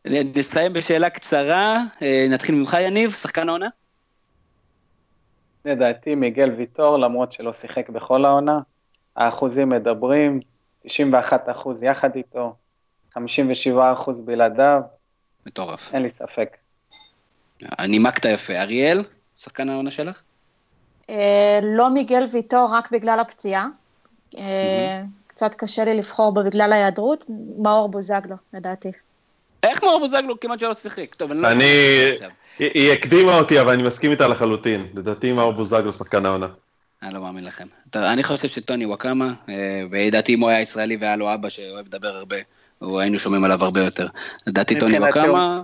נסיים 0.06 0.74
בשאלה 0.74 1.10
קצרה, 1.10 1.84
אה, 2.02 2.28
נתחיל 2.30 2.56
ממך 2.56 2.78
יניב, 2.82 3.12
שחקן 3.12 3.50
העונה? 3.50 3.68
לדעתי 5.66 6.16
מיגל 6.16 6.50
ויטור, 6.50 6.98
למרות 6.98 7.34
שלא 7.34 7.54
שיחק 7.54 7.90
בכל 7.90 8.26
העונה, 8.26 8.60
האחוזים 9.16 9.70
מדברים, 9.70 10.40
91 10.86 11.50
אחוז 11.50 11.84
יחד 11.84 12.16
איתו, 12.16 12.56
57 13.14 13.94
אחוז 13.94 14.22
בלעדיו. 14.22 14.82
מטורף. 15.46 15.94
אין 15.94 16.02
לי 16.02 16.10
ספק. 16.10 16.58
נימקת 17.88 18.26
יפה. 18.26 18.54
אריאל, 18.54 19.04
שחקן 19.38 19.70
העונה 19.70 19.92
שלך? 19.92 20.22
אה, 21.10 21.60
לא 21.64 21.90
מיגל 21.90 22.24
ויטור 22.32 22.68
רק 22.72 22.92
בגלל 22.92 23.20
הפציעה. 23.20 23.68
אה, 24.38 25.02
קצת 25.28 25.56
קשה 25.56 25.86
לי 25.86 25.94
לבחור 25.94 26.34
בגלל 26.34 26.74
ההיעדרות, 26.74 27.26
מאור 27.58 27.90
בוזגלו, 27.90 28.36
לדעתי. 28.54 28.92
איך 29.64 29.84
מאור 29.84 30.00
בוזגלו 30.00 30.40
כמעט 30.40 30.60
שלא 30.60 30.74
שיחק? 30.74 31.16
טוב, 31.16 31.32
אני 31.32 31.42
לא... 31.42 31.52
אני... 31.52 31.64
היא 32.60 32.92
הקדימה 32.92 33.38
אותי, 33.38 33.62
אבל 33.62 33.74
אני 33.74 33.84
מסכים 33.84 34.12
איתה 34.12 34.28
לחלוטין. 34.28 34.86
לדעתי 34.96 35.32
מאור 35.32 35.54
בוזגלו 35.54 35.94
שחקן 35.94 36.26
העונה. 36.26 36.48
אני 37.04 37.14
לא 37.14 37.22
מאמין 37.22 37.44
לכם. 37.44 37.68
אני 37.96 38.24
חושב 38.24 38.48
שטוני 38.48 38.86
וואקמה, 38.86 39.34
אה, 39.50 39.54
ולדעתי 39.92 40.34
אם 40.34 40.40
הוא 40.40 40.50
היה 40.50 40.62
ישראלי 40.62 40.96
והיה 40.96 41.16
לו 41.16 41.34
אבא 41.34 41.50
שאוהב 41.50 41.86
לדבר 41.86 42.08
הרבה, 42.08 42.36
היינו 42.82 43.20
שומעים 43.20 43.44
עליו 43.44 43.64
הרבה 43.64 43.82
יותר. 43.82 44.08
לדעתי 44.48 44.80
טוני 44.80 45.00
וואקמה... 45.00 45.62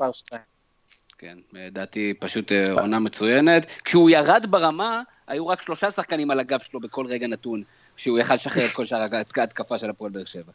כן, 1.18 1.38
לדעתי 1.54 2.14
פשוט 2.20 2.52
אה, 2.52 2.72
עונה 2.72 3.00
מצוינת. 3.00 3.66
כשהוא 3.86 4.10
ירד 4.10 4.46
ברמה, 4.50 5.02
היו 5.28 5.48
רק 5.48 5.62
שלושה 5.62 5.92
שחקנים 5.92 6.32
על 6.32 6.40
הגב 6.40 6.60
שלו 6.60 6.80
בכל 6.80 7.06
רגע 7.06 7.28
נתון. 7.28 7.60
שהוא 7.98 8.20
יכל 8.20 8.36
לשחרר 8.36 8.66
את 8.66 8.72
כל 8.72 8.86
שאר 8.86 9.08
ההתקפה 9.38 9.78
של 9.78 9.90
הפועל 9.90 10.12
באר 10.12 10.26
שבע. 10.26 10.52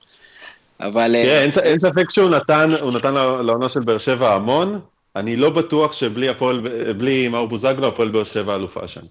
אבל... 0.80 1.12
תראה, 1.12 1.43
אין, 1.43 1.51
אין 1.62 1.78
ספק 1.78 2.11
שהוא 2.11 2.30
נתן, 2.30 2.70
הוא 2.80 2.93
נתן 2.93 3.14
לעונה 3.14 3.68
של 3.68 3.80
באר 3.80 3.99
שבע 3.99 4.34
המון, 4.34 4.80
אני 5.16 5.37
לא 5.37 5.51
בטוח 5.51 5.93
שבלי 5.93 6.28
הפועל, 6.28 6.61
בלי 6.93 7.28
מאור 7.28 7.49
בוזגלו, 7.49 7.89
הפועל 7.89 8.09
באר 8.09 8.24
שבע 8.24 8.57
אלופה 8.57 8.84
השנה. 8.84 9.09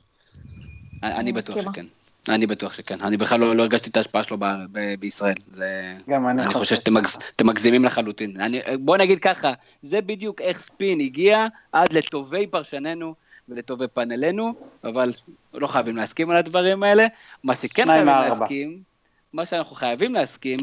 אני 1.03 1.31
בטוח 1.31 1.57
שכן. 1.61 1.85
אני 2.29 2.47
בטוח 2.47 2.73
שכן. 2.73 2.95
אני 3.03 3.17
בכלל 3.17 3.39
לא, 3.39 3.55
לא 3.55 3.61
הרגשתי 3.61 3.89
את 3.89 3.97
ההשפעה 3.97 4.23
שלו 4.23 4.37
ב, 4.37 4.45
ב, 4.71 4.79
בישראל. 4.99 5.33
זה... 5.51 5.93
גם 6.09 6.27
אני, 6.27 6.43
אני 6.43 6.53
חושב 6.53 6.75
שאתם 6.75 6.93
מגז, 6.93 7.17
מגזימים 7.43 7.85
לחלוטין. 7.85 8.41
אני, 8.41 8.61
בוא 8.79 8.97
נגיד 8.97 9.19
ככה, 9.19 9.53
זה 9.81 10.01
בדיוק 10.01 10.41
איך 10.41 10.59
ספין 10.59 10.99
הגיע 10.99 11.45
עד 11.71 11.93
לטובי 11.93 12.47
פרשננו 12.47 13.13
ולטובי 13.49 13.87
פאנלנו, 13.87 14.53
אבל 14.83 15.11
לא 15.53 15.67
חייבים 15.67 15.95
להסכים 15.95 16.29
על 16.29 16.37
הדברים 16.37 16.83
האלה. 16.83 17.07
מה 17.43 17.55
שכן 17.55 17.85
חייבים 17.87 18.05
להסכים, 18.05 18.81
מה 19.33 19.45
שאנחנו 19.45 19.75
חייבים 19.75 20.13
להסכים, 20.13 20.59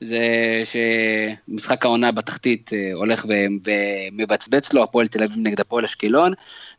זה 0.00 0.22
שמשחק 0.64 1.84
העונה 1.84 2.12
בתחתית 2.12 2.70
אה, 2.72 2.92
הולך 2.94 3.26
ומבצבץ 3.28 4.72
לו, 4.72 4.82
הפועל 4.82 5.06
תל 5.06 5.22
אביב 5.22 5.38
נגד 5.38 5.60
הפועל 5.60 5.84
אשקלון, 5.84 6.32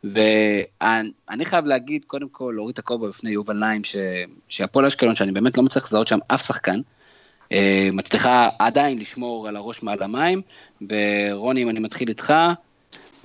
ואני 0.04 1.44
חייב 1.44 1.66
להגיד, 1.66 2.04
קודם 2.04 2.28
כל, 2.28 2.52
להוריד 2.56 2.72
את 2.72 2.78
הכובע 2.78 3.08
בפני 3.08 3.30
יובל 3.30 3.56
נעים, 3.56 3.82
שהפועל 4.48 4.86
אשקלון, 4.86 5.14
שאני 5.14 5.32
באמת 5.32 5.56
לא 5.56 5.62
מצליח 5.62 5.86
לזהות 5.86 6.08
שם 6.08 6.18
אף 6.28 6.46
שחקן, 6.46 6.80
אה, 7.52 7.88
מצליחה 7.92 8.48
עדיין 8.58 8.98
לשמור 8.98 9.48
על 9.48 9.56
הראש 9.56 9.82
מעל 9.82 10.02
המים, 10.02 10.42
ורוני, 10.90 11.62
אם 11.62 11.68
אני 11.68 11.80
מתחיל 11.80 12.08
איתך, 12.08 12.34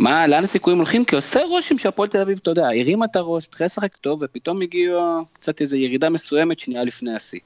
מה, 0.01 0.27
לאן 0.27 0.43
הסיכויים 0.43 0.77
הולכים? 0.79 1.05
כי 1.05 1.15
עושה 1.15 1.43
רושם 1.43 1.77
שהפועל 1.77 2.09
תל 2.09 2.21
אביב, 2.21 2.39
אתה 2.41 2.51
יודע, 2.51 2.65
הרימה 2.65 3.05
את 3.05 3.15
הראש, 3.15 3.45
התחילה 3.45 3.65
לשחק 3.65 3.97
טוב, 3.97 4.19
ופתאום 4.21 4.61
הגיעה 4.61 5.19
קצת 5.33 5.61
איזו 5.61 5.75
ירידה 5.75 6.09
מסוימת 6.09 6.59
שנייה 6.59 6.83
לפני 6.83 7.15
השיא. 7.15 7.39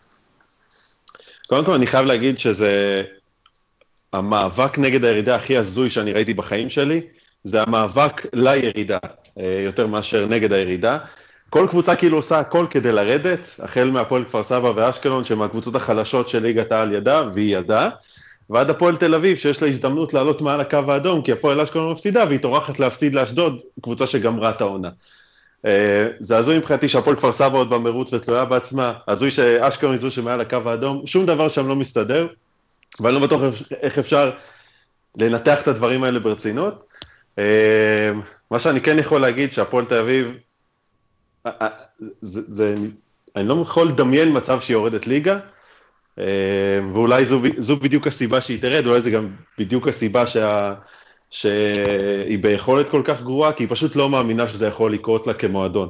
קודם 1.48 1.66
כל 1.66 1.72
אני 1.72 1.88
חייב 1.88 2.06
להגיד 2.06 2.38
שזה 2.38 3.04
המאבק 4.14 4.78
נגד 4.78 5.06
הירידה 5.06 5.36
הכי 5.36 5.58
הזוי 5.58 5.90
שאני 5.90 6.14
ראיתי 6.14 6.34
בחיים 6.34 6.70
שלי, 6.70 7.02
זה 7.44 7.62
המאבק 7.62 8.26
לירידה, 8.34 8.98
אה, 9.40 9.62
יותר 9.66 9.88
מאשר 9.88 10.26
נגד 10.26 10.54
הירידה. 10.54 10.98
כל 11.50 11.68
קבוצה 11.70 11.96
כאילו 11.96 12.18
עושה 12.18 12.40
הכל 12.40 12.66
כדי 12.70 12.92
לרדת, 12.92 13.48
החל 13.60 13.90
מהפועל 13.92 14.24
כפר 14.24 14.44
סבא 14.44 14.72
ואשקלון, 14.76 15.24
שהן 15.24 15.42
הקבוצות 15.42 15.76
החלשות 15.76 16.30
של 16.30 16.42
ליגת 16.42 16.72
העל 16.72 16.94
ידעה, 16.94 17.28
והיא 17.34 17.58
ידעה. 17.58 17.90
ועד 18.50 18.70
הפועל 18.70 18.98
תל 18.98 19.16
אביב, 19.16 19.38
שיש 19.38 19.62
לה 19.62 19.68
הזדמנות 19.68 20.14
לעלות 20.14 20.42
מעל 20.42 20.60
הקו 20.60 20.92
האדום, 20.92 21.22
כי 21.22 21.32
הפועל 21.32 21.62
אשקלון 21.62 21.92
מפסידה, 21.92 22.24
והיא 22.28 22.40
טורחת 22.40 22.80
להפסיד 22.80 23.16
לאשדוד, 23.16 23.60
קבוצה 23.82 24.08
שגמרה 24.08 24.50
את 24.50 24.62
העונה. 24.62 24.90
זה 26.20 26.38
הזוי 26.38 26.58
מבחינתי 26.58 26.88
שהפועל 26.88 27.16
כפר 27.16 27.32
סבא 27.32 27.58
עוד 27.58 27.70
במרוץ 27.70 28.14
ותלויה 28.14 28.46
בעצמה, 28.46 28.94
הזוי 29.08 29.32
שאשקלון 29.32 29.92
היא 29.92 30.02
זו 30.02 30.12
שמעל 30.12 30.42
הקו 30.42 30.60
האדום, 30.66 31.08
שום 31.08 31.26
דבר 31.26 31.50
שם 31.50 31.68
לא 31.68 31.76
מסתדר, 31.76 32.28
ואני 33.00 33.16
לא 33.16 33.22
בטוח 33.22 33.42
איך 33.82 34.00
אפשר 34.00 34.32
לנתח 35.18 35.62
את 35.62 35.68
הדברים 35.68 36.04
האלה 36.04 36.20
ברצינות. 36.20 36.88
מה 38.52 38.60
שאני 38.60 38.82
כן 38.82 39.00
יכול 39.00 39.22
להגיד, 39.22 39.52
שהפועל 39.52 39.86
תל 39.86 39.98
אביב, 39.98 40.38
זה, 42.22 42.42
זה, 42.48 42.76
אני 43.36 43.48
לא 43.48 43.60
יכול 43.62 43.88
לדמיין 43.88 44.38
מצב 44.38 44.62
שהיא 44.62 44.76
יורדת 44.76 45.08
ליגה, 45.08 45.40
ואולי 46.94 47.26
זו, 47.26 47.42
זו 47.58 47.76
בדיוק 47.76 48.08
הסיבה 48.08 48.42
שהיא 48.42 48.62
תרד, 48.62 48.88
אולי 48.88 49.02
זה 49.02 49.12
גם 49.12 49.28
בדיוק 49.58 49.88
הסיבה 49.88 50.28
שה... 50.28 50.74
שהיא 51.30 52.40
ביכולת 52.40 52.90
כל 52.90 53.02
כך 53.06 53.22
גרועה, 53.22 53.54
כי 53.54 53.64
היא 53.64 53.70
פשוט 53.70 53.96
לא 53.96 54.10
מאמינה 54.10 54.48
שזה 54.48 54.68
יכול 54.68 54.94
לקרות 54.94 55.28
לה 55.28 55.34
כמועדון. 55.34 55.90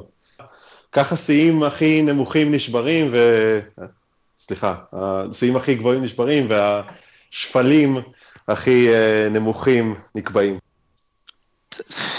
ככה 0.92 1.16
שיאים 1.16 1.62
הכי 1.62 2.02
נמוכים 2.02 2.54
נשברים, 2.54 3.08
ו... 3.10 3.18
סליחה, 4.38 4.74
השיאים 4.92 5.56
הכי 5.56 5.74
גבוהים 5.74 6.04
נשברים, 6.04 6.46
והשפלים 6.48 7.96
הכי 8.48 8.94
אה, 8.94 9.28
נמוכים 9.30 9.94
נקבעים. 10.14 10.58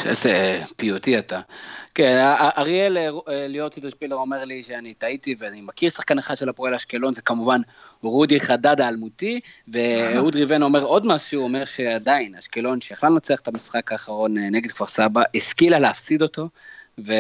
איזה 0.06 0.62
פיוטי 0.76 1.20
אתה. 1.20 1.40
כן, 1.98 2.34
אריאל 2.58 2.98
אה, 2.98 3.48
ליאור 3.48 3.70
ציטרשפילר 3.70 4.16
אומר 4.16 4.46
לי 4.46 4.64
שאני 4.64 4.94
טעיתי 4.94 5.36
ואני 5.40 5.62
מכיר 5.62 5.90
שחקן 5.90 6.18
אחד 6.18 6.38
של 6.38 6.50
הפועל 6.50 6.74
אשקלון, 6.74 7.14
זה 7.14 7.22
כמובן 7.22 7.62
רודי 8.04 8.40
חדד 8.40 8.82
האלמותי, 8.82 9.40
ואהוד 9.68 10.36
ריבן 10.40 10.62
אומר 10.62 10.84
עוד 10.84 11.08
משהו, 11.08 11.40
הוא 11.40 11.48
אומר 11.48 11.66
שעדיין, 11.66 12.36
אשקלון 12.36 12.82
שיכלה 12.82 13.10
לנצח 13.10 13.40
את 13.40 13.48
המשחק 13.48 13.92
האחרון 13.92 14.38
אה, 14.38 14.50
נגד 14.50 14.72
כפר 14.72 14.86
סבא, 14.86 15.22
השכילה 15.36 15.80
להפסיד 15.80 16.22
אותו, 16.22 16.50
ו... 17.06 17.14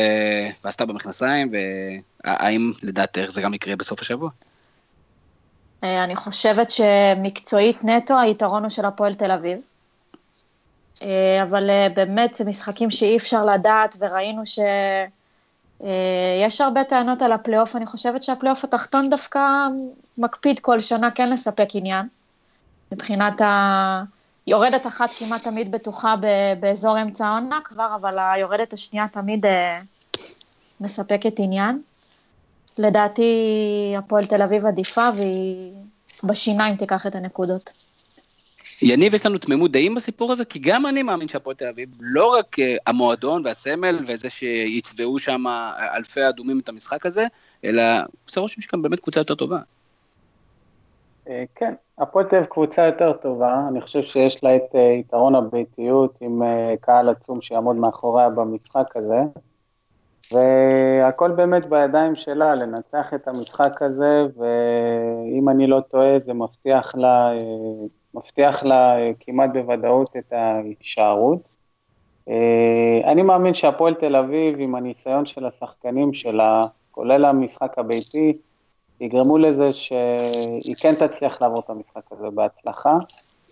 ועשתה 0.63 0.85
במכנסיים, 0.85 1.51
והאם 1.51 2.71
לדעתך 2.83 3.25
זה 3.29 3.41
גם 3.41 3.53
יקרה 3.53 3.75
בסוף 3.75 4.01
השבוע? 4.01 4.29
אה, 5.83 6.03
אני 6.03 6.15
חושבת 6.15 6.71
שמקצועית 6.71 7.83
נטו 7.83 8.19
היתרון 8.19 8.63
הוא 8.63 8.69
של 8.69 8.85
הפועל 8.85 9.13
תל 9.13 9.31
אביב. 9.31 9.57
אה, 11.01 11.43
אבל 11.43 11.69
אה, 11.69 11.87
באמת 11.95 12.35
זה 12.35 12.45
משחקים 12.45 12.91
שאי 12.91 13.17
אפשר 13.17 13.45
לדעת, 13.45 13.95
וראינו 13.99 14.45
שיש 14.45 15.81
אה, 16.61 16.65
הרבה 16.65 16.83
טענות 16.83 17.21
על 17.21 17.31
הפלייאוף, 17.31 17.75
אני 17.75 17.85
חושבת 17.85 18.23
שהפלייאוף 18.23 18.63
התחתון 18.63 19.09
דווקא 19.09 19.39
מקפיד 20.17 20.59
כל 20.59 20.79
שנה 20.79 21.11
כן 21.11 21.29
לספק 21.29 21.67
עניין. 21.73 22.07
מבחינת 22.91 23.41
ה... 23.41 24.03
יורדת 24.47 24.87
אחת 24.87 25.09
כמעט 25.17 25.43
תמיד 25.43 25.71
בטוחה 25.71 26.15
באזור 26.59 27.01
אמצע 27.01 27.27
העונה 27.27 27.59
כבר, 27.63 27.95
אבל 27.95 28.17
היורדת 28.19 28.73
השנייה 28.73 29.07
תמיד 29.07 29.45
מספקת 30.81 31.33
עניין. 31.37 31.81
לדעתי 32.77 33.31
הפועל 33.97 34.25
תל 34.25 34.41
אביב 34.41 34.65
עדיפה 34.65 35.07
והיא 35.15 35.73
בשיניים 36.23 36.75
תיקח 36.75 37.07
את 37.07 37.15
הנקודות. 37.15 37.73
יניב, 38.81 39.13
יש 39.13 39.25
לנו 39.25 39.37
תמימות 39.37 39.71
דעים 39.71 39.95
בסיפור 39.95 40.31
הזה, 40.31 40.45
כי 40.45 40.59
גם 40.59 40.85
אני 40.85 41.03
מאמין 41.03 41.27
שהפועל 41.27 41.55
תל 41.55 41.67
אביב, 41.67 41.89
לא 41.99 42.33
רק 42.33 42.59
אה, 42.59 42.75
המועדון 42.87 43.45
והסמל 43.45 43.95
וזה 44.07 44.29
שיצבעו 44.29 45.19
שם 45.19 45.43
אלפי 45.95 46.29
אדומים 46.29 46.59
את 46.59 46.69
המשחק 46.69 47.05
הזה, 47.05 47.25
אלא 47.65 47.83
עושה 48.25 48.41
רושם 48.41 48.61
שגם 48.61 48.81
באמת 48.81 48.99
קבוצה 48.99 49.19
יותר 49.19 49.35
טובה. 49.35 49.59
אה, 51.29 51.43
כן, 51.55 51.73
הפועל 51.97 52.25
תל 52.25 52.35
אביב 52.35 52.47
קבוצה 52.47 52.85
יותר 52.85 53.13
טובה, 53.13 53.65
אני 53.67 53.81
חושב 53.81 54.01
שיש 54.01 54.43
לה 54.43 54.55
את 54.55 54.75
אה, 54.75 54.79
יתרון 54.99 55.35
הביתיות 55.35 56.17
עם 56.21 56.41
קהל 56.81 57.09
עצום 57.09 57.41
שיעמוד 57.41 57.75
מאחוריה 57.75 58.29
במשחק 58.29 58.95
הזה, 58.95 59.19
והכל 60.31 61.31
באמת 61.31 61.69
בידיים 61.69 62.15
שלה, 62.15 62.55
לנצח 62.55 63.13
את 63.13 63.27
המשחק 63.27 63.81
הזה, 63.81 64.25
ואם 64.37 65.49
אני 65.49 65.67
לא 65.67 65.79
טועה 65.79 66.19
זה 66.19 66.33
מבטיח 66.33 66.95
לה 66.95 67.31
מבטיח 68.13 68.63
לה 68.63 68.99
אה, 68.99 69.11
כמעט 69.19 69.49
בוודאות 69.53 70.15
את 70.17 70.33
ההישארות. 70.33 71.39
אה, 72.29 73.01
אני 73.05 73.21
מאמין 73.21 73.53
שהפועל 73.53 73.93
תל 73.93 74.15
אביב, 74.15 74.59
עם 74.59 74.75
הניסיון 74.75 75.25
של 75.25 75.45
השחקנים 75.45 76.13
שלה, 76.13 76.61
כולל 76.91 77.25
המשחק 77.25 77.77
הביתי, 77.77 78.37
יגרמו 79.01 79.37
לזה 79.37 79.73
שהיא 79.73 80.75
כן 80.81 80.93
תצליח 80.93 81.41
לעבור 81.41 81.59
את 81.59 81.69
המשחק 81.69 82.11
הזה 82.11 82.29
בהצלחה 82.29 82.97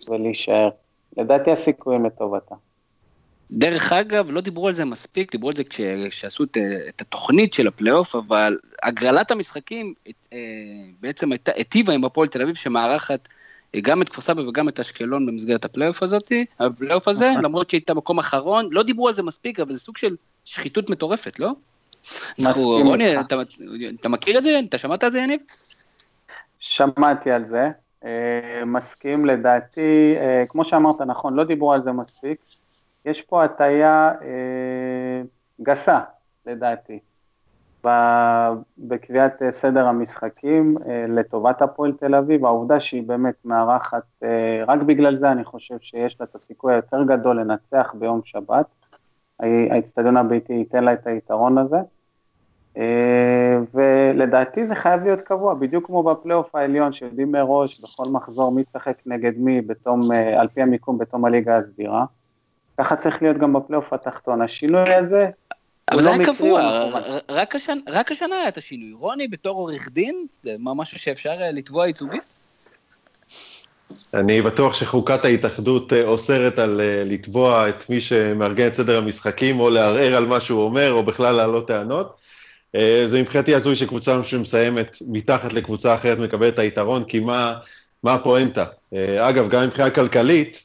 ולהישאר. 0.09 0.69
לדעתי 1.17 1.51
הסיכויים 1.51 2.05
לטובתה. 2.05 2.55
דרך 3.51 3.93
אגב, 3.93 4.31
לא 4.31 4.41
דיברו 4.41 4.67
על 4.67 4.73
זה 4.73 4.85
מספיק, 4.85 5.31
דיברו 5.31 5.49
על 5.49 5.55
זה 5.55 5.63
כשעשו 6.09 6.43
את, 6.43 6.57
את 6.89 7.01
התוכנית 7.01 7.53
של 7.53 7.67
הפלייאוף, 7.67 8.15
אבל 8.15 8.57
הגרלת 8.83 9.31
המשחקים 9.31 9.93
אה, 10.33 10.37
בעצם 10.99 11.29
היטיבה 11.55 11.93
עם 11.93 12.05
הפועל 12.05 12.27
תל 12.27 12.41
אביב 12.41 12.55
שמארחת 12.55 13.27
גם 13.81 14.01
את 14.01 14.09
כפר 14.09 14.21
סבא 14.21 14.41
וגם 14.41 14.69
את 14.69 14.79
אשקלון 14.79 15.25
במסגרת 15.25 15.65
הפלייאוף 15.65 16.03
הזאת, 16.03 16.31
הפלייאוף 16.59 17.07
הזה, 17.07 17.29
נכון. 17.29 17.43
למרות 17.43 17.69
שהייתה 17.69 17.93
מקום 17.93 18.19
אחרון, 18.19 18.69
לא 18.71 18.83
דיברו 18.83 19.07
על 19.07 19.13
זה 19.13 19.23
מספיק, 19.23 19.59
אבל 19.59 19.73
זה 19.73 19.79
סוג 19.79 19.97
של 19.97 20.15
שחיתות 20.45 20.89
מטורפת, 20.89 21.39
לא? 21.39 21.51
רוני, 22.55 23.19
אתה, 23.19 23.35
אתה 24.01 24.09
מכיר 24.09 24.37
את 24.37 24.43
זה? 24.43 24.59
אתה 24.69 24.77
שמעת 24.77 25.03
על 25.03 25.11
זה, 25.11 25.19
יניב? 25.19 25.39
שמעתי 26.59 27.31
על 27.31 27.45
זה, 27.45 27.69
אה, 28.05 28.65
מסכים 28.65 29.25
לדעתי, 29.25 30.15
אה, 30.17 30.43
כמו 30.49 30.63
שאמרת 30.63 31.01
נכון, 31.01 31.33
לא 31.33 31.43
דיברו 31.43 31.73
על 31.73 31.81
זה 31.81 31.91
מספיק, 31.91 32.39
יש 33.05 33.21
פה 33.21 33.43
הטיה 33.43 34.11
אה, 34.21 35.21
גסה, 35.61 35.99
לדעתי. 36.45 36.99
בקביעת 38.77 39.41
אה, 39.41 39.51
סדר 39.51 39.87
המשחקים 39.87 40.77
אה, 40.87 41.05
לטובת 41.09 41.61
הפועל 41.61 41.93
תל 41.93 42.15
אביב, 42.15 42.45
העובדה 42.45 42.79
שהיא 42.79 43.03
באמת 43.03 43.35
מארחת, 43.45 44.03
אה, 44.23 44.63
רק 44.67 44.81
בגלל 44.81 45.15
זה 45.15 45.31
אני 45.31 45.43
חושב 45.43 45.79
שיש 45.79 46.19
לה 46.19 46.25
את 46.29 46.35
הסיכוי 46.35 46.73
היותר 46.73 47.03
גדול 47.03 47.39
לנצח 47.39 47.95
ביום 47.99 48.21
שבת, 48.23 48.65
האצטדיון 49.39 50.17
הביתי 50.17 50.53
ייתן 50.53 50.83
לה 50.83 50.93
את 50.93 51.07
היתרון 51.07 51.57
הזה, 51.57 51.77
ולדעתי 53.73 54.67
זה 54.67 54.75
חייב 54.75 55.03
להיות 55.03 55.21
קבוע, 55.21 55.53
בדיוק 55.53 55.85
כמו 55.85 56.03
בפלייאוף 56.03 56.55
העליון 56.55 56.91
שיודעים 56.91 57.29
מראש 57.31 57.79
בכל 57.79 58.03
מחזור 58.09 58.51
מי 58.51 58.63
צחק 58.63 58.97
נגד 59.05 59.37
מי 59.37 59.61
בתום, 59.61 60.11
על 60.11 60.47
פי 60.47 60.61
המיקום 60.61 60.97
בתום 60.97 61.25
הליגה 61.25 61.57
הסדירה, 61.57 62.05
ככה 62.77 62.95
צריך 62.95 63.21
להיות 63.21 63.37
גם 63.37 63.53
בפלייאוף 63.53 63.93
התחתון, 63.93 64.41
השינוי 64.41 64.93
הזה 64.93 65.29
אבל 65.91 66.03
זה 66.03 66.09
לא 66.09 66.13
היה 66.13 66.25
קבוע, 66.25 66.89
רק, 67.29 67.55
השנ... 67.55 67.77
רק 67.87 68.11
השנה 68.11 68.35
היה 68.35 68.47
את 68.47 68.57
השינוי. 68.57 68.93
רוני 68.93 69.27
בתור 69.27 69.57
עורך 69.57 69.89
דין, 69.91 70.25
זה 70.43 70.55
משהו 70.59 70.99
שאפשר 70.99 71.41
אה, 71.41 71.51
לתבוע 71.51 71.87
ייצוגית? 71.87 72.21
אני 74.13 74.41
בטוח 74.41 74.73
שחוקת 74.73 75.25
ההתאחדות 75.25 75.93
אה, 75.93 76.03
אוסרת 76.03 76.59
על 76.59 76.81
אה, 76.81 77.03
לתבוע 77.05 77.69
את 77.69 77.89
מי 77.89 78.01
שמארגן 78.01 78.67
את 78.67 78.73
סדר 78.73 78.97
המשחקים, 78.97 79.59
או 79.59 79.69
לערער 79.69 80.15
על 80.15 80.25
מה 80.25 80.39
שהוא 80.39 80.63
אומר, 80.63 80.93
או 80.93 81.03
בכלל 81.03 81.35
להעלות 81.35 81.67
טענות. 81.67 82.25
זה 83.05 83.21
מבחינתי 83.21 83.55
הזוי 83.55 83.75
שקבוצה 83.75 84.23
שמסיימת 84.23 84.97
מתחת 85.07 85.53
לקבוצה 85.53 85.95
אחרת 85.95 86.19
מקבלת 86.19 86.53
את 86.53 86.59
היתרון, 86.59 87.03
כי 87.03 87.19
מה, 87.19 87.53
מה 88.03 88.13
הפואנטה? 88.13 88.65
אגב, 89.19 89.49
גם 89.49 89.63
מבחינה 89.63 89.89
כלכלית, 89.89 90.63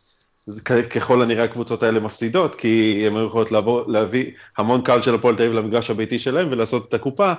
ככל 0.90 1.22
הנראה 1.22 1.44
הקבוצות 1.44 1.82
האלה 1.82 2.00
מפסידות, 2.00 2.54
כי 2.54 3.04
הן 3.06 3.24
יכולות 3.26 3.52
לעבור, 3.52 3.84
להביא 3.88 4.30
המון 4.58 4.82
קהל 4.82 5.02
של 5.02 5.14
הפועל 5.14 5.36
תל 5.36 5.42
אביב 5.42 5.54
למגרש 5.54 5.90
הביתי 5.90 6.18
שלהם 6.18 6.48
ולעשות 6.50 6.88
את 6.88 6.94
הקופה, 6.94 7.32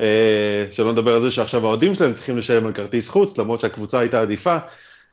אה, 0.00 0.66
שלא 0.70 0.92
נדבר 0.92 1.14
על 1.14 1.22
זה 1.22 1.30
שעכשיו 1.30 1.66
האוהדים 1.66 1.94
שלהם 1.94 2.14
צריכים 2.14 2.38
לשלם 2.38 2.66
על 2.66 2.72
כרטיס 2.72 3.08
חוץ, 3.08 3.38
למרות 3.38 3.60
שהקבוצה 3.60 3.98
הייתה 3.98 4.20
עדיפה. 4.20 4.56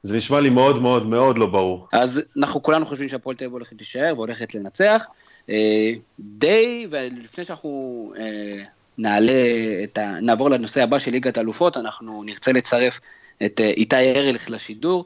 זה 0.03 0.17
נשמע 0.17 0.39
לי 0.39 0.49
מאוד 0.49 0.81
מאוד 0.81 1.05
מאוד 1.05 1.37
לא 1.37 1.45
ברור. 1.45 1.87
אז 1.93 2.21
אנחנו 2.37 2.63
כולנו 2.63 2.85
חושבים 2.85 3.09
שהפועל 3.09 3.35
תל 3.35 3.43
אביב 3.43 3.53
הולכת 3.53 3.75
להישאר 3.77 4.13
והולכת 4.15 4.55
לנצח. 4.55 5.05
אה, 5.49 5.91
די, 6.19 6.87
ולפני 6.91 7.45
שאנחנו 7.45 8.13
אה, 8.19 8.63
נעלה 8.97 9.43
את 9.83 9.97
ה... 9.97 10.19
נעבור 10.21 10.49
לנושא 10.49 10.83
הבא 10.83 10.99
של 10.99 11.11
ליגת 11.11 11.37
האלופות, 11.37 11.77
אנחנו 11.77 12.23
נרצה 12.23 12.51
לצרף 12.51 12.99
את 13.45 13.59
איתי 13.59 13.95
ארליך 14.15 14.49
לשידור. 14.51 15.05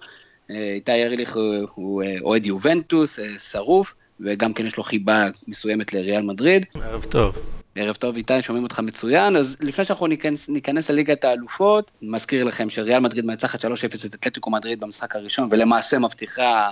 איתי 0.50 1.04
ארליך 1.04 1.38
הוא 1.76 2.04
אה, 2.04 2.16
אוהד 2.22 2.46
יובנטוס, 2.46 3.20
אה, 3.20 3.40
שרוף, 3.40 3.94
וגם 4.20 4.54
כן 4.54 4.66
יש 4.66 4.78
לו 4.78 4.84
חיבה 4.84 5.28
מסוימת 5.48 5.94
לריאל 5.94 6.22
מדריד. 6.22 6.66
ערב 6.76 7.04
טוב. 7.04 7.38
ערב 7.76 7.96
טוב 7.96 8.16
איתי, 8.16 8.42
שומעים 8.42 8.64
אותך 8.64 8.80
מצוין. 8.80 9.36
אז 9.36 9.58
לפני 9.62 9.86
שאנחנו 9.86 10.08
ניכנס, 10.08 10.50
ניכנס 10.50 10.90
לליגת 10.90 11.24
האלופות, 11.24 11.92
מזכיר 12.02 12.44
לכם 12.44 12.70
שריאל 12.70 13.00
מדריד 13.00 13.26
מנצחת 13.26 13.66
3-0 13.66 13.68
את 14.06 14.14
אתלטיקו 14.14 14.50
מדריד 14.50 14.80
במשחק 14.80 15.16
הראשון, 15.16 15.48
ולמעשה 15.52 16.00
מבטיחה 16.00 16.70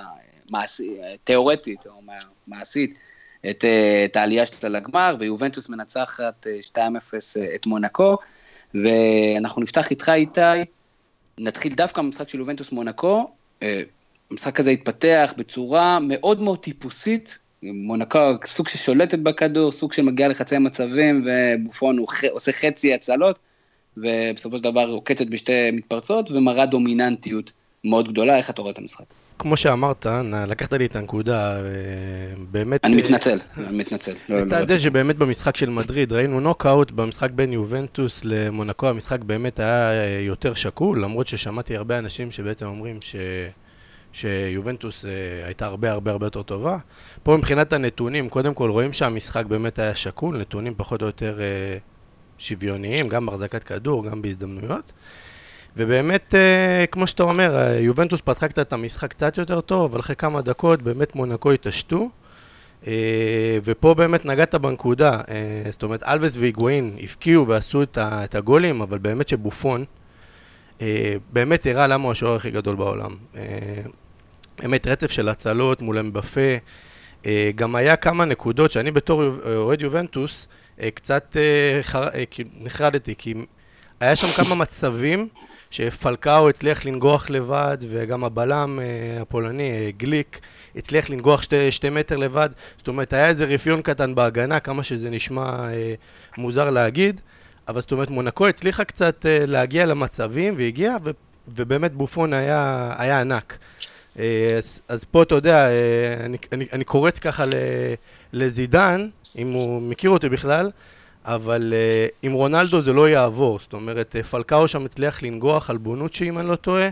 מעש... 0.50 0.82
תיאורטית 1.24 1.88
או 1.88 2.02
מעשית 2.48 3.00
את, 3.50 3.66
את 4.06 4.16
העלייה 4.16 4.46
שלה 4.46 4.70
לגמר, 4.70 5.16
ויובנטוס 5.20 5.70
מנצחת 5.70 6.48
2-0 6.76 6.80
את 7.56 7.66
מונקו. 7.66 8.18
ואנחנו 8.74 9.62
נפתח 9.62 9.92
איתך 9.92 10.10
איתי, 10.10 10.66
נתחיל 11.38 11.74
דווקא 11.74 12.02
במשחק 12.02 12.30
של 12.30 12.40
יובנטוס 12.40 12.72
מונקו, 12.72 13.32
המשחק 14.32 14.60
הזה 14.60 14.70
התפתח 14.70 15.34
בצורה 15.38 16.00
מאוד 16.00 16.42
מאוד 16.42 16.60
טיפוסית, 16.60 17.38
מונקו 17.64 18.20
סוג 18.46 18.68
ששולטת 18.68 19.20
בכדור, 19.20 19.72
סוג 19.72 19.94
שמגיע 19.94 20.28
לחצי 20.28 20.58
מצבים, 20.58 21.28
ובופון 21.28 21.98
הוא 21.98 22.08
עושה 22.32 22.52
חצי 22.52 22.94
הצלות, 22.94 23.40
ובסופו 23.98 24.58
של 24.58 24.64
דבר 24.64 24.88
עוקצת 24.90 25.28
בשתי 25.28 25.72
מתפרצות, 25.72 26.32
ומראה 26.32 26.66
דומיננטיות 26.66 27.52
מאוד 27.86 28.12
גדולה, 28.12 28.38
איך 28.38 28.50
אתה 28.50 28.62
רואה 28.62 28.72
את 28.72 28.78
המשחק? 28.78 29.06
כמו 29.40 29.58
שאמרת, 29.58 30.06
לקחת 30.48 30.74
לי 30.74 30.86
את 30.86 30.96
הנקודה, 30.96 31.58
אה, 31.58 31.62
באמת... 32.52 32.86
אני 32.86 32.96
מתנצל, 32.96 33.40
אני 33.58 33.78
מתנצל. 33.78 34.14
לא, 34.30 34.40
לצד 34.40 34.60
לא 34.60 34.66
זה 34.66 34.80
שבאמת 34.80 35.16
במשחק 35.16 35.58
של 35.58 35.70
מדריד 35.70 36.14
ראינו 36.14 36.40
נוקאוט, 36.40 36.92
במשחק 36.92 37.32
בין 37.32 37.54
יובנטוס 37.54 38.22
למונקו 38.24 38.90
המשחק 38.90 39.20
באמת 39.20 39.60
היה 39.60 39.92
אה, 39.92 40.20
יותר 40.22 40.54
שקול, 40.54 41.04
למרות 41.04 41.28
ששמעתי 41.28 41.78
הרבה 41.78 41.98
אנשים 41.98 42.32
שבעצם 42.32 42.66
אומרים 42.66 43.02
ש... 43.02 43.16
שיובנטוס 44.16 45.06
uh, 45.06 45.08
הייתה 45.46 45.66
הרבה 45.66 45.92
הרבה 45.92 46.12
הרבה 46.12 46.26
יותר 46.26 46.42
טובה. 46.42 46.78
פה 47.24 47.38
מבחינת 47.38 47.74
הנתונים, 47.74 48.30
קודם 48.30 48.54
כל 48.54 48.70
רואים 48.70 48.94
שהמשחק 48.94 49.46
באמת 49.46 49.80
היה 49.80 49.96
שקול, 49.96 50.38
נתונים 50.38 50.74
פחות 50.78 51.02
או 51.02 51.08
יותר 51.08 51.38
uh, 51.38 51.80
שוויוניים, 52.38 53.10
גם 53.10 53.26
בהחזקת 53.26 53.64
כדור, 53.64 54.06
גם 54.06 54.22
בהזדמנויות. 54.22 54.92
ובאמת, 55.78 56.34
uh, 56.34 56.88
כמו 56.92 57.08
שאתה 57.08 57.24
אומר, 57.24 57.78
יובנטוס 57.80 58.22
פתחה 58.22 58.48
קצת 58.48 58.68
את 58.68 58.74
המשחק 58.74 59.10
קצת 59.10 59.38
יותר 59.38 59.62
טוב, 59.62 59.92
אבל 59.92 60.00
אחרי 60.00 60.16
כמה 60.16 60.42
דקות 60.42 60.82
באמת 60.82 61.16
מונקו 61.16 61.52
התעשתו. 61.52 62.10
Uh, 62.84 62.88
ופה 63.64 63.94
באמת 63.94 64.26
נגעת 64.26 64.56
בנקודה, 64.56 65.22
זאת 65.72 65.84
אומרת, 65.84 66.04
אלווס 66.04 66.38
והיגואין 66.38 66.98
הפקיעו 67.04 67.48
ועשו 67.48 67.84
את, 67.84 68.36
הגולים, 68.36 68.82
אבל 68.82 68.98
באמת 68.98 69.28
שבופון, 69.30 69.86
באמת 71.34 71.66
הראה 71.66 71.88
למה 71.88 72.04
הוא 72.04 72.12
השוער 72.12 72.36
הכי 72.36 72.52
גדול 72.52 72.76
בעולם. 72.76 73.16
באמת 74.60 74.88
רצף 74.88 75.12
של 75.12 75.30
הצלות 75.30 75.82
מול 75.82 75.98
אמבפה. 75.98 76.58
אה, 77.26 77.52
גם 77.56 77.76
היה 77.76 77.96
כמה 77.96 78.26
נקודות 78.26 78.72
שאני 78.72 78.92
בתור 78.92 79.24
אוהד 79.46 79.82
יובנטוס 79.82 80.48
אה, 80.82 80.92
קצת 80.92 81.38
אה, 81.38 81.82
נחרדתי, 82.60 83.16
כי 83.18 83.34
היה 84.00 84.16
שם 84.16 84.44
כמה 84.44 84.56
מצבים 84.56 85.28
שפלקאו 85.76 86.50
הצליח 86.50 86.86
לנגוח 86.86 87.30
לבד, 87.30 87.78
וגם 87.90 88.24
הבלם 88.24 88.80
הפולני, 89.22 89.92
גליק, 89.98 90.40
הצליח 90.76 91.10
לנגוח 91.10 91.42
שתי, 91.42 91.72
שתי 91.72 91.90
מטר 91.90 92.18
לבד. 92.18 92.50
זאת 92.78 92.88
אומרת, 92.88 93.14
היה 93.14 93.30
איזה 93.30 93.46
רפיון 93.46 93.82
קטן 93.82 94.16
בהגנה, 94.16 94.60
כמה 94.60 94.84
שזה 94.84 95.10
נשמע 95.10 95.68
מוזר 96.38 96.70
להגיד, 96.70 97.22
אבל 97.68 97.82
זאת 97.82 97.92
אומרת, 97.92 98.10
מונקו 98.10 98.48
הצליחה 98.48 98.84
קצת 98.84 99.26
להגיע 99.30 99.86
למצבים, 99.86 100.54
והגיעה, 100.58 100.96
ובאמת 101.48 101.94
בופון 101.94 102.34
היה, 102.34 102.94
היה 102.98 103.22
ענק. 103.22 103.58
אה, 104.20 104.56
אז, 104.58 104.82
אז 104.88 105.04
פה 105.04 105.24
אתה 105.24 105.36
יודע, 105.36 105.70
אה, 105.70 106.26
אני, 106.26 106.38
אני, 106.52 106.66
אני 106.74 106.84
קורץ 106.84 107.20
ככה 107.20 107.44
לזידן, 108.34 109.10
אם 109.38 109.52
הוא 109.52 109.82
מכיר 109.82 110.10
אותי 110.10 110.30
בכלל, 110.30 110.72
אבל 111.26 111.74
אה, 111.76 112.08
עם 112.22 112.32
רונלדו 112.32 112.82
זה 112.82 112.94
לא 112.94 113.10
יעבור. 113.10 113.60
זאת 113.60 113.74
אומרת, 113.74 114.16
פלקאו 114.30 114.68
שם 114.68 114.86
הצליח 114.86 115.24
לנגוח 115.24 115.70
על 115.70 115.78
בונוצ'י, 115.78 116.30
אם 116.30 116.40
אני 116.40 116.48
לא 116.48 116.56
טועה. 116.56 116.90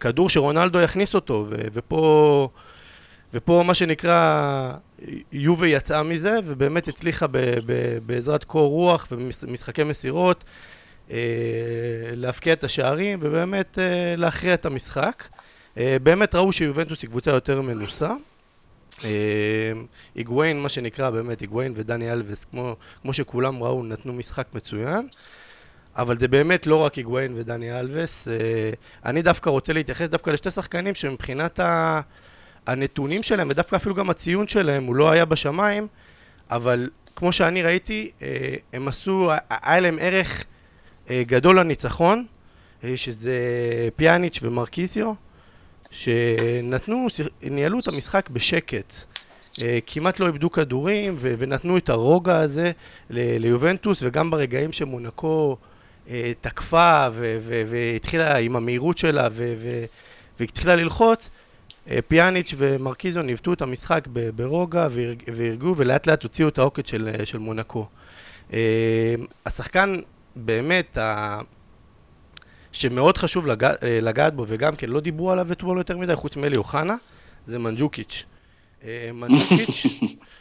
כדור 0.00 0.30
שרונלדו 0.30 0.80
יכניס 0.80 1.14
אותו, 1.14 1.46
ו- 1.48 1.54
ופה, 1.72 2.48
ופה 3.34 3.62
מה 3.66 3.74
שנקרא, 3.74 4.72
יובה 5.32 5.66
יצאה 5.68 6.02
מזה, 6.02 6.38
ובאמת 6.44 6.88
הצליחה 6.88 7.26
ב- 7.26 7.38
ב- 7.66 7.98
בעזרת 8.06 8.44
קור 8.44 8.68
רוח 8.68 9.06
ומשחקי 9.12 9.84
מסירות 9.84 10.44
להפקיע 12.12 12.52
את 12.52 12.64
השערים, 12.64 13.18
ובאמת 13.22 13.78
להכריע 14.16 14.54
את 14.54 14.66
המשחק. 14.66 15.28
אה, 15.78 15.96
באמת 16.02 16.34
ראו 16.34 16.52
שיובנטוס 16.52 17.02
היא 17.02 17.10
קבוצה 17.10 17.30
יותר 17.30 17.62
מנוסה. 17.62 18.10
אה, 19.04 19.10
היגוויין, 20.14 20.60
מה 20.60 20.68
שנקרא 20.68 21.10
באמת, 21.10 21.40
היגוויין 21.40 21.72
ודני 21.76 22.12
אלווס, 22.12 22.44
כמו, 22.44 22.76
כמו 23.02 23.12
שכולם 23.12 23.62
ראו, 23.62 23.82
נתנו 23.84 24.12
משחק 24.12 24.46
מצוין. 24.54 25.08
אבל 25.96 26.18
זה 26.18 26.28
באמת 26.28 26.66
לא 26.66 26.76
רק 26.76 26.94
היגוויין 26.94 27.32
ודני 27.36 27.80
אלווס. 27.80 28.28
אה, 28.28 28.34
אני 29.04 29.22
דווקא 29.22 29.50
רוצה 29.50 29.72
להתייחס 29.72 30.08
דווקא 30.08 30.30
לשתי 30.30 30.50
שחקנים 30.50 30.94
שמבחינת 30.94 31.60
הנתונים 32.66 33.22
שלהם, 33.22 33.48
ודווקא 33.50 33.76
אפילו 33.76 33.94
גם 33.94 34.10
הציון 34.10 34.48
שלהם, 34.48 34.84
הוא 34.84 34.96
לא 34.96 35.10
היה 35.10 35.24
בשמיים, 35.24 35.86
אבל 36.50 36.90
כמו 37.16 37.32
שאני 37.32 37.62
ראיתי, 37.62 38.10
הם 38.72 38.88
עשו, 38.88 39.30
היה 39.50 39.80
להם 39.80 39.98
ערך 40.00 40.44
גדול 41.10 41.60
לניצחון, 41.60 42.24
שזה 42.96 43.38
פיאניץ' 43.96 44.38
ומרקיזיו. 44.42 45.25
שנתנו, 45.90 47.06
ניהלו 47.42 47.78
את 47.78 47.88
המשחק 47.88 48.30
בשקט. 48.30 48.94
אה, 49.64 49.78
כמעט 49.86 50.20
לא 50.20 50.26
איבדו 50.26 50.50
כדורים 50.50 51.14
ו- 51.18 51.34
ונתנו 51.38 51.76
את 51.76 51.88
הרוגע 51.88 52.36
הזה 52.38 52.72
ל- 53.10 53.38
ליובנטוס 53.38 53.98
וגם 54.02 54.30
ברגעים 54.30 54.72
שמונקו 54.72 55.56
אה, 56.10 56.32
תקפה 56.40 57.06
והתחילה 57.68 58.36
עם 58.36 58.56
המהירות 58.56 58.98
שלה 58.98 59.28
והתחילה 60.40 60.76
ללחוץ, 60.76 61.30
אה, 61.90 61.98
פיאניץ' 62.08 62.54
ומרקיזו 62.56 63.22
ניווטו 63.22 63.52
את 63.52 63.62
המשחק 63.62 64.08
ברוגע 64.34 64.88
והרגו 65.34 65.74
ולאט 65.76 66.06
לאט 66.06 66.22
הוציאו 66.22 66.48
את 66.48 66.58
העוקץ 66.58 66.88
של, 66.88 67.10
של 67.24 67.38
מונקו. 67.38 67.86
השחקן 69.46 70.00
באמת, 70.36 70.98
שמאוד 72.76 73.18
חשוב 73.18 73.46
לגע, 73.46 73.70
אה, 73.82 73.98
לגעת 74.02 74.34
בו, 74.34 74.44
וגם 74.48 74.76
כן 74.76 74.88
לא 74.88 75.00
דיברו 75.00 75.30
עליו 75.30 75.52
אתמול 75.52 75.78
יותר 75.78 75.98
מדי, 75.98 76.16
חוץ 76.16 76.36
מאלי 76.36 76.56
אוחנה, 76.56 76.96
זה 77.46 77.58
מנג'וקיץ'. 77.58 78.24
אה, 78.84 79.10
מנג'וקיץ' 79.14 79.86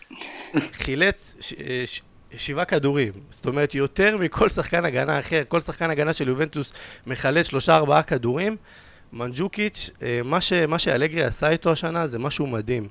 חילץ 0.84 1.34
ש, 1.40 1.54
אה, 1.54 1.84
ש, 1.86 2.02
שבעה 2.38 2.66
כדורים, 2.66 3.12
זאת 3.30 3.46
אומרת 3.46 3.76
יותר 3.76 4.18
מכל 4.18 4.50
שחקן 4.50 4.86
הגנה 4.86 5.20
אחר, 5.20 5.42
כל 5.48 5.62
שחקן 5.62 5.90
הגנה 5.90 6.14
של 6.14 6.28
יובנטוס 6.28 6.74
מחלץ 7.08 7.48
שלושה 7.50 7.76
ארבעה 7.76 8.04
כדורים. 8.04 8.58
מנג'וקיץ', 9.14 9.90
מה, 10.24 10.42
ש, 10.42 10.54
מה 10.54 10.80
שאלגרי 10.80 11.24
עשה 11.24 11.50
איתו 11.50 11.72
השנה 11.72 12.08
זה 12.08 12.20
משהו 12.20 12.48
מדהים. 12.48 12.88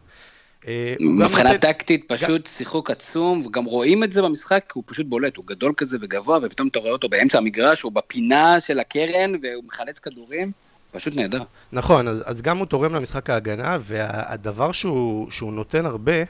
אה, 0.68 0.94
מבחינה 1.00 1.58
טקטית 1.58 2.04
פשוט 2.08 2.46
שיחוק 2.46 2.90
עצום, 2.90 3.46
וגם 3.46 3.64
רואים 3.64 4.04
את 4.04 4.12
זה 4.12 4.22
במשחק, 4.22 4.72
הוא 4.74 4.82
פשוט 4.86 5.06
בולט, 5.06 5.36
הוא 5.36 5.44
גדול 5.46 5.72
כזה 5.76 5.98
וגבוה, 6.00 6.38
ופתאום 6.42 6.68
אתה 6.68 6.78
רואה 6.78 6.92
אותו 6.92 7.08
באמצע 7.08 7.38
המגרש, 7.38 7.82
הוא 7.82 7.92
בפינה 7.92 8.60
של 8.60 8.78
הקרן, 8.78 9.32
והוא 9.42 9.64
מחלץ 9.66 9.98
כדורים, 9.98 10.52
פשוט 10.92 11.16
נהדר. 11.16 11.42
נכון, 11.72 12.08
אז, 12.08 12.22
אז 12.26 12.42
גם 12.42 12.58
הוא 12.58 12.66
תורם 12.66 12.94
למשחק 12.94 13.30
ההגנה, 13.30 13.78
והדבר 13.80 14.72
שהוא, 14.72 15.30
שהוא 15.30 15.52
נותן 15.52 15.86
הרבה, 15.86 16.22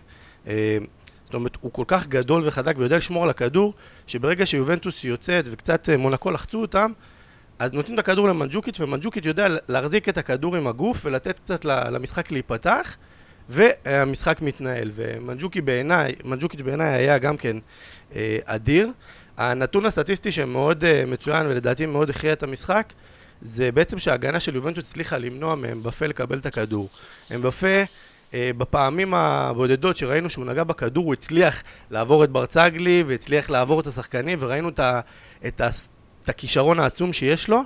אה, 0.46 0.78
זאת 1.24 1.34
אומרת, 1.34 1.56
הוא 1.60 1.72
כל 1.72 1.84
כך 1.86 2.06
גדול 2.06 2.48
וחזק 2.48 2.74
ויודע 2.78 2.96
לשמור 2.96 3.24
על 3.24 3.30
הכדור, 3.30 3.74
שברגע 4.06 4.46
שיובנטוס 4.46 5.04
יוצאת 5.04 5.44
וקצת 5.50 5.88
אה, 5.88 5.96
מונקו 5.96 6.30
לחצו 6.30 6.60
אותם, 6.60 6.92
אז 7.58 7.72
נותנים 7.72 7.94
את 7.94 7.98
הכדור 7.98 8.28
למנג'וקיץ', 8.28 8.80
ומנג'וקיץ' 8.80 9.24
יודע 9.24 9.46
להחזיק 9.68 10.08
את 10.08 10.18
הכדור 10.18 10.56
עם 10.56 10.66
הגוף 10.66 11.00
ולתת 11.04 11.38
קצת 11.38 11.64
למשחק 11.64 12.32
להיפתח. 12.32 12.96
והמשחק 13.48 14.42
מתנהל, 14.42 14.90
ומנג'וקי 14.94 15.60
בעיניי, 15.60 16.14
מנג'וקיץ' 16.24 16.60
בעיניי 16.60 16.88
היה 16.88 17.18
גם 17.18 17.36
כן 17.36 17.56
אה, 18.16 18.38
אדיר. 18.44 18.90
הנתון 19.36 19.86
הסטטיסטי 19.86 20.32
שמאוד 20.32 20.84
אה, 20.84 21.04
מצוין 21.06 21.46
ולדעתי 21.46 21.86
מאוד 21.86 22.10
הכריע 22.10 22.32
את 22.32 22.42
המשחק, 22.42 22.92
זה 23.42 23.72
בעצם 23.72 23.98
שההגנה 23.98 24.40
של 24.40 24.54
יובנטוס 24.54 24.90
הצליחה 24.90 25.18
למנוע 25.18 25.54
מאמבפה 25.54 26.06
לקבל 26.06 26.38
את 26.38 26.46
הכדור. 26.46 26.88
אמבפה, 27.34 27.82
אה, 28.34 28.50
בפעמים 28.58 29.14
הבודדות 29.14 29.96
שראינו 29.96 30.30
שהוא 30.30 30.44
נגע 30.44 30.64
בכדור, 30.64 31.04
הוא 31.04 31.12
הצליח 31.12 31.62
לעבור 31.90 32.24
את 32.24 32.30
ברצגלי 32.30 33.04
והצליח 33.06 33.50
לעבור 33.50 33.80
את 33.80 33.86
השחקנים, 33.86 34.38
וראינו 34.40 34.68
את, 34.68 34.80
ה, 34.80 35.00
את, 35.46 35.60
ה, 35.60 35.68
את 36.24 36.28
הכישרון 36.28 36.80
העצום 36.80 37.12
שיש 37.12 37.48
לו. 37.48 37.60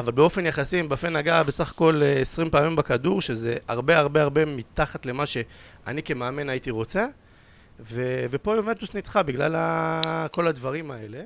אבל 0.00 0.12
באופן 0.12 0.46
יחסי, 0.46 0.80
אמבפה 0.80 1.08
נגע 1.08 1.42
בסך 1.42 1.70
הכל 1.70 2.02
20 2.20 2.46
אה, 2.46 2.52
פעמים 2.52 2.76
בכדור, 2.76 3.20
שזה 3.20 3.56
הרבה 3.68 3.98
הרבה 3.98 4.22
הרבה 4.22 4.44
מתחת 4.44 5.06
למה 5.06 5.26
שאני 5.26 6.02
כמאמן 6.04 6.48
הייתי 6.48 6.70
רוצה. 6.70 7.06
ו- 7.80 8.26
ופה 8.30 8.56
יובנטוס 8.56 8.94
ניצחה 8.94 9.22
בגלל 9.22 9.54
ה- 9.54 10.26
כל 10.30 10.46
הדברים 10.48 10.90
האלה. 10.90 11.22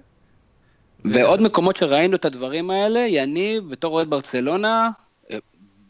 ועוד 1.04 1.40
ו... 1.40 1.44
מקומות 1.44 1.76
שראינו 1.76 2.16
את 2.16 2.24
הדברים 2.24 2.70
האלה, 2.70 3.00
יניב, 3.00 3.70
בתור 3.70 3.94
אוהד 3.94 4.10
ברצלונה, 4.10 4.90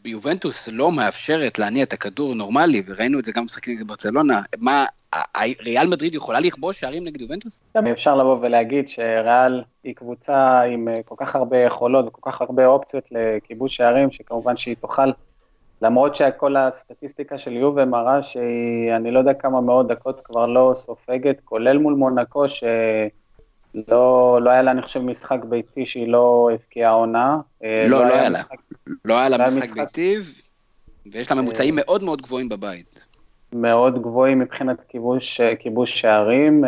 יובנטוס 0.05 0.69
לא 0.71 0.91
מאפשרת 0.91 1.59
להניע 1.59 1.83
את 1.83 1.93
הכדור 1.93 2.35
נורמלי, 2.35 2.81
וראינו 2.85 3.19
את 3.19 3.25
זה 3.25 3.31
גם 3.31 3.43
במשחקים 3.43 3.75
נגד 3.75 3.87
ברצלונה. 3.87 4.41
מה, 4.57 4.85
ריאל 5.61 5.87
מדריד 5.87 6.15
יכולה 6.15 6.39
לכבוש 6.39 6.79
שערים 6.79 7.03
נגד 7.03 7.21
יובנטוס? 7.21 7.59
אפשר 7.91 8.15
לבוא 8.15 8.37
ולהגיד 8.41 8.89
שריאל 8.89 9.63
היא 9.83 9.95
קבוצה 9.95 10.61
עם 10.61 10.87
אה, 10.87 10.99
כל 11.05 11.15
כך 11.17 11.35
הרבה 11.35 11.57
יכולות 11.57 12.05
וכל 12.07 12.31
כך 12.31 12.41
הרבה 12.41 12.65
אופציות 12.65 13.09
לכיבוש 13.11 13.75
שערים, 13.75 14.11
שכמובן 14.11 14.57
שהיא 14.57 14.75
תוכל, 14.81 15.09
למרות 15.81 16.15
שכל 16.15 16.55
הסטטיסטיקה 16.55 17.37
של 17.37 17.53
יובה 17.53 17.85
מראה 17.85 18.21
שהיא, 18.21 18.95
אני 18.95 19.11
לא 19.11 19.19
יודע 19.19 19.33
כמה 19.33 19.61
מאות 19.61 19.87
דקות 19.87 20.21
כבר 20.23 20.45
לא 20.45 20.71
סופגת, 20.75 21.41
כולל 21.43 21.77
מול 21.77 21.93
מונקו, 21.93 22.49
שלא 22.49 22.67
לא 23.87 24.49
היה 24.49 24.61
לה, 24.61 24.71
אני 24.71 24.81
חושב, 24.81 24.99
משחק 24.99 25.39
ביתי 25.43 25.85
שהיא 25.85 26.07
לא 26.07 26.49
הבקיעה 26.53 26.91
עונה. 26.91 27.37
אה, 27.63 27.87
לא, 27.87 28.01
לא, 28.01 28.09
לא 28.09 28.13
היה 28.13 28.29
לה. 28.29 28.39
לא 29.05 29.19
היה 29.19 29.29
לה 29.29 29.47
משחק 29.47 29.71
ביתי, 29.73 30.17
ויש 31.11 31.31
לה 31.31 31.41
ממוצעים 31.41 31.75
מאוד 31.75 32.03
מאוד 32.03 32.21
גבוהים 32.21 32.49
בבית. 32.49 32.99
מאוד 33.53 34.01
גבוהים 34.01 34.39
מבחינת 34.39 34.77
כיבוש, 34.87 35.41
כיבוש 35.59 36.01
שערים. 36.01 36.63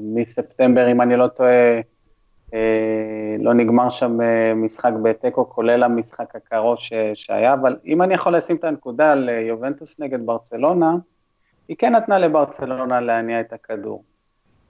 מספטמבר, 0.00 0.92
אם 0.92 1.00
אני 1.00 1.16
לא 1.16 1.26
טועה, 1.26 1.80
לא 3.38 3.54
נגמר 3.54 3.88
שם 3.88 4.18
משחק 4.56 4.92
בתיקו, 5.02 5.48
כולל 5.48 5.82
המשחק 5.82 6.36
הקרוב 6.36 6.78
ש, 6.78 6.92
שהיה, 7.14 7.54
אבל 7.54 7.76
אם 7.86 8.02
אני 8.02 8.14
יכול 8.14 8.36
לשים 8.36 8.56
את 8.56 8.64
הנקודה 8.64 9.12
על 9.12 9.28
יובנטוס 9.28 10.00
נגד 10.00 10.26
ברצלונה, 10.26 10.94
היא 11.68 11.76
כן 11.76 11.94
נתנה 11.94 12.18
לברצלונה 12.18 13.00
להניע 13.00 13.40
את 13.40 13.52
הכדור. 13.52 14.04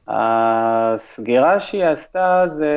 הסגירה 0.08 1.60
שהיא 1.60 1.84
עשתה 1.84 2.44
זה 2.48 2.72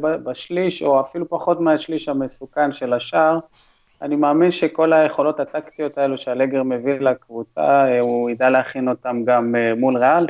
בשליש, 0.00 0.82
או 0.82 1.00
אפילו 1.00 1.28
פחות 1.28 1.60
מהשליש 1.60 2.08
המסוכן 2.08 2.72
של 2.72 2.92
השער, 2.92 3.38
אני 4.02 4.16
מאמין 4.16 4.50
שכל 4.50 4.92
היכולות 4.92 5.40
הטקטיות 5.40 5.98
האלו 5.98 6.18
שאלגר 6.18 6.62
מביא 6.62 6.92
לקבוצה, 7.00 7.98
הוא 8.00 8.30
ידע 8.30 8.50
להכין 8.50 8.88
אותם 8.88 9.24
גם 9.24 9.54
אה, 9.54 9.74
מול 9.74 9.96
ריאל, 9.96 10.26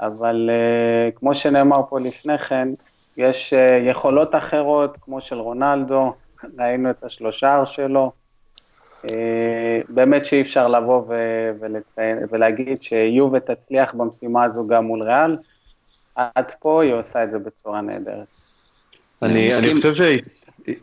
אבל 0.00 0.50
אה, 0.52 1.10
כמו 1.10 1.34
שנאמר 1.34 1.80
פה 1.88 2.00
לפני 2.00 2.38
כן, 2.38 2.68
יש 3.16 3.52
אה, 3.52 3.80
יכולות 3.86 4.34
אחרות, 4.34 4.96
כמו 5.00 5.20
של 5.20 5.38
רונלדו, 5.38 6.14
ראינו 6.58 6.90
את 6.90 7.04
השלושה 7.04 7.66
שלו, 7.66 8.12
באמת 9.88 10.24
שאי 10.24 10.40
אפשר 10.40 10.68
לבוא 10.68 11.02
ולציין, 11.60 12.18
ולהגיד 12.30 12.82
שיובה 12.82 13.40
תצליח 13.40 13.94
במשימה 13.94 14.44
הזו 14.44 14.66
גם 14.66 14.84
מול 14.84 15.02
ריאל, 15.02 15.36
עד 16.14 16.52
פה 16.58 16.82
היא 16.82 16.92
עושה 16.92 17.24
את 17.24 17.30
זה 17.30 17.38
בצורה 17.38 17.80
נהדרת. 17.80 18.26
אני 19.22 19.74
חושב 19.74 19.94
ש... 19.94 20.00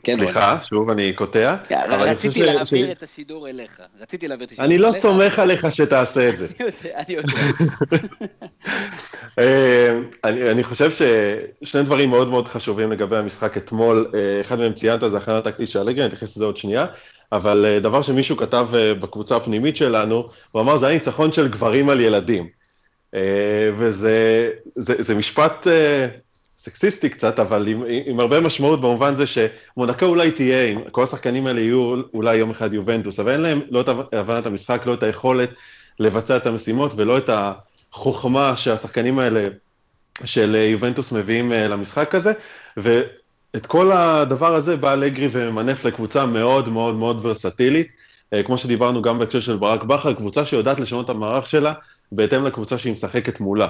כן, 0.04 0.16
סליחה, 0.18 0.58
שוב 0.62 0.90
אני 0.90 1.14
קוטע. 1.14 1.56
רציתי 1.90 2.44
להעביר 2.44 2.92
את 2.92 3.04
השידור 3.04 3.50
אליך. 3.50 3.82
רציתי 4.02 4.28
להעביר 4.28 4.46
את 4.46 4.52
השידור 4.52 4.66
אליך. 4.66 4.82
אני 4.82 4.88
לא 4.88 4.92
סומך 4.92 5.40
עליך 5.40 5.72
שתעשה 5.72 6.30
את 6.30 6.38
זה. 6.38 6.48
אני 6.96 7.16
יודע. 7.16 7.34
אה, 9.40 10.00
אני 10.52 10.64
חושב 10.64 10.92
ששני 10.92 11.84
דברים 11.84 12.10
מאוד 12.10 12.28
מאוד 12.28 12.48
חשובים 12.48 12.92
לגבי 12.92 13.18
המשחק 13.18 13.58
אתמול, 13.58 14.12
אה, 14.16 14.42
אחד 14.42 14.60
מהם 14.60 14.74
ציינת 14.74 15.12
זה 15.12 15.18
הכנה 15.18 15.42
טקטית 15.42 15.70
של 15.70 15.80
אלגרי, 15.80 16.02
אני 16.02 16.08
אתייחס 16.08 16.36
לזה 16.36 16.46
עוד 16.46 16.58
שנייה, 16.58 16.86
אבל 17.32 17.66
אה, 17.66 17.80
דבר 17.80 18.02
שמישהו 18.02 18.38
כתב 18.38 18.68
בקבוצה 19.00 19.36
הפנימית 19.36 19.78
שלנו, 19.78 20.28
הוא 20.52 20.62
אמר 20.62 20.78
זה 20.78 20.88
היה 20.88 20.98
ניצחון 20.98 21.32
של 21.32 21.48
גברים 21.48 21.90
על 21.90 22.00
ילדים. 22.00 22.61
וזה 23.74 25.16
משפט 25.16 25.68
סקסיסטי 26.64 27.10
קצת, 27.10 27.40
אבל 27.40 27.68
עם, 27.68 27.84
עם 28.06 28.20
הרבה 28.20 28.40
משמעות 28.40 28.82
במובן 28.82 29.16
זה 29.16 29.24
שמונקו 29.28 30.06
אולי 30.06 30.32
תהיה, 30.32 30.80
כל 30.92 31.04
השחקנים 31.04 31.48
האלה 31.48 31.62
יהיו 31.62 31.96
אולי 32.14 32.36
יום 32.36 32.50
אחד 32.50 32.74
יובנטוס, 32.74 33.20
אבל 33.20 33.32
אין 33.32 33.42
להם 33.42 33.62
לא 33.70 33.82
את 33.82 34.14
הבנת 34.14 34.46
המשחק, 34.46 34.86
לא 34.86 34.94
את 34.94 35.04
היכולת 35.04 35.50
לבצע 36.00 36.38
את 36.38 36.48
המשימות 36.48 36.94
ולא 36.96 37.18
את 37.18 37.30
החוכמה 37.34 38.56
שהשחקנים 38.56 39.20
האלה 39.20 39.50
של 40.26 40.56
יובנטוס 40.56 41.12
מביאים 41.12 41.54
אה, 41.54 41.68
למשחק 41.68 42.16
הזה, 42.16 42.34
ואת 42.78 43.66
כל 43.68 43.92
הדבר 43.92 44.56
הזה 44.56 44.78
בא 44.78 44.94
אלגרי 44.94 45.28
וממנף 45.32 45.86
לקבוצה 45.86 46.26
מאוד 46.26 46.70
מאוד 46.70 46.96
מאוד 46.96 47.26
ורסטילית, 47.26 47.88
אה, 48.34 48.44
כמו 48.44 48.58
שדיברנו 48.58 49.02
גם 49.02 49.20
בהקשר 49.20 49.40
של 49.40 49.56
ברק 49.56 49.84
בכר, 49.84 50.14
קבוצה 50.14 50.46
שיודעת 50.46 50.80
לשנות 50.80 51.06
את 51.06 51.10
המערך 51.10 51.48
שלה 51.48 51.74
בהתאם 52.12 52.46
לקבוצה 52.46 52.78
שהיא 52.78 52.94
משחקת 52.94 53.40
מולה. 53.40 53.68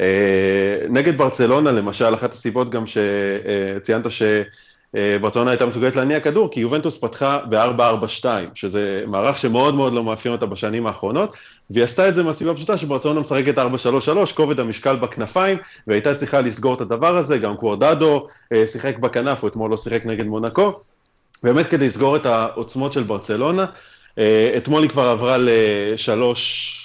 אה, 0.00 0.78
נגד 0.88 1.18
ברצלונה, 1.18 1.72
למשל, 1.72 2.14
אחת 2.14 2.32
הסיבות 2.32 2.70
גם 2.70 2.84
שציינת 2.86 4.06
שברצלונה 4.10 5.50
הייתה 5.50 5.66
מסוגלת 5.66 5.96
להניע 5.96 6.20
כדור, 6.20 6.50
כי 6.50 6.60
יובנטוס 6.60 6.98
פתחה 6.98 7.38
ב-4-4-2, 7.48 8.24
שזה 8.54 9.04
מערך 9.06 9.38
שמאוד 9.38 9.74
מאוד 9.74 9.92
לא 9.92 10.04
מאפיין 10.04 10.32
אותה 10.32 10.46
בשנים 10.46 10.86
האחרונות, 10.86 11.36
והיא 11.70 11.84
עשתה 11.84 12.08
את 12.08 12.14
זה 12.14 12.22
מהסיבה 12.22 12.50
הפשוטה 12.50 12.76
שברצלונה 12.76 13.20
משחקת 13.20 13.58
4-3-3, 13.58 13.60
כובד 14.34 14.60
המשקל 14.60 14.96
בכנפיים, 14.96 15.58
והייתה 15.86 16.14
צריכה 16.14 16.40
לסגור 16.40 16.74
את 16.74 16.80
הדבר 16.80 17.16
הזה, 17.16 17.38
גם 17.38 17.56
קוורדדו 17.56 18.26
אה, 18.52 18.66
שיחק 18.66 18.98
בכנף, 18.98 19.42
הוא 19.42 19.48
אתמול 19.48 19.70
לא 19.70 19.76
שיחק 19.76 20.06
נגד 20.06 20.26
מונקו, 20.26 20.80
באמת 21.42 21.66
כדי 21.66 21.86
לסגור 21.86 22.16
את 22.16 22.26
העוצמות 22.26 22.92
של 22.92 23.02
ברצלונה. 23.02 23.66
אה, 24.18 24.54
אתמול 24.56 24.82
היא 24.82 24.90
כבר 24.90 25.08
עברה 25.08 25.36
לשלוש, 25.40 26.80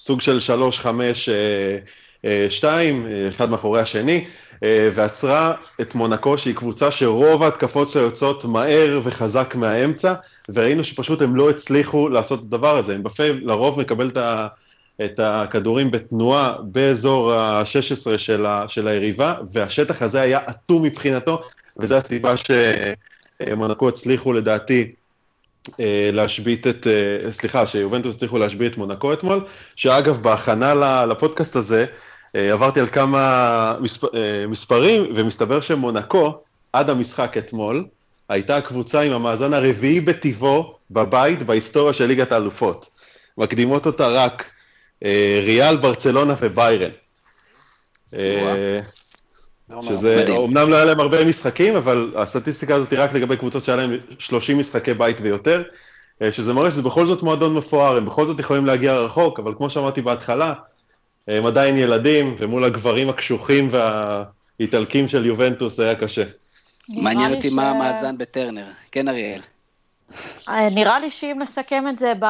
סוג 0.00 0.20
של 0.20 0.40
שלוש, 0.40 0.80
חמש, 0.80 1.28
אה, 2.24 2.46
שתיים, 2.50 3.06
אה, 3.06 3.28
אחד 3.28 3.50
מאחורי 3.50 3.80
השני, 3.80 4.24
אה, 4.62 4.88
ועצרה 4.92 5.54
את 5.80 5.94
מונקו, 5.94 6.38
שהיא 6.38 6.54
קבוצה 6.54 6.90
שרוב 6.90 7.42
ההתקפות 7.42 7.88
שלה 7.88 8.02
יוצאות 8.02 8.44
מהר 8.44 9.00
וחזק 9.04 9.54
מהאמצע, 9.54 10.14
וראינו 10.54 10.84
שפשוט 10.84 11.22
הם 11.22 11.36
לא 11.36 11.50
הצליחו 11.50 12.08
לעשות 12.08 12.40
את 12.40 12.44
הדבר 12.44 12.76
הזה. 12.76 12.96
אמבפה 12.96 13.24
לרוב 13.42 13.80
מקבל 13.80 14.10
את 15.04 15.20
הכדורים 15.22 15.90
בתנועה 15.90 16.56
באזור 16.62 17.32
ה-16 17.32 18.18
של, 18.18 18.46
של 18.68 18.88
היריבה, 18.88 19.34
והשטח 19.52 20.02
הזה 20.02 20.20
היה 20.20 20.38
אטום 20.50 20.82
מבחינתו, 20.82 21.42
וזו 21.78 21.96
הסיבה 21.96 22.34
שמונקו 23.40 23.88
הצליחו 23.88 24.32
לדעתי 24.32 24.92
להשבית 26.12 26.66
את, 26.66 26.86
סליחה, 27.30 27.66
שיובנטוס 27.66 28.14
הצליחו 28.14 28.38
להשבית 28.38 28.72
את 28.72 28.78
מונקו 28.78 29.12
אתמול, 29.12 29.44
שאגב, 29.76 30.16
בהכנה 30.22 30.74
לפודקאסט 31.06 31.56
הזה, 31.56 31.86
אה, 32.36 32.52
עברתי 32.52 32.80
על 32.80 32.86
כמה 32.86 33.76
מספר, 33.80 34.08
אה, 34.14 34.46
מספרים, 34.46 35.06
ומסתבר 35.14 35.60
שמונקו, 35.60 36.42
עד 36.72 36.90
המשחק 36.90 37.36
אתמול, 37.38 37.84
הייתה 38.28 38.56
הקבוצה 38.56 39.00
עם 39.00 39.12
המאזן 39.12 39.54
הרביעי 39.54 40.00
בטיבו 40.00 40.78
בבית 40.90 41.42
בהיסטוריה 41.42 41.92
של 41.92 42.06
ליגת 42.06 42.32
האלופות. 42.32 42.86
מקדימות 43.38 43.86
אותה 43.86 44.08
רק 44.08 44.50
אה, 45.04 45.40
ריאל, 45.42 45.76
ברצלונה 45.76 46.34
וביירן. 46.40 46.90
שזה, 49.82 50.24
אומנם 50.28 50.70
לא 50.70 50.76
היה 50.76 50.84
להם 50.84 51.00
הרבה 51.00 51.24
משחקים, 51.24 51.76
אבל 51.76 52.12
הסטטיסטיקה 52.16 52.74
הזאת 52.74 52.90
היא 52.90 52.98
רק 52.98 53.12
לגבי 53.12 53.36
קבוצות 53.36 53.64
שהיה 53.64 53.76
להם 53.76 53.90
30 54.18 54.58
משחקי 54.58 54.94
בית 54.94 55.20
ויותר, 55.20 55.62
שזה 56.30 56.52
מראה 56.52 56.70
שזה 56.70 56.82
בכל 56.82 57.06
זאת 57.06 57.22
מועדון 57.22 57.54
מפואר, 57.54 57.96
הם 57.96 58.04
בכל 58.04 58.26
זאת 58.26 58.40
יכולים 58.40 58.66
להגיע 58.66 58.96
רחוק, 58.96 59.38
אבל 59.38 59.54
כמו 59.54 59.70
שאמרתי 59.70 60.00
בהתחלה, 60.00 60.54
הם 61.28 61.46
עדיין 61.46 61.76
ילדים, 61.76 62.34
ומול 62.38 62.64
הגברים 62.64 63.08
הקשוחים 63.08 63.68
והאיטלקים 63.70 65.08
של 65.08 65.26
יובנטוס 65.26 65.76
זה 65.76 65.84
היה 65.84 65.94
קשה. 65.94 66.24
מעניין 66.88 67.34
אותי 67.34 67.50
ש... 67.50 67.52
מה 67.52 67.70
המאזן 67.70 68.18
בטרנר. 68.18 68.66
כן, 68.92 69.08
אריאל. 69.08 69.40
אה, 70.48 70.68
נראה 70.70 71.00
לי 71.00 71.10
שאם 71.10 71.36
נסכם 71.42 71.88
את 71.88 71.98
זה, 71.98 72.12
ב... 72.20 72.26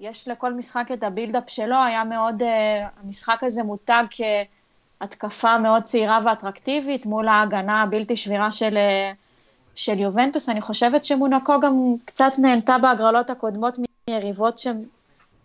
יש 0.00 0.28
לכל 0.28 0.52
משחק 0.52 0.88
את 0.92 1.02
הבילדאפ 1.02 1.44
שלו, 1.46 1.76
היה 1.86 2.04
מאוד, 2.04 2.42
uh, 2.42 2.46
המשחק 3.02 3.38
הזה 3.42 3.62
מותג 3.62 4.04
כהתקפה 5.00 5.58
מאוד 5.58 5.82
צעירה 5.82 6.20
ואטרקטיבית 6.24 7.06
מול 7.06 7.28
ההגנה 7.28 7.82
הבלתי 7.82 8.16
שבירה 8.16 8.50
של, 8.50 8.76
uh, 8.76 9.16
של 9.74 9.98
יובנטוס. 9.98 10.48
אני 10.48 10.60
חושבת 10.60 11.04
שמונקו 11.04 11.60
גם 11.60 11.94
קצת 12.04 12.30
נהנתה 12.38 12.78
בהגרלות 12.78 13.30
הקודמות 13.30 13.78
מיריבות 14.08 14.58
שהן 14.58 14.84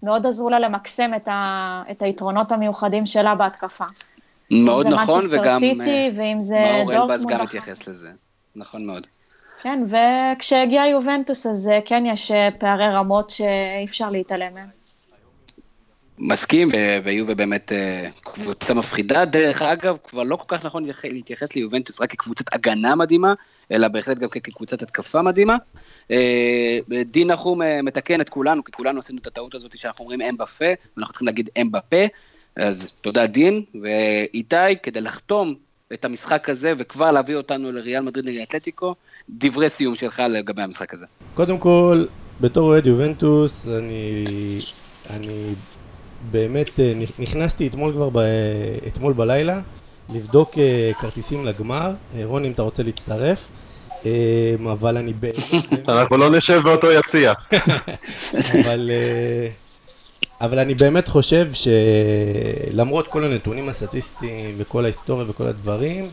מאוד 0.03 0.27
עזרו 0.27 0.49
לה 0.49 0.59
למקסם 0.59 1.11
את, 1.15 1.27
ה, 1.27 1.83
את 1.91 2.01
היתרונות 2.01 2.51
המיוחדים 2.51 3.05
שלה 3.05 3.35
בהתקפה. 3.35 3.85
מאוד 4.51 4.87
נכון, 4.87 5.21
וגם 5.31 5.59
סיטי, 5.59 6.11
ואם 6.15 6.41
זה 6.41 6.83
מאור 6.85 7.03
אלבז 7.03 7.25
גם 7.25 7.41
התייחס 7.41 7.87
לזה. 7.87 8.11
נכון 8.55 8.85
מאוד. 8.85 9.07
כן, 9.61 9.83
וכשהגיע 9.87 10.85
יובנטוס, 10.85 11.45
אז 11.45 11.67
אה, 11.67 11.79
כן 11.85 12.03
יש 12.05 12.31
אה, 12.31 12.49
פערי 12.57 12.87
רמות 12.87 13.29
שאי 13.29 13.85
אפשר 13.85 14.09
להתעלם 14.09 14.53
מהם. 14.53 14.82
מסכים, 16.19 16.69
ויובה 17.03 17.33
באמת 17.33 17.71
אה, 17.71 18.07
קבוצה 18.23 18.73
מפחידה. 18.73 19.25
דרך 19.25 19.61
אגב, 19.61 19.97
כבר 20.03 20.23
לא 20.23 20.35
כל 20.35 20.57
כך 20.57 20.65
נכון 20.65 20.85
להתייחס 21.03 21.55
ליובנטוס 21.55 22.01
רק 22.01 22.11
כקבוצת 22.11 22.53
הגנה 22.53 22.95
מדהימה, 22.95 23.33
אלא 23.71 23.87
בהחלט 23.87 24.19
גם 24.19 24.29
כקבוצת 24.29 24.81
התקפה 24.81 25.21
מדהימה. 25.21 25.57
אה, 26.11 26.79
דין 27.05 27.31
נחום 27.31 27.61
אה, 27.61 27.81
מתקן 27.81 28.21
את 28.21 28.29
כולנו, 28.29 28.63
כי 28.63 28.71
כולנו 28.71 28.99
עשינו 28.99 29.19
את 29.21 29.27
הטעות 29.27 29.55
הזאת 29.55 29.77
שאנחנו 29.77 30.03
אומרים 30.03 30.21
אם 30.21 30.37
בפה, 30.37 30.65
ואנחנו 30.97 31.13
צריכים 31.13 31.25
להגיד 31.25 31.49
אם 31.57 31.71
בפה. 31.71 32.05
אז 32.55 32.93
תודה 33.01 33.27
דין, 33.27 33.61
ואיתי, 33.81 34.55
כדי 34.83 35.01
לחתום 35.01 35.55
את 35.93 36.05
המשחק 36.05 36.49
הזה 36.49 36.73
וכבר 36.77 37.11
להביא 37.11 37.35
אותנו 37.35 37.71
לריאל 37.71 38.01
מדריד 38.01 38.25
נגד 38.25 38.41
אתלטיקו, 38.41 38.95
דברי 39.29 39.69
סיום 39.69 39.95
שלך 39.95 40.21
לגבי 40.29 40.61
המשחק 40.61 40.93
הזה. 40.93 41.05
קודם 41.33 41.57
כל, 41.57 42.05
בתור 42.41 42.67
אוהד 42.69 42.85
יובנטוס, 42.85 43.67
אני, 43.67 44.25
אני 45.09 45.53
באמת 46.31 46.79
אה, 46.79 46.93
נכנסתי 47.19 47.67
אתמול 47.67 47.93
כבר, 47.93 48.09
ב, 48.13 48.17
אתמול 48.87 49.13
בלילה, 49.13 49.59
לבדוק 50.09 50.57
כרטיסים 50.99 51.45
לגמר. 51.45 51.91
רוני, 52.23 52.47
אם 52.47 52.51
אתה 52.51 52.61
רוצה 52.61 52.83
להצטרף. 52.83 53.47
אבל 54.71 54.97
אני 54.97 55.13
באמת... 55.13 55.35
אנחנו 55.89 56.17
לא 56.17 56.29
נשב 56.29 56.61
באותו 56.63 56.91
יציע. 56.91 57.33
אבל... 58.53 58.91
אה, 58.93 59.49
אבל 60.41 60.59
אני 60.59 60.73
באמת 60.73 61.07
חושב 61.07 61.49
שלמרות 61.53 63.07
כל 63.07 63.23
הנתונים 63.23 63.69
הסטטיסטיים 63.69 64.55
וכל 64.57 64.83
ההיסטוריה 64.83 65.25
וכל 65.29 65.47
הדברים, 65.47 66.09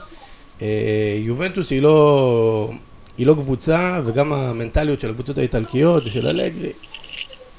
אה, 0.63 1.17
יובנטוס 1.19 1.71
היא 1.71 1.83
לא, 1.83 2.71
היא 3.19 3.27
לא 3.27 3.35
קבוצה, 3.35 4.01
וגם 4.05 4.33
המנטליות 4.33 5.01
של 5.01 5.11
הקבוצות 5.11 5.39
האיטלקיות 5.39 6.05
ושל 6.07 6.27
אלגרי, 6.27 6.73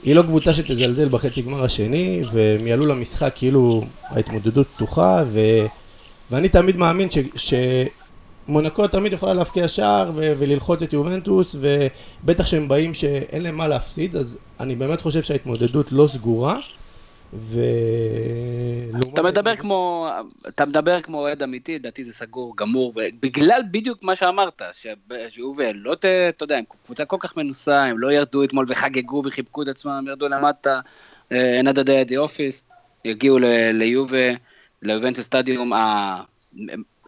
היא 0.03 0.15
לא 0.15 0.21
קבוצה 0.21 0.53
שתזלזל 0.53 1.07
בחצי 1.07 1.41
גמר 1.41 1.63
השני, 1.63 2.21
והם 2.33 2.67
יעלו 2.67 2.85
למשחק 2.85 3.31
כאילו 3.35 3.83
ההתמודדות 4.09 4.67
פתוחה, 4.75 5.23
ו... 5.27 5.39
ואני 6.31 6.49
תמיד 6.49 6.77
מאמין 6.77 7.07
ש... 7.11 7.17
שמונקו 8.47 8.87
תמיד 8.87 9.13
יכולה 9.13 9.33
להפקיע 9.33 9.67
שער 9.67 10.11
ו... 10.15 10.33
וללחוץ 10.37 10.81
את 10.81 10.93
יובנטוס, 10.93 11.55
ובטח 11.59 12.45
שהם 12.45 12.67
באים 12.67 12.93
שאין 12.93 13.43
להם 13.43 13.57
מה 13.57 13.67
להפסיד, 13.67 14.15
אז 14.15 14.37
אני 14.59 14.75
באמת 14.75 15.01
חושב 15.01 15.21
שההתמודדות 15.21 15.91
לא 15.91 16.07
סגורה. 16.07 16.57
ו... 17.33 17.59
אתה 19.13 19.21
מדבר 19.21 19.55
כמו, 19.55 20.09
אתה 20.47 20.65
מדבר 20.65 21.01
כמו 21.01 21.17
אוהד 21.19 21.43
אמיתי, 21.43 21.75
לדעתי 21.75 22.03
זה 22.03 22.13
סגור, 22.13 22.57
גמור, 22.57 22.93
בגלל 23.19 23.61
בדיוק 23.71 24.03
מה 24.03 24.15
שאמרת, 24.15 24.61
שיובל, 25.29 25.71
לא, 25.75 25.95
ת, 25.95 26.05
אתה 26.05 26.43
יודע, 26.43 26.57
הם 26.57 26.63
קבוצה 26.85 27.05
כל 27.05 27.17
כך 27.19 27.37
מנוסה, 27.37 27.83
הם 27.83 27.99
לא 27.99 28.11
ירדו 28.11 28.43
אתמול 28.43 28.65
וחגגו 28.69 29.21
וחיבקו 29.25 29.61
את 29.61 29.67
עצמם, 29.67 30.05
ירדו 30.07 30.27
למטה, 30.27 30.79
אין 31.31 31.67
עד 31.67 31.79
day 31.79 32.09
at 32.09 32.17
אופיס, 32.17 32.65
יגיעו 33.05 33.37
ליובה, 33.73 34.33
ליובנטוס 34.81 35.25
סטדיום, 35.25 35.71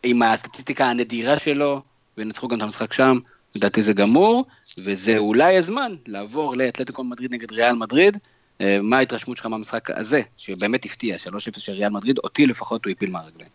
עם 0.04 0.22
הסטטיסטיקה 0.22 0.86
הנדירה 0.86 1.40
שלו, 1.40 1.82
וינצחו 2.18 2.48
גם 2.48 2.58
את 2.58 2.64
המשחק 2.64 2.94
שם, 2.94 3.20
לדעתי 3.56 3.82
זה 3.82 3.94
גמור, 3.94 4.46
וזה 4.78 5.18
אולי 5.18 5.58
הזמן 5.58 5.96
לעבור 6.08 6.56
לאתלטיקו 6.56 7.04
מדריד 7.04 7.34
נגד 7.34 7.52
ריאל 7.52 7.76
מדריד. 7.76 8.18
אה, 8.64 8.80
מה 8.84 8.98
ההתרשמות 8.98 9.38
שלך 9.38 9.46
מהמשחק 9.46 9.90
הזה, 9.92 10.22
שבאמת 10.38 10.86
הפתיע, 10.86 11.16
3-0 11.16 11.38
של 11.58 11.72
ריאל 11.72 11.90
מדריד, 11.90 12.18
אותי 12.18 12.46
לפחות 12.46 12.86
הוא 12.86 12.92
הפיל 12.92 13.10
מהרגליים. 13.10 13.50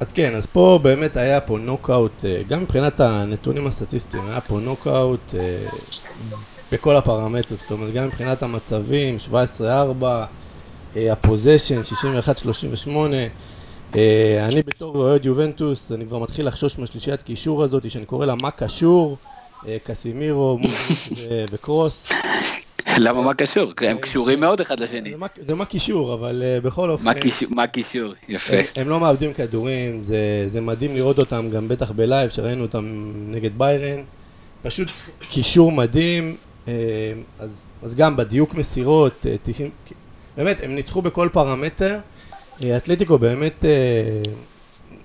אז 0.00 0.12
כן, 0.12 0.34
אז 0.34 0.46
פה 0.46 0.78
באמת 0.82 1.16
היה 1.16 1.40
פה 1.40 1.58
נוקאוט, 1.58 2.24
אה, 2.24 2.42
גם 2.48 2.62
מבחינת 2.62 3.00
הנתונים 3.00 3.66
הסטטיסטיים, 3.66 4.22
היה 4.28 4.40
פה 4.40 4.60
נוקאוט 4.60 5.34
אה, 5.34 5.66
בכל 6.72 6.96
הפרמטרים, 6.96 7.58
זאת 7.60 7.70
אומרת, 7.70 7.92
גם 7.92 8.06
מבחינת 8.06 8.42
המצבים, 8.42 9.16
17-4, 9.30 9.64
ה 10.96 11.03
possession, 11.03 11.80
61-38, 13.92 13.96
אני 14.48 14.62
בתור 14.66 14.96
אוהד 14.96 15.24
יובנטוס, 15.24 15.92
אני 15.92 16.06
כבר 16.06 16.18
מתחיל 16.18 16.46
לחשוש 16.46 16.78
מהשלישיית 16.78 17.22
קישור 17.22 17.64
הזאת, 17.64 17.90
שאני 17.90 18.04
קורא 18.04 18.26
לה 18.26 18.34
מה 18.34 18.50
קשור, 18.50 19.16
קסימירו, 19.84 20.58
וקרוס. 21.50 22.08
למה 22.98 23.22
מה 23.22 23.34
קשור? 23.34 23.72
הם 23.80 23.98
קשורים 23.98 24.40
מאוד 24.40 24.60
אחד 24.60 24.80
לשני. 24.80 25.14
זה 25.46 25.54
מה 25.54 25.64
קישור, 25.64 26.14
אבל 26.14 26.42
אה, 26.44 26.60
בכל 26.60 26.90
אופן... 26.90 27.04
מה 27.50 27.66
קישור? 27.66 28.14
יפה. 28.28 28.56
הם 28.76 28.88
לא 28.88 29.00
מאבדים 29.00 29.32
כדורים, 29.32 30.04
זה 30.46 30.60
מדהים 30.60 30.94
לראות 30.94 31.18
אותם 31.18 31.50
גם 31.50 31.68
בטח 31.68 31.90
בלייב, 31.90 32.30
שראינו 32.30 32.62
אותם 32.62 33.12
נגד 33.28 33.58
ביירן. 33.58 34.02
פשוט 34.62 34.88
קישור 35.30 35.72
מדהים, 35.72 36.36
אה, 36.68 36.72
אז 37.82 37.94
גם 37.96 38.16
בדיוק 38.16 38.54
מסירות, 38.54 39.26
90... 39.42 39.70
אה, 39.70 39.92
באמת, 40.36 40.60
הם 40.62 40.74
ניצחו 40.74 41.02
בכל 41.02 41.28
פרמטר. 41.32 41.98
אתלטיקו 42.76 43.18
באמת 43.18 43.64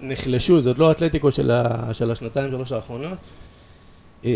נחלשו, 0.01 0.61
זאת 0.61 0.79
לא 0.79 0.91
אתלטיקו 0.91 1.31
של 1.31 2.11
השנתיים 2.11 2.51
שלוש 2.51 2.71
האחרונות. 2.71 3.17
אה, 4.25 4.31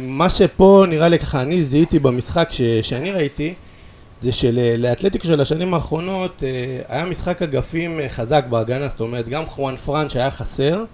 מה 0.00 0.30
שפה 0.30 0.84
נראה 0.88 1.08
לי 1.08 1.18
ככה, 1.18 1.42
אני 1.42 1.62
זיהיתי 1.62 1.98
במשחק 1.98 2.48
ש, 2.50 2.60
שאני 2.62 3.10
ראיתי, 3.10 3.54
זה 4.22 4.32
שלאתלטיקו 4.32 5.26
של 5.26 5.40
השנים 5.40 5.74
האחרונות 5.74 6.42
אה, 6.42 6.96
היה 6.96 7.04
משחק 7.04 7.42
אגפים 7.42 8.00
אה, 8.00 8.08
חזק 8.08 8.44
בהגנה, 8.50 8.88
זאת 8.88 9.00
אומרת 9.00 9.28
גם 9.28 9.46
חואן 9.46 9.76
פרן 9.76 10.08
שהיה 10.08 10.30
חסר 10.30 10.84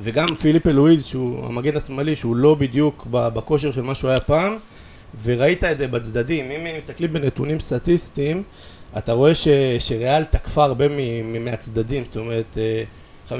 וגם 0.00 0.26
פיליפ 0.34 0.66
אלואיד 0.66 1.04
שהוא 1.04 1.46
המגן 1.46 1.76
השמאלי 1.76 2.16
שהוא 2.16 2.36
לא 2.36 2.54
בדיוק 2.54 3.06
בכושר 3.10 3.72
של 3.72 3.82
מה 3.82 3.94
שהוא 3.94 4.10
היה 4.10 4.20
פעם 4.20 4.56
וראית 5.24 5.64
את 5.64 5.78
זה 5.78 5.86
בצדדים, 5.86 6.50
אם 6.50 6.76
מסתכלים 6.78 7.12
בנתונים 7.12 7.58
סטטיסטיים 7.58 8.42
אתה 8.98 9.12
רואה 9.12 9.34
ש, 9.34 9.48
שריאל 9.78 10.24
תקפה 10.24 10.64
הרבה 10.64 10.84
מהצדדים, 11.40 12.04
זאת 12.04 12.16
אומרת 12.16 12.58
50% 13.28 13.32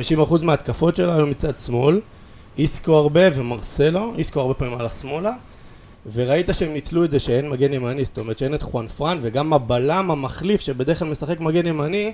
מההתקפות 0.42 0.96
שלה 0.96 1.14
היו 1.14 1.26
מצד 1.26 1.58
שמאל. 1.58 2.00
איסקו 2.58 2.96
הרבה 2.96 3.20
ומרסלו, 3.34 4.12
איסקו 4.18 4.40
הרבה 4.40 4.54
פעמים 4.54 4.80
הלך 4.80 4.94
שמאלה. 4.94 5.32
וראית 6.12 6.48
שהם 6.52 6.72
ניצלו 6.72 7.04
את 7.04 7.10
זה 7.10 7.18
שאין 7.18 7.50
מגן 7.50 7.72
ימני, 7.72 8.04
זאת 8.04 8.18
אומרת 8.18 8.38
שאין 8.38 8.54
את 8.54 8.62
חואן 8.62 8.88
פרן 8.88 9.18
וגם 9.22 9.52
הבלם 9.52 10.10
המחליף 10.10 10.60
שבדרך 10.60 10.98
כלל 10.98 11.08
משחק 11.08 11.40
מגן 11.40 11.66
ימני, 11.66 12.12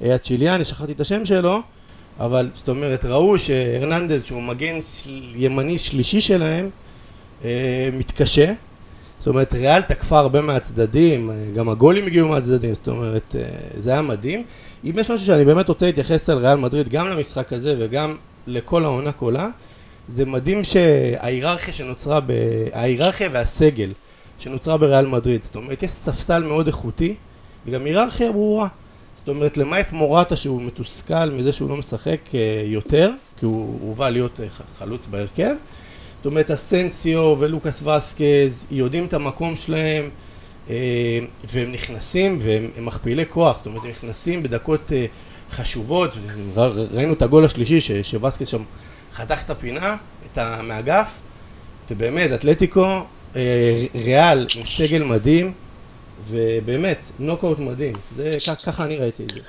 הצ'יליאני, 0.00 0.64
שכחתי 0.64 0.92
את 0.92 1.00
השם 1.00 1.24
שלו 1.24 1.62
אבל 2.20 2.50
זאת 2.54 2.68
אומרת 2.68 3.04
ראו 3.04 3.38
שהרננדז 3.38 4.24
שהוא 4.24 4.42
מגן 4.42 4.82
של... 4.82 5.22
ימני 5.34 5.78
שלישי 5.78 6.20
שלהם 6.20 6.70
אה, 7.44 7.88
מתקשה. 7.92 8.52
זאת 9.18 9.26
אומרת 9.28 9.54
ריאל 9.54 9.82
תקפה 9.82 10.18
הרבה 10.18 10.40
מהצדדים, 10.40 11.30
גם 11.54 11.68
הגולים 11.68 12.06
הגיעו 12.06 12.28
מהצדדים, 12.28 12.74
זאת 12.74 12.88
אומרת 12.88 13.36
אה, 13.38 13.44
זה 13.76 13.90
היה 13.90 14.02
מדהים 14.02 14.44
אם 14.84 14.98
יש 14.98 15.10
משהו 15.10 15.26
שאני 15.26 15.44
באמת 15.44 15.68
רוצה 15.68 15.86
להתייחס 15.86 16.30
על 16.30 16.38
ריאל 16.38 16.56
מדריד 16.56 16.88
גם 16.88 17.06
למשחק 17.06 17.52
הזה 17.52 17.76
וגם 17.78 18.16
לכל 18.46 18.84
העונה 18.84 19.12
כולה 19.12 19.48
זה 20.08 20.24
מדהים 20.24 20.64
שההיררכיה 20.64 21.72
שנוצרה, 21.72 22.20
ב... 22.20 22.32
ההיררכיה 22.72 23.28
והסגל 23.32 23.92
שנוצרה 24.38 24.76
בריאל 24.76 25.06
מדריד, 25.06 25.42
זאת 25.42 25.56
אומרת 25.56 25.82
יש 25.82 25.90
ספסל 25.90 26.42
מאוד 26.42 26.66
איכותי 26.66 27.14
וגם 27.66 27.84
היררכיה 27.84 28.32
ברורה. 28.32 28.68
זאת 29.16 29.28
אומרת 29.28 29.56
למעט 29.56 29.92
מורטה 29.92 30.36
שהוא 30.36 30.62
מתוסכל 30.62 31.30
מזה 31.30 31.52
שהוא 31.52 31.68
לא 31.68 31.76
משחק 31.76 32.20
אה, 32.34 32.62
יותר 32.66 33.10
כי 33.36 33.44
הוא 33.44 33.78
הובא 33.80 34.08
להיות 34.08 34.40
אה, 34.40 34.46
חלוץ 34.78 35.06
בהרכב 35.06 35.54
זאת 36.16 36.26
אומרת 36.26 36.50
אסנסיו 36.50 37.36
ולוקאס 37.38 37.82
וסקז 37.82 38.66
יודעים 38.70 39.04
את 39.04 39.14
המקום 39.14 39.56
שלהם 39.56 40.10
והם 41.44 41.72
נכנסים 41.72 42.36
והם 42.40 42.86
מכפילי 42.86 43.26
כוח 43.26 43.56
זאת 43.56 43.66
אומרת 43.66 43.84
הם 43.84 43.90
נכנסים 43.90 44.42
בדקות 44.42 44.92
חשובות 45.50 46.16
ראינו 46.90 47.12
את 47.12 47.22
הגול 47.22 47.44
השלישי 47.44 48.02
שווסקז 48.02 48.48
שם 48.48 48.62
חתך 49.12 49.42
את 49.42 49.50
הפינה, 49.50 49.96
את 50.32 50.38
המאגף, 50.38 51.20
ובאמת, 51.90 52.30
אתלטיקו, 52.34 52.86
אה, 53.36 53.74
ריאל 53.94 54.46
עם 54.56 54.66
סגל 54.66 55.02
מדהים, 55.02 55.52
ובאמת, 56.28 56.98
נוקאוט 57.18 57.58
מדהים. 57.58 57.94
זה, 58.16 58.32
ככה 58.66 58.84
אני 58.84 58.96
ראיתי 58.96 59.22
את 59.24 59.30
זה. 59.30 59.40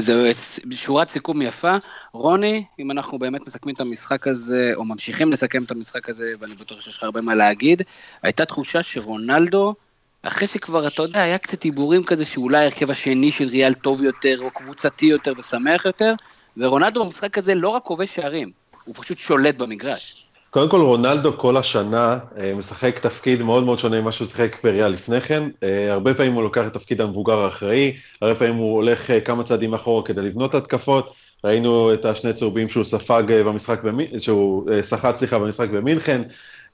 זה 0.00 0.30
שורת 0.70 1.10
סיכום 1.10 1.42
יפה. 1.42 1.74
רוני, 2.12 2.64
אם 2.78 2.90
אנחנו 2.90 3.18
באמת 3.18 3.46
מסכמים 3.46 3.74
את 3.74 3.80
המשחק 3.80 4.28
הזה, 4.28 4.72
או 4.74 4.84
ממשיכים 4.84 5.32
לסכם 5.32 5.62
את 5.62 5.70
המשחק 5.70 6.08
הזה, 6.08 6.24
ואני 6.40 6.54
בטוח 6.54 6.80
שיש 6.80 6.96
לך 6.96 7.02
הרבה 7.02 7.20
מה 7.20 7.34
להגיד, 7.34 7.82
הייתה 8.22 8.44
תחושה 8.44 8.82
שרונלדו, 8.82 9.74
אחרי 10.22 10.46
שכבר, 10.46 10.86
אתה 10.86 11.02
יודע, 11.02 11.22
היה 11.22 11.38
קצת 11.38 11.62
דיבורים 11.62 12.04
כזה 12.04 12.24
שאולי 12.24 12.58
ההרכב 12.58 12.90
השני 12.90 13.32
של 13.32 13.48
ריאל 13.48 13.74
טוב 13.74 14.02
יותר, 14.02 14.38
או 14.40 14.50
קבוצתי 14.50 15.06
יותר 15.06 15.32
ושמח 15.38 15.84
יותר, 15.84 16.14
ורונלדו 16.56 17.04
במשחק 17.04 17.38
הזה 17.38 17.54
לא 17.54 17.68
רק 17.68 17.82
כובש 17.82 18.14
שערים, 18.14 18.50
הוא 18.84 18.94
פשוט 18.98 19.18
שולט 19.18 19.54
במגרש. 19.54 20.26
קודם 20.50 20.68
כל 20.68 20.80
רונלדו 20.80 21.38
כל 21.38 21.56
השנה 21.56 22.18
אה, 22.38 22.54
משחק 22.54 22.98
תפקיד 22.98 23.42
מאוד 23.42 23.64
מאוד 23.64 23.78
שונה 23.78 24.00
ממה 24.00 24.12
שהוא 24.12 24.28
שיחק 24.28 24.64
בריאל 24.64 24.88
לפני 24.88 25.20
כן. 25.20 25.42
אה, 25.62 25.92
הרבה 25.92 26.14
פעמים 26.14 26.32
הוא 26.32 26.42
לוקח 26.42 26.66
את 26.66 26.72
תפקיד 26.72 27.00
המבוגר 27.00 27.38
האחראי, 27.38 27.96
הרבה 28.22 28.34
פעמים 28.34 28.54
הוא 28.54 28.74
הולך 28.74 29.10
אה, 29.10 29.20
כמה 29.20 29.42
צעדים 29.42 29.74
אחורה 29.74 30.02
כדי 30.02 30.22
לבנות 30.22 30.54
התקפות. 30.54 31.14
ראינו 31.44 31.94
את 31.94 32.04
השני 32.04 32.32
צהובים 32.32 32.68
שהוא 32.68 32.84
ספג 32.84 33.22
במשחק, 33.28 33.82
במ... 33.82 34.18
שהוא 34.18 34.70
סחט 34.80 35.16
סליחה 35.16 35.38
במשחק 35.38 35.68
במינכן. 35.68 36.22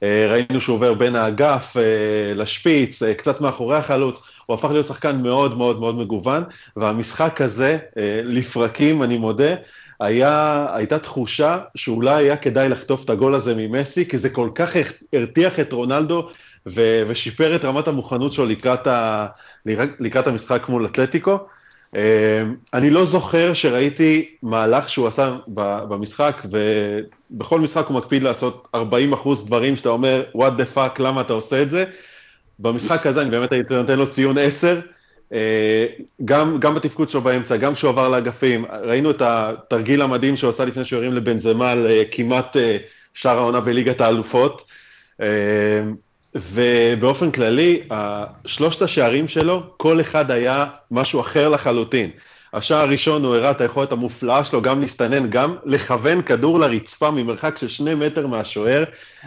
ראינו 0.03 0.61
שהוא 0.61 0.75
עובר 0.75 0.95
בין 0.95 1.17
האגף 1.17 1.77
לשפיץ, 2.35 3.03
קצת 3.03 3.41
מאחורי 3.41 3.77
החלוץ. 3.77 4.21
הוא 4.47 4.55
הפך 4.55 4.71
להיות 4.71 4.87
שחקן 4.87 5.23
מאוד 5.23 5.59
מאוד 5.59 5.81
מאוד 5.81 5.95
מגוון, 5.95 6.45
והמשחק 6.77 7.41
הזה, 7.41 7.79
אה, 7.97 8.21
לפרקים, 8.25 9.03
אני 9.03 9.19
מודה, 9.19 9.55
היה, 10.01 10.67
הייתה 10.75 10.99
תחושה 10.99 11.59
שאולי 11.75 12.25
היה 12.25 12.37
כדאי 12.37 12.69
לחטוף 12.69 13.05
את 13.05 13.11
הגול 13.11 13.35
הזה 13.35 13.55
ממסי, 13.57 14.09
כי 14.09 14.19
זה 14.19 14.31
כל 14.31 14.51
כך 14.55 14.77
הרתיח 15.13 15.61
את 15.61 15.73
רונלדו 15.73 16.29
ו, 16.67 17.03
ושיפר 17.07 17.57
את 17.57 17.65
רמת 17.65 17.89
המוכנות 17.89 18.33
שלו 18.33 18.47
לקראת, 18.47 18.87
ה, 18.87 19.27
לקראת 20.01 20.27
המשחק 20.27 20.69
מול 20.69 20.87
אתלטיקו. 20.87 21.39
אה, 21.97 22.43
אני 22.75 22.91
לא 22.91 23.05
זוכר 23.05 23.55
שראיתי 23.55 24.35
מהלך 24.43 24.91
שהוא 24.91 25.07
עשה 25.07 25.37
במשחק, 25.89 26.43
ובכל 27.31 27.61
משחק 27.61 27.87
הוא 27.87 27.97
מקפיד 27.97 28.23
לעשות 28.23 28.69
40 28.75 29.13
אחוז 29.13 29.47
דברים 29.47 29.77
שאתה 29.77 29.89
אומר, 29.89 30.25
what 30.37 30.61
the 30.61 30.77
fuck, 30.77 31.03
למה 31.03 31.21
אתה 31.21 31.33
עושה 31.33 31.63
את 31.63 31.71
זה? 31.71 31.85
במשחק 32.59 33.07
הזה 33.07 33.23
אני 33.23 33.31
באמת 33.31 33.53
הייתי 33.53 33.75
נותן 33.75 33.99
לו 33.99 34.11
ציון 34.11 34.39
10, 34.39 34.81
אה, 35.33 35.87
גם, 36.25 36.59
גם 36.61 36.75
בתפקוד 36.75 37.09
שלו 37.09 37.21
באמצע, 37.21 37.57
גם 37.57 37.75
כשהוא 37.75 37.91
עבר 37.91 38.09
לאגפים, 38.09 38.65
ראינו 38.83 39.11
את 39.11 39.23
התרגיל 39.23 40.03
המדהים 40.03 40.37
שהוא 40.37 40.51
עשה 40.51 40.65
לפני 40.65 40.85
שהוא 40.85 40.99
הרים 40.99 41.13
לבנזמה 41.13 41.75
לכמעט 41.75 42.57
אה, 42.57 42.77
שאר 43.15 43.39
העונה 43.39 43.61
בליגת 43.61 44.01
האלופות, 44.01 44.63
אה, 45.21 45.27
ובאופן 46.35 47.31
כללי, 47.31 47.81
שלושת 48.47 48.83
השערים 48.83 49.29
שלו, 49.29 49.63
כל 49.77 50.01
אחד 50.01 50.31
היה 50.31 50.67
משהו 50.91 51.21
אחר 51.21 51.49
לחלוטין. 51.49 52.11
השער 52.53 52.79
הראשון 52.79 53.25
הוא 53.25 53.37
הראה 53.37 53.51
את 53.51 53.61
היכולת 53.61 53.93
המופלאה 53.93 54.45
שלו 54.45 54.63
גם 54.63 54.81
להסתנן, 54.81 55.31
גם 55.31 55.57
לכוון 55.65 56.23
כדור 56.23 56.61
לרצפה 56.61 57.11
ממרחק 57.11 57.59
של 57.59 57.69
שני 57.69 57.95
מטר 57.95 58.27
מהשוער, 58.27 58.85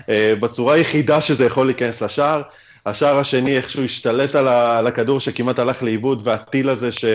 אה, 0.10 0.34
בצורה 0.40 0.74
היחידה 0.74 1.22
שזה 1.22 1.46
יכול 1.46 1.66
להיכנס 1.66 2.02
לשער. 2.02 2.42
השער 2.86 3.20
השני, 3.20 3.58
איכשהו 3.58 3.84
השתלט 3.84 4.36
על 4.36 4.88
הכדור 4.88 5.20
שכמעט 5.20 5.60
הלך 5.60 5.84
לאיבוד, 5.84 6.22
והטיל 6.24 6.70
הזה 6.70 6.92
ש... 6.92 7.06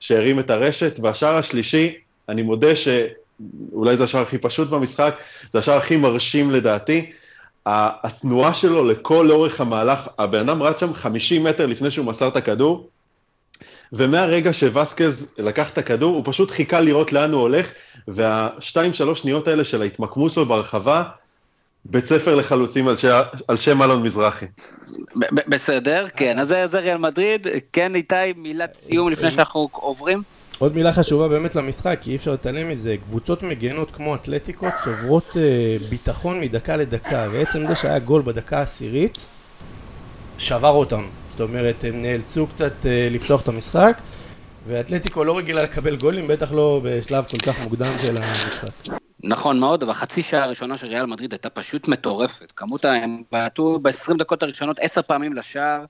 שהרים 0.00 0.40
את 0.40 0.50
הרשת, 0.50 1.00
והשער 1.02 1.36
השלישי, 1.36 1.94
אני 2.28 2.42
מודה 2.42 2.68
שאולי 2.76 3.96
זה 3.96 4.04
השער 4.04 4.22
הכי 4.22 4.38
פשוט 4.38 4.70
במשחק, 4.70 5.14
זה 5.52 5.58
השער 5.58 5.76
הכי 5.76 5.96
מרשים 5.96 6.50
לדעתי. 6.50 7.12
התנועה 7.66 8.54
שלו 8.54 8.84
לכל 8.84 9.30
אורך 9.30 9.60
המהלך, 9.60 10.08
הבן 10.18 10.48
אדם 10.48 10.62
רץ 10.62 10.80
שם 10.80 10.94
50 10.94 11.44
מטר 11.44 11.66
לפני 11.66 11.90
שהוא 11.90 12.06
מסר 12.06 12.28
את 12.28 12.36
הכדור, 12.36 12.88
ומהרגע 13.92 14.52
שווסקז 14.52 15.34
לקח 15.38 15.70
את 15.70 15.78
הכדור, 15.78 16.14
הוא 16.14 16.22
פשוט 16.26 16.50
חיכה 16.50 16.80
לראות 16.80 17.12
לאן 17.12 17.32
הוא 17.32 17.40
הולך, 17.40 17.72
והשתיים, 18.08 18.92
שלוש 18.92 19.20
שניות 19.20 19.48
האלה 19.48 19.64
של 19.64 19.82
ההתמקמות 19.82 20.32
שלו 20.32 20.46
ברחבה, 20.46 21.02
בית 21.84 22.06
ספר 22.06 22.34
לחלוצים 22.34 22.88
על, 22.88 22.96
ש... 22.96 23.04
על 23.48 23.56
שם 23.56 23.82
אלון 23.82 24.02
מזרחי. 24.02 24.46
בסדר, 25.30 26.06
כן, 26.16 26.38
אז 26.38 26.48
זה 26.48 26.78
ריאל 26.80 26.96
מדריד, 26.96 27.46
כן 27.72 27.94
איתי, 27.94 28.32
מילת 28.36 28.74
סיום 28.82 29.10
לפני 29.10 29.30
שאנחנו 29.30 29.68
עוברים. 29.72 30.22
עוד 30.58 30.74
מילה 30.74 30.92
חשובה 30.92 31.28
באמת 31.28 31.54
למשחק, 31.54 31.98
כי 32.00 32.10
אי 32.10 32.16
אפשר 32.16 32.30
להתעלם 32.30 32.68
מזה, 32.68 32.96
קבוצות 33.04 33.42
מגנות 33.42 33.90
כמו 33.90 34.14
אתלטיקות 34.14 34.72
צוברות 34.84 35.36
אה, 35.36 35.76
ביטחון 35.88 36.40
מדקה 36.40 36.76
לדקה, 36.76 37.28
ועצם 37.32 37.66
זה 37.66 37.76
שהיה 37.76 37.98
גול 37.98 38.22
בדקה 38.22 38.58
העשירית, 38.58 39.26
שבר 40.38 40.68
אותם. 40.68 41.02
זאת 41.30 41.40
אומרת, 41.40 41.84
הם 41.84 42.02
נאלצו 42.02 42.46
קצת 42.46 42.86
אה, 42.86 43.08
לפתוח 43.10 43.40
את 43.40 43.48
המשחק, 43.48 44.00
ואתלטיקו 44.66 45.24
לא 45.24 45.38
רגילה 45.38 45.62
לקבל 45.62 45.96
גולים, 45.96 46.26
בטח 46.28 46.52
לא 46.52 46.80
בשלב 46.84 47.24
כל 47.24 47.38
כך 47.38 47.60
מוקדם 47.60 47.94
של 48.02 48.16
המשחק. 48.16 48.68
נכון 49.22 49.60
מאוד, 49.60 49.82
אבל 49.82 49.92
חצי 49.92 50.22
שעה 50.22 50.44
הראשונה 50.44 50.76
של 50.76 50.86
ריאל 50.86 51.06
מדריד 51.06 51.32
הייתה 51.32 51.50
פשוט 51.50 51.88
מטורפת. 51.88 52.52
כמות, 52.56 52.84
הם 52.84 53.22
בעטו 53.32 53.78
ב-20 53.78 54.18
דקות 54.18 54.42
הראשונות 54.42 54.76
עשר 54.80 55.02
פעמים 55.02 55.32
לשער, 55.32 55.84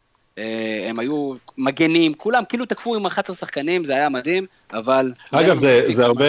הם 0.89 0.99
היו 0.99 1.33
מגנים, 1.59 2.15
כולם 2.15 2.43
כאילו 2.49 2.67
תקפו 2.67 2.95
עם 2.95 3.07
11 3.07 3.37
שחקנים, 3.37 3.85
זה 3.85 3.93
היה 3.93 4.09
מדהים, 4.09 4.47
אבל... 4.73 5.13
אגב, 5.33 5.59
זה, 5.59 5.85
זה 5.93 6.05
הרבה... 6.05 6.25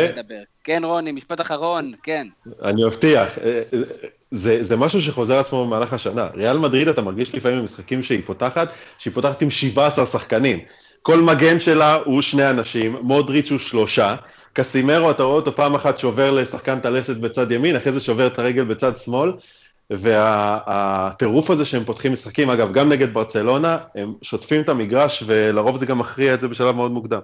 כן, 0.64 0.84
רוני, 0.84 1.12
משפט 1.12 1.42
אחרון, 1.42 1.94
כן. 2.04 2.28
אני 2.64 2.86
מבטיח, 2.86 3.38
אה, 3.38 3.62
זה, 4.32 4.64
זה 4.64 4.76
משהו 4.76 5.02
שחוזר 5.02 5.40
עצמו 5.40 5.66
במהלך 5.66 5.94
השנה. 5.94 6.28
ריאל 6.34 6.58
מדריד, 6.58 6.88
אתה 6.88 7.02
מרגיש 7.02 7.36
לפעמים 7.36 7.60
במשחקים 7.60 8.04
שהיא 8.04 8.22
פותחת, 8.26 8.72
שהיא 8.98 9.14
פותחת 9.14 9.42
עם 9.42 9.50
17 9.50 10.06
שחקנים. 10.06 10.60
כל 11.02 11.22
מגן 11.22 11.60
שלה 11.60 11.94
הוא 12.06 12.22
שני 12.22 12.50
אנשים, 12.50 12.98
מודריץ' 13.02 13.52
הוא 13.52 13.60
שלושה, 13.60 14.16
קסימרו, 14.54 15.12
אתה 15.12 15.24
רואה 15.24 15.36
אותו 15.36 15.56
פעם 15.56 15.76
אחת 15.76 16.00
שובר 16.00 16.32
לשחקן 16.32 16.78
את 16.78 16.86
הלסת 16.86 17.18
בצד 17.18 17.52
ימין, 17.52 17.76
אחרי 17.76 17.92
זה 17.92 18.00
שובר 18.00 18.28
את 18.28 18.40
הרגל 18.40 18.64
בצד 18.64 18.98
שמאל, 18.98 19.32
והטירוף 19.90 21.50
הזה 21.50 21.66
שהם 21.66 21.84
פותחים 21.84 22.14
משחקים, 22.14 22.50
אגב, 22.50 22.74
גם 22.74 22.90
נגד 22.90 23.14
ברצלונה, 23.14 23.78
הם 23.96 24.14
שוטפים 24.22 24.62
את 24.62 24.70
המגרש, 24.70 25.24
ולרוב 25.26 25.78
זה 25.78 25.86
גם 25.86 26.00
מכריע 26.00 26.34
את 26.34 26.42
זה 26.42 26.48
בשלב 26.48 26.76
מאוד 26.76 26.92
מוקדם. 26.92 27.20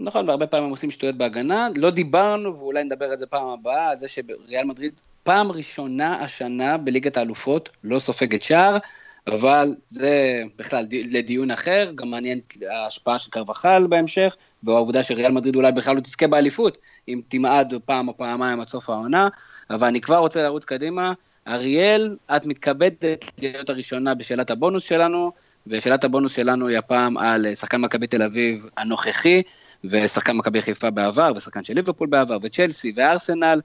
נכון, 0.00 0.28
והרבה 0.28 0.46
פעמים 0.46 0.64
הם 0.64 0.70
עושים 0.70 0.90
שטויות 0.90 1.16
בהגנה. 1.16 1.68
לא 1.76 1.90
דיברנו, 1.90 2.58
ואולי 2.58 2.84
נדבר 2.84 3.04
על 3.04 3.18
זה 3.18 3.26
פעם 3.26 3.48
הבאה, 3.48 3.90
על 3.90 3.98
זה 3.98 4.08
שריאל 4.08 4.64
מדריד 4.64 4.92
פעם 5.22 5.52
ראשונה 5.52 6.22
השנה 6.22 6.76
בליגת 6.76 7.16
האלופות 7.16 7.68
לא 7.84 7.98
סופגת 7.98 8.42
שער, 8.42 8.78
אבל 9.26 9.74
זה 9.88 10.42
בכלל 10.56 10.84
לדיון 10.90 11.50
אחר, 11.50 11.92
גם 11.94 12.10
מעניין 12.10 12.40
ההשפעה 12.70 13.18
של 13.18 13.30
קרבחל 13.30 13.86
בהמשך, 13.86 14.36
והעובדה 14.64 15.02
שריאל 15.02 15.32
מדריד 15.32 15.56
אולי 15.56 15.72
בכלל 15.72 15.96
לא 15.96 16.00
תזכה 16.00 16.26
באליפות, 16.26 16.78
אם 17.08 17.20
תמעד 17.28 17.74
פעם 17.84 18.08
או 18.08 18.16
פעמיים 18.16 18.60
עד 18.60 18.68
סוף 18.68 18.90
העונה, 18.90 19.28
אבל 19.70 19.88
אני 19.88 20.00
כבר 20.00 20.16
רוצה 20.16 20.42
לרוץ 20.42 20.64
קדימה. 20.64 21.12
אריאל, 21.48 22.16
את 22.36 22.46
מתכבדת 22.46 23.04
להיות 23.40 23.70
הראשונה 23.70 24.14
בשאלת 24.14 24.50
הבונוס 24.50 24.84
שלנו, 24.84 25.32
ושאלת 25.66 26.04
הבונוס 26.04 26.36
שלנו 26.36 26.68
היא 26.68 26.78
הפעם 26.78 27.18
על 27.18 27.54
שחקן 27.54 27.80
מכבי 27.80 28.06
תל 28.06 28.22
אביב 28.22 28.66
הנוכחי, 28.76 29.42
ושחקן 29.84 30.36
מכבי 30.36 30.62
חיפה 30.62 30.90
בעבר, 30.90 31.32
ושחקן 31.36 31.64
של 31.64 31.74
ליברפול 31.74 32.08
בעבר, 32.08 32.38
וצ'לסי, 32.42 32.92
וארסנל, 32.96 33.60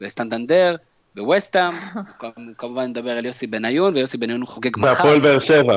וסטנדנדר, 0.00 0.76
וווסטאם, 1.16 1.72
כמובן 2.58 2.84
נדבר 2.84 3.10
על 3.10 3.26
יוסי 3.26 3.46
בניון, 3.46 3.94
ויוסי 3.94 4.16
בניון 4.16 4.40
הוא 4.40 4.48
חוגג 4.48 4.78
מחר. 4.78 4.86
והפועל 4.86 5.20
באר 5.20 5.38
שבע. 5.38 5.76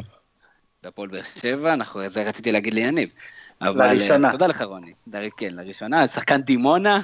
והפועל 0.84 1.10
באר 1.10 1.22
שבע, 1.42 1.76
זה 2.08 2.24
רציתי 2.24 2.52
להגיד 2.52 2.74
ליניב. 2.74 3.10
אבל 3.62 3.94
לראשונה. 3.94 4.32
תודה 4.32 4.48
לך 4.48 4.62
רוני, 4.62 4.94
כן, 5.38 5.50
לראשונה, 5.52 6.08
שחקן 6.08 6.42
דימונה, 6.42 7.00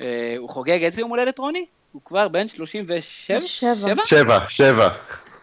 אה, 0.00 0.34
הוא 0.38 0.48
חוגג 0.48 0.84
איזה 0.84 1.00
יום 1.00 1.10
הולדת 1.10 1.38
רוני? 1.38 1.66
הוא 1.92 2.02
כבר 2.04 2.28
בן 2.28 2.48
37? 2.48 3.40
שבע. 3.40 4.02
שבע, 4.04 4.48
שבע. 4.48 4.90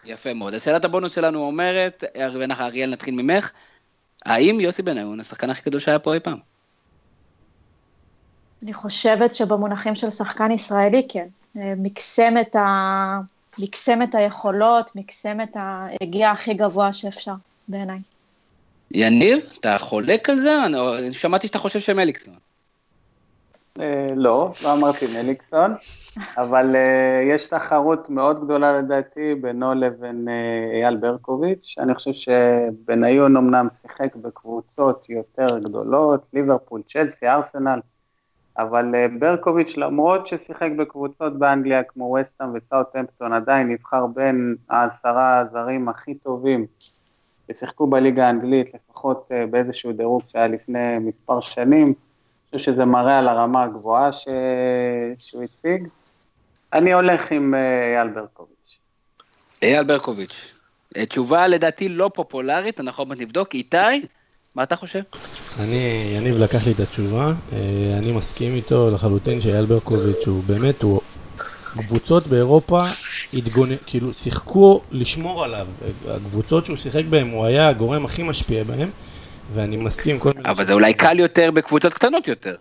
יפה 0.05 0.33
מאוד. 0.33 0.53
אז 0.53 0.63
שאלת 0.63 0.85
הבונוס 0.85 1.15
שלנו 1.15 1.45
אומרת, 1.45 2.03
אריאל 2.61 2.89
נתחיל 2.89 3.15
ממך, 3.15 3.51
האם 4.25 4.59
יוסי 4.59 4.81
בניון 4.81 5.19
השחקן 5.19 5.49
הכי 5.49 5.61
גדול 5.65 5.79
שהיה 5.79 5.99
פה 5.99 6.13
אי 6.13 6.19
פעם? 6.19 6.37
אני 8.63 8.73
חושבת 8.73 9.35
שבמונחים 9.35 9.95
של 9.95 10.09
שחקן 10.09 10.51
ישראלי, 10.51 11.07
כן. 11.09 11.27
אה, 11.57 11.73
מקסם 11.77 12.33
את, 12.41 12.55
ה... 12.55 13.19
מקסם 13.57 14.01
את 14.01 14.15
היכולות, 14.15 14.95
מקסם 14.95 15.41
את 15.41 15.57
ההגיע 15.59 16.31
הכי 16.31 16.53
גבוה 16.53 16.93
שאפשר, 16.93 17.33
בעיניי. 17.67 17.99
יניב, 18.91 19.39
אתה 19.59 19.77
חולק 19.77 20.29
על 20.29 20.39
זה? 20.39 20.65
אני 20.65 21.13
שמעתי 21.13 21.47
שאתה 21.47 21.59
חושב 21.59 21.79
שמליקסון. 21.79 22.33
אה, 23.79 24.07
לא, 24.15 24.49
לא 24.63 24.73
אמרתי 24.79 25.05
מליקסון, 25.17 25.73
אבל 26.37 26.75
אה, 26.75 27.21
יש 27.23 27.47
תחרות 27.47 28.09
מאוד 28.09 28.43
גדולה 28.45 28.79
לדעתי 28.79 29.35
בינו 29.35 29.73
לבין 29.73 30.27
אייל 30.73 30.95
ברקוביץ'. 30.97 31.75
אני 31.79 31.95
חושב 31.95 32.13
שבניון 32.13 33.37
אמנם 33.37 33.67
שיחק 33.81 34.15
בקבוצות 34.15 35.09
יותר 35.09 35.59
גדולות, 35.59 36.25
ליברפול, 36.33 36.81
צ'לסי, 36.87 37.27
ארסנל, 37.27 37.79
אבל 38.57 38.95
אה, 38.95 39.05
ברקוביץ', 39.19 39.77
למרות 39.77 40.27
ששיחק 40.27 40.69
בקבוצות 40.77 41.39
באנגליה 41.39 41.83
כמו 41.83 42.17
וסטאם 42.21 42.47
וסאוטהמפטון, 42.53 43.33
עדיין 43.33 43.69
נבחר 43.69 44.05
בין 44.07 44.55
העשרה 44.69 45.39
הזרים 45.39 45.89
הכי 45.89 46.15
טובים 46.15 46.65
ששיחקו 47.47 47.87
בליגה 47.87 48.27
האנגלית, 48.27 48.73
לפחות 48.73 49.29
אה, 49.31 49.45
באיזשהו 49.45 49.93
דירוג 49.93 50.21
שהיה 50.27 50.47
לפני 50.47 50.99
מספר 50.99 51.39
שנים. 51.39 51.93
חושב 52.57 52.71
שזה 52.71 52.85
מראה 52.85 53.19
על 53.19 53.27
הרמה 53.27 53.63
הגבוהה 53.63 54.11
ש... 54.11 54.27
שהוא 55.17 55.43
הציג. 55.43 55.87
אני 56.73 56.93
הולך 56.93 57.31
עם 57.31 57.53
אה, 57.53 57.97
אייל 57.97 58.07
ברקוביץ'. 58.07 58.77
אייל 59.61 59.83
ברקוביץ'. 59.83 60.53
תשובה 61.09 61.47
לדעתי 61.47 61.89
לא 61.89 62.11
פופולרית, 62.13 62.79
אנחנו 62.79 63.01
עוד 63.01 63.07
מעט 63.07 63.17
נבדוק. 63.17 63.53
איתי? 63.53 63.77
מה 64.55 64.63
אתה 64.63 64.75
חושב? 64.75 64.99
אני, 65.63 66.13
יניב 66.17 66.35
לקח 66.35 66.67
לי 66.67 66.73
את 66.73 66.79
התשובה, 66.79 67.33
אה, 67.53 67.97
אני 67.97 68.17
מסכים 68.17 68.55
איתו 68.55 68.91
לחלוטין 68.91 69.41
שאייל 69.41 69.65
ברקוביץ' 69.65 70.27
הוא 70.27 70.43
באמת, 70.43 70.81
הוא... 70.81 71.01
קבוצות 71.77 72.27
באירופה 72.27 72.77
התגונ... 73.33 73.69
כאילו 73.85 74.11
שיחקו 74.11 74.81
לשמור 74.91 75.43
עליו, 75.43 75.67
הקבוצות 76.07 76.65
שהוא 76.65 76.77
שיחק 76.77 77.05
בהן 77.09 77.31
הוא 77.31 77.45
היה 77.45 77.67
הגורם 77.67 78.05
הכי 78.05 78.23
משפיע 78.23 78.63
בהן 78.63 78.89
ואני 79.53 79.77
מסכים 79.77 80.19
כל 80.19 80.31
מיני... 80.35 80.49
אבל 80.49 80.65
זה 80.65 80.73
אולי 80.73 80.93
קל 80.93 81.19
יותר 81.19 81.51
בקבוצות 81.51 81.93
קטנות 81.93 82.27
יותר. 82.27 82.55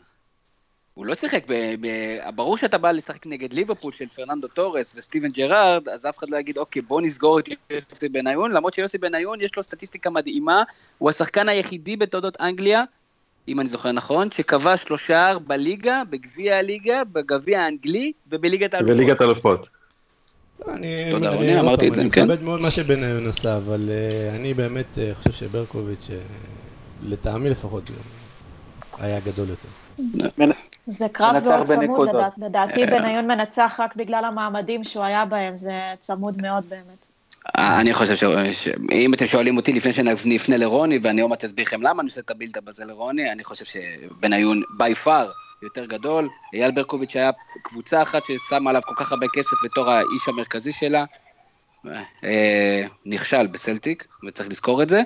הוא 0.95 1.07
לא 1.07 1.15
שיחק, 1.15 1.45
ב, 1.49 1.75
ב, 1.81 1.87
ברור 2.35 2.59
שאתה 2.59 2.79
בא 2.79 2.91
לשחק 2.91 3.27
נגד 3.27 3.53
ליברפול 3.53 3.93
של 3.93 4.09
פרננדו 4.09 4.49
טורס 4.49 4.95
וסטיבן 4.97 5.29
ג'רארד, 5.29 5.89
אז 5.89 6.07
אף 6.07 6.19
אחד 6.19 6.31
לא 6.31 6.37
יגיד, 6.37 6.59
אוקיי, 6.59 6.83
בוא 6.83 7.01
נסגור 7.01 7.39
את 7.39 7.49
יוסי 7.71 8.09
בניון, 8.09 8.53
למרות 8.53 8.75
שיוסי 8.75 8.99
בניון 8.99 9.41
יש 9.41 9.57
לו 9.57 9.63
סטטיסטיקה 9.63 10.11
מדהימה, 10.11 10.63
הוא 10.99 11.11
השחקן 11.11 11.49
היחידי 11.49 11.97
בתולדות 11.97 12.41
אנגליה, 12.41 12.83
אם 13.49 13.61
אני 13.61 13.69
זוכר 13.69 13.93
נכון, 13.93 14.31
שכבש 14.31 14.83
שלושה 14.83 15.33
בליגה, 15.47 16.03
בגביע 16.11 16.57
הליגה, 16.57 17.05
בגביע 17.13 17.61
האנגלי 17.61 18.13
ובליגת 18.31 18.75
האלופות. 18.75 18.97
בליגת 18.97 19.21
האלופות. 19.21 19.69
אני, 20.69 21.11
תודה, 21.11 21.33
אני, 21.33 21.39
אני 21.39 21.61
אמרתי 21.61 21.89
את 21.89 21.95
זה, 21.95 22.03
כן. 22.11 22.21
אני 22.21 22.33
מכבד 22.33 22.43
מאוד 22.43 22.61
מה 22.61 22.71
שבניון 22.71 23.27
עשה, 23.27 23.57
אבל 23.57 23.89
uh, 23.89 24.37
אני 24.37 24.55
באמת 24.55 24.87
uh, 24.95 25.15
חושב 25.15 25.33
שברקוביץ', 25.33 26.09
uh, 26.09 26.54
לטעמי 27.05 27.51
לפחות, 27.51 27.91
היה 28.99 29.19
גדול 29.21 29.49
יותר. 29.49 29.69
זה 30.87 31.07
קרב 31.13 31.45
מאוד 31.45 31.67
צמוד, 31.67 32.09
לדעתי 32.39 32.87
בניון 32.87 33.27
מנצח 33.27 33.77
רק 33.79 33.97
בגלל 33.97 34.25
המעמדים 34.25 34.85
שהוא 34.85 35.05
היה 35.05 35.25
בהם, 35.25 35.57
זה 35.57 35.73
צמוד 36.01 36.43
מאוד 36.43 36.67
באמת. 36.67 37.07
אני 37.59 37.95
חושב 37.95 38.17
שאם 38.53 39.15
אתם 39.15 39.27
שואלים 39.27 39.57
אותי 39.57 39.73
לפני 39.73 39.93
שנפנה 39.93 40.57
לרוני, 40.57 40.99
ואני 41.03 41.21
עוד 41.21 41.31
מעט 41.31 41.45
אסביר 41.45 41.65
לכם 41.65 41.83
למה 41.83 42.01
אני 42.03 42.09
עושה 42.09 42.21
את 42.21 42.31
הבילדה 42.31 42.61
בזה 42.61 42.85
לרוני, 42.85 43.33
אני 43.33 43.45
חושב 43.45 43.65
שבניון 43.65 44.63
בי 44.79 44.95
פאר 44.95 45.31
יותר 45.63 45.85
גדול. 45.85 46.29
אייל 46.55 46.71
ברקוביץ' 46.71 47.17
היה 47.17 47.31
קבוצה 47.63 48.03
אחת 48.03 48.23
ששמה 48.27 48.71
עליו 48.71 48.83
כל 48.83 48.95
כך 48.97 49.13
הרבה 49.13 49.27
כסף 49.35 49.57
בתור 49.65 49.91
האיש 49.91 50.29
המרכזי 50.29 50.73
שלה. 50.73 51.05
אה, 52.25 52.87
נכשל 53.07 53.47
בסלטיק, 53.47 54.07
וצריך 54.29 54.49
לזכור 54.49 54.83
את 54.83 54.89
זה, 54.89 55.03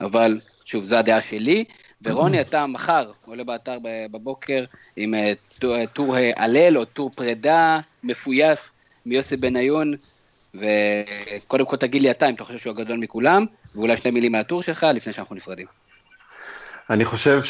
אבל 0.00 0.40
שוב, 0.66 0.84
זו 0.84 0.96
הדעה 0.96 1.22
שלי. 1.22 1.64
ורוני, 2.04 2.40
אתה 2.40 2.66
מחר 2.66 3.10
עולה 3.26 3.44
באתר 3.44 3.78
בבוקר 4.12 4.64
עם 4.96 5.14
טור 5.92 6.16
הלל 6.36 6.78
או 6.78 6.84
טור 6.84 7.10
פרידה 7.14 7.78
מפויס 8.04 8.70
מיוסי 9.06 9.36
בניון, 9.36 9.94
וקודם 10.54 11.66
כל 11.66 11.76
תגיד 11.76 12.02
לי 12.02 12.10
אתה 12.10 12.28
אם 12.28 12.34
אתה 12.34 12.44
חושב 12.44 12.58
שהוא 12.58 12.70
הגדול 12.70 12.98
מכולם, 12.98 13.44
ואולי 13.76 13.96
שני 13.96 14.10
מילים 14.10 14.32
מהטור 14.32 14.62
שלך 14.62 14.86
לפני 14.94 15.12
שאנחנו 15.12 15.36
נפרדים. 15.36 15.66
אני 16.90 17.04
חושב 17.04 17.40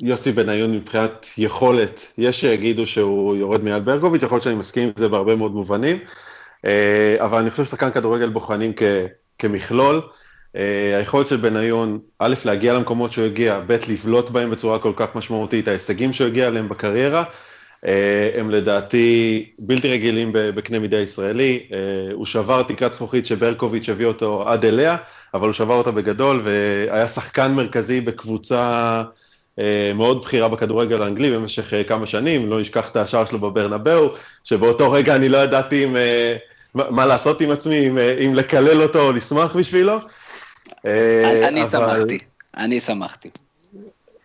שיוסי 0.00 0.32
בניון 0.32 0.76
מבחינת 0.76 1.26
יכולת, 1.38 2.12
יש 2.18 2.40
שיגידו 2.40 2.86
שהוא 2.86 3.36
יורד 3.36 3.64
מעל 3.64 3.80
ברקוביץ', 3.80 4.22
יכול 4.22 4.36
להיות 4.36 4.44
שאני 4.44 4.54
מסכים 4.54 4.88
עם 4.88 4.92
זה 4.96 5.08
בהרבה 5.08 5.36
מאוד 5.36 5.52
מובנים, 5.52 5.98
אה, 6.64 7.16
אבל 7.20 7.38
אני 7.38 7.50
חושב 7.50 7.64
ששחקן 7.64 7.90
כדורגל 7.90 8.28
בוחנים 8.28 8.72
כ, 8.76 8.82
כמכלול. 9.38 10.00
אה, 10.56 10.96
היכולת 10.96 11.26
של 11.26 11.36
בניון, 11.36 11.98
א', 12.18 12.34
להגיע 12.44 12.74
למקומות 12.74 13.12
שהוא 13.12 13.24
הגיע, 13.24 13.60
ב', 13.66 13.76
לבלוט 13.88 14.30
בהם 14.30 14.50
בצורה 14.50 14.78
כל 14.78 14.92
כך 14.96 15.16
משמעותית, 15.16 15.68
ההישגים 15.68 16.12
שהוא 16.12 16.26
הגיע 16.26 16.48
אליהם 16.48 16.68
בקריירה, 16.68 17.24
אה, 17.86 18.30
הם 18.34 18.50
לדעתי 18.50 19.46
בלתי 19.58 19.88
רגילים 19.88 20.30
בקנה 20.32 20.78
מידה 20.78 20.98
ישראלי. 20.98 21.66
הוא 22.12 22.26
שבר 22.26 22.62
תקרת 22.62 22.92
זכוכית 22.92 23.26
שברקוביץ' 23.26 23.88
הביא 23.88 24.06
אותו 24.06 24.48
עד 24.48 24.64
אליה, 24.64 24.96
אבל 25.34 25.46
הוא 25.46 25.52
שבר 25.52 25.74
אותה 25.74 25.90
בגדול, 25.90 26.42
והיה 26.44 27.08
שחקן 27.08 27.52
מרכזי 27.52 28.00
בקבוצה 28.00 29.02
מאוד 29.94 30.22
בכירה 30.22 30.48
בכדורגל 30.48 31.02
האנגלי 31.02 31.30
במשך 31.30 31.72
כמה 31.88 32.06
שנים, 32.06 32.50
לא 32.50 32.60
נשכח 32.60 32.90
את 32.90 32.96
השער 32.96 33.24
שלו 33.24 33.38
בברנבאו, 33.38 34.08
שבאותו 34.44 34.92
רגע 34.92 35.16
אני 35.16 35.28
לא 35.28 35.38
ידעתי 35.38 35.84
אם, 35.84 35.96
מה 36.74 37.06
לעשות 37.06 37.40
עם 37.40 37.50
עצמי, 37.50 37.88
אם, 37.88 37.98
אם 37.98 38.34
לקלל 38.34 38.82
אותו 38.82 39.00
או 39.00 39.12
לשמוח 39.12 39.56
בשבילו. 39.56 39.98
אה, 40.86 41.48
אני 41.48 41.62
שמחתי, 41.70 42.18
אני 42.56 42.80
שמחתי. 42.80 43.28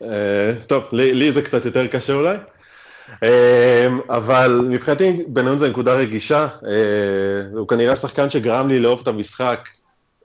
אה, 0.04 0.52
טוב, 0.68 0.84
לי 0.92 1.32
זה 1.32 1.42
קצת 1.42 1.66
יותר 1.66 1.88
קשה 1.88 2.14
אולי. 2.14 2.38
אה, 3.24 3.88
אבל 4.10 4.62
מבחינתי 4.70 5.24
בניון 5.28 5.58
זה 5.58 5.70
נקודה 5.70 5.94
רגישה, 5.94 6.48
הוא 7.54 7.68
כנראה 7.68 7.94
השחקן 7.94 8.30
שגרם 8.30 8.68
לי 8.68 8.80
לאהוב 8.80 9.00
את 9.02 9.08
המשחק, 9.08 9.70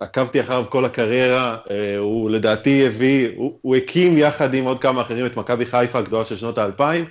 עקבתי 0.00 0.40
אחריו 0.40 0.64
כל 0.70 0.84
הקריירה, 0.84 1.56
הוא 1.98 2.30
לדעתי 2.30 2.86
הביא, 2.86 3.28
הוא, 3.36 3.58
הוא 3.62 3.76
הקים 3.76 4.18
יחד 4.18 4.54
עם 4.54 4.64
עוד 4.64 4.80
כמה 4.80 5.02
אחרים 5.02 5.26
את 5.26 5.36
מכבי 5.36 5.66
חיפה 5.66 5.98
הגדולה 5.98 6.24
של 6.24 6.36
שנות 6.36 6.58
האלפיים, 6.58 7.04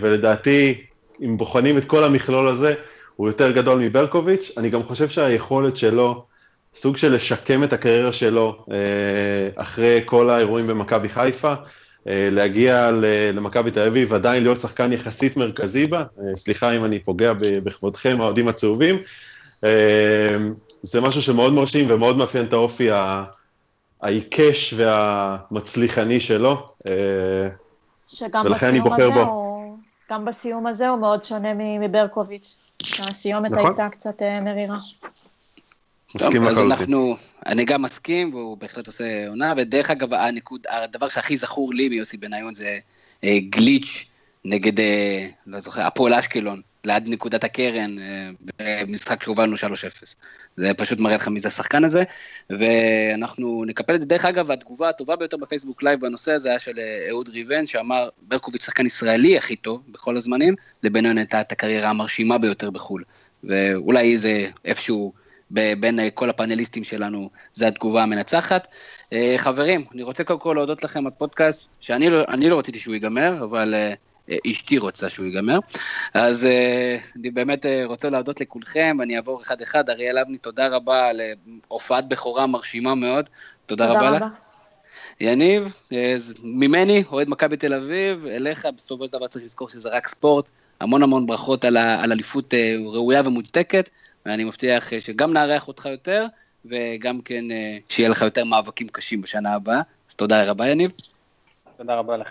ולדעתי, 0.00 0.84
אם 1.24 1.36
בוחנים 1.36 1.78
את 1.78 1.84
כל 1.84 2.04
המכלול 2.04 2.48
הזה, 2.48 2.74
הוא 3.16 3.28
יותר 3.28 3.50
גדול 3.50 3.78
מברקוביץ', 3.78 4.50
אני 4.56 4.70
גם 4.70 4.82
חושב 4.82 5.08
שהיכולת 5.08 5.76
שלו 5.76 6.24
סוג 6.74 6.96
של 6.96 7.14
לשקם 7.14 7.64
את 7.64 7.72
הקריירה 7.72 8.12
שלו 8.12 8.64
אה, 8.70 8.76
אחרי 9.62 10.00
כל 10.04 10.30
האירועים 10.30 10.66
במכבי 10.66 11.08
חיפה, 11.08 11.54
אה, 12.08 12.28
להגיע 12.32 12.90
למכבי 13.34 13.70
תל 13.70 13.86
אביב, 13.86 14.14
עדיין 14.14 14.42
להיות 14.42 14.60
שחקן 14.60 14.92
יחסית 14.92 15.36
מרכזי 15.36 15.86
בה, 15.86 15.98
אה, 15.98 16.36
סליחה 16.36 16.76
אם 16.76 16.84
אני 16.84 16.98
פוגע 16.98 17.32
בכבודכם, 17.38 18.16
האוהדים 18.20 18.48
הצהובים, 18.48 18.96
זה 20.82 21.00
משהו 21.00 21.22
שמאוד 21.22 21.52
מרשים 21.52 21.86
ומאוד 21.90 22.16
מאפיין 22.16 22.44
את 22.44 22.52
האופי 22.52 22.88
העיקש 24.02 24.74
והמצליחני 24.76 26.20
שלו, 26.20 26.68
ולכן 28.44 28.66
אני 28.66 28.80
בוחר 28.80 29.10
בו. 29.10 29.20
הוא, 29.20 29.78
גם 30.10 30.24
בסיום 30.24 30.66
הזה 30.66 30.88
הוא 30.88 30.98
מאוד 30.98 31.24
שונה 31.24 31.48
מברקוביץ', 31.54 32.56
הסיומת 32.98 33.50
נכון. 33.50 33.66
הייתה 33.66 33.88
קצת 33.88 34.22
מרירה. 34.42 34.78
מסכים 36.14 36.42
לחלוטין. 36.42 36.72
אנחנו, 36.72 37.16
אני 37.46 37.64
גם 37.64 37.82
מסכים, 37.82 38.34
והוא 38.34 38.58
בהחלט 38.58 38.86
עושה 38.86 39.28
עונה, 39.28 39.54
ודרך 39.56 39.90
אגב, 39.90 40.14
הנקוד, 40.14 40.60
הדבר 40.68 41.08
שהכי 41.08 41.36
זכור 41.36 41.74
לי 41.74 41.88
מיוסי 41.88 42.16
בניון 42.16 42.54
זה 42.54 42.78
אה, 43.24 43.38
גליץ' 43.50 44.04
נגד, 44.44 44.80
אה, 44.80 45.26
לא 45.46 45.60
זוכר, 45.60 45.82
הפועל 45.82 46.14
אשקלון, 46.14 46.60
ליד 46.84 47.08
נקודת 47.08 47.44
הקרן, 47.44 47.98
אה, 47.98 48.30
במשחק 48.86 49.22
שהובלנו 49.22 49.56
3-0. 49.56 49.60
זה 50.56 50.74
פשוט 50.74 50.98
מראה 50.98 51.16
לך 51.16 51.28
מי 51.28 51.40
זה 51.40 51.48
השחקן 51.48 51.84
הזה, 51.84 52.02
ואנחנו 52.50 53.64
נקפל 53.66 53.94
את 53.94 54.00
זה. 54.00 54.06
דרך 54.06 54.24
אגב, 54.24 54.50
התגובה 54.50 54.88
הטובה 54.88 55.16
ביותר 55.16 55.36
בפייסבוק 55.36 55.82
לייב 55.82 56.00
בנושא 56.00 56.32
הזה 56.32 56.48
היה 56.48 56.58
של 56.58 56.78
אה, 56.78 57.06
אהוד 57.10 57.28
ריבן, 57.28 57.66
שאמר, 57.66 58.08
ברקוביץ' 58.22 58.64
שחקן 58.64 58.86
ישראלי 58.86 59.38
הכי 59.38 59.56
טוב 59.56 59.82
בכל 59.88 60.16
הזמנים, 60.16 60.54
לבניון 60.82 61.18
הייתה 61.18 61.40
את 61.40 61.52
הקריירה 61.52 61.90
המרשימה 61.90 62.38
ביותר 62.38 62.70
בחו"ל. 62.70 63.04
ואולי 63.44 64.18
זה 64.18 64.48
איפשהו... 64.64 65.27
בין 65.50 66.00
אה, 66.00 66.10
כל 66.10 66.30
הפאנליסטים 66.30 66.84
שלנו, 66.84 67.30
זו 67.54 67.66
התגובה 67.66 68.02
המנצחת. 68.02 68.68
אה, 69.12 69.34
חברים, 69.38 69.84
אני 69.94 70.02
רוצה 70.02 70.24
קודם 70.24 70.40
כל 70.40 70.52
להודות 70.56 70.84
לכם 70.84 71.06
על 71.06 71.12
פודקאסט, 71.18 71.68
שאני 71.80 72.10
לא, 72.10 72.24
לא 72.38 72.58
רציתי 72.58 72.78
שהוא 72.78 72.94
ייגמר, 72.94 73.44
אבל 73.44 73.74
אה, 73.74 73.94
אשתי 74.50 74.78
רוצה 74.78 75.08
שהוא 75.08 75.26
ייגמר. 75.26 75.58
אז 76.14 76.46
אני 77.16 77.30
באמת 77.30 77.66
רוצה 77.84 78.10
להודות 78.10 78.40
לכולכם, 78.40 78.98
אני 79.02 79.16
אעבור 79.16 79.42
אחד-אחד. 79.42 79.90
אריאל 79.90 80.18
אבני, 80.18 80.38
תודה 80.38 80.68
רבה 80.68 81.08
על 81.08 81.20
הופעת 81.68 82.08
בכורה 82.08 82.46
מרשימה 82.46 82.94
מאוד. 82.94 83.28
תודה, 83.66 83.86
תודה 83.86 83.98
רבה, 83.98 84.08
רבה 84.08 84.26
לך. 84.26 84.32
יניב, 85.20 85.74
ממני, 86.42 87.04
אוהד 87.12 87.28
מכבי 87.28 87.56
תל 87.56 87.74
אביב, 87.74 88.26
אליך, 88.26 88.68
בסופו 88.76 89.04
של 89.04 89.12
דבר 89.12 89.26
צריך 89.26 89.44
לזכור 89.44 89.68
שזה 89.68 89.88
רק 89.88 90.08
ספורט. 90.08 90.48
המון 90.80 91.02
המון 91.02 91.26
ברכות 91.26 91.64
על 91.64 91.76
אליפות 92.12 92.54
ראויה 92.94 93.22
ומוצדקת. 93.24 93.90
ואני 94.28 94.44
מבטיח 94.44 94.92
אה, 94.92 95.00
שגם 95.00 95.32
נארח 95.32 95.68
אותך 95.68 95.86
יותר, 95.86 96.26
וגם 96.64 97.20
כן 97.20 97.50
אה, 97.50 97.78
שיהיה 97.88 98.08
לך 98.08 98.22
יותר 98.22 98.44
מאבקים 98.44 98.88
קשים 98.88 99.22
בשנה 99.22 99.54
הבאה. 99.54 99.80
אז 100.10 100.14
תודה 100.14 100.50
רבה, 100.50 100.68
יניב. 100.68 100.90
תודה 101.76 101.94
רבה 101.94 102.16
לך. 102.16 102.28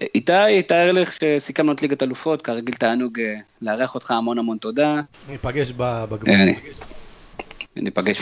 אה, 0.00 0.06
איתי, 0.14 0.62
תאר 0.66 0.92
לך 0.92 1.12
שסיכמנו 1.12 1.72
את 1.72 1.82
ליגת 1.82 2.02
אלופות, 2.02 2.42
כרגיל 2.42 2.74
תענוג 2.74 3.20
לארח 3.62 3.94
אותך, 3.94 4.10
המון 4.10 4.38
המון 4.38 4.58
תודה. 4.58 5.00
ניפגש 5.28 5.72
בגמר. 5.72 6.34
ניפגש, 7.76 8.20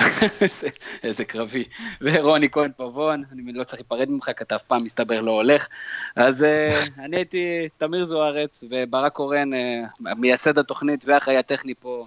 איזה 1.02 1.24
קרבי. 1.24 1.64
ורוני 2.00 2.50
כהן 2.50 2.70
פבון, 2.76 3.24
אני 3.32 3.52
לא 3.52 3.64
צריך 3.64 3.80
להיפרד 3.80 4.10
ממך, 4.10 4.30
כי 4.36 4.44
אתה 4.44 4.56
אף 4.56 4.62
פעם 4.62 4.84
מסתבר 4.84 5.20
לא 5.20 5.30
הולך. 5.30 5.68
אז 6.16 6.44
אני 7.04 7.16
הייתי 7.16 7.68
תמיר 7.78 8.04
זוארץ, 8.04 8.64
וברק 8.70 9.12
קורן, 9.12 9.50
מייסד 10.16 10.58
התוכנית 10.58 11.04
והחיי 11.06 11.36
הטכני 11.36 11.74
פה. 11.80 12.06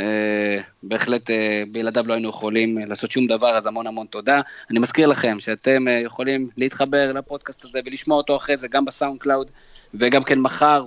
אה, 0.00 0.60
בהחלט 0.82 1.30
אה, 1.30 1.62
בלעדיו 1.72 2.06
לא 2.06 2.12
היינו 2.12 2.28
יכולים 2.28 2.78
לעשות 2.78 3.10
שום 3.10 3.26
דבר, 3.26 3.56
אז 3.56 3.66
המון 3.66 3.86
המון 3.86 4.06
תודה. 4.06 4.40
אני 4.70 4.78
מזכיר 4.78 5.06
לכם 5.06 5.40
שאתם 5.40 5.88
אה, 5.88 5.92
יכולים 5.92 6.48
להתחבר 6.56 7.12
לפודקאסט 7.12 7.64
הזה 7.64 7.80
ולשמוע 7.86 8.16
אותו 8.16 8.36
אחרי 8.36 8.56
זה 8.56 8.68
גם 8.68 8.84
ב 8.84 9.20
SoundCloud 9.20 9.50
וגם 9.94 10.22
כן 10.22 10.38
מחר 10.38 10.86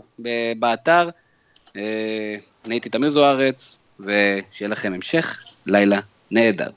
באתר. 0.59 1.09
אני 2.65 2.75
הייתי 2.75 2.89
תמיר 2.89 3.09
זוארץ, 3.09 3.77
ושיהיה 3.99 4.69
לכם 4.69 4.93
המשך 4.93 5.43
לילה 5.65 5.99
נהדר. 6.31 6.69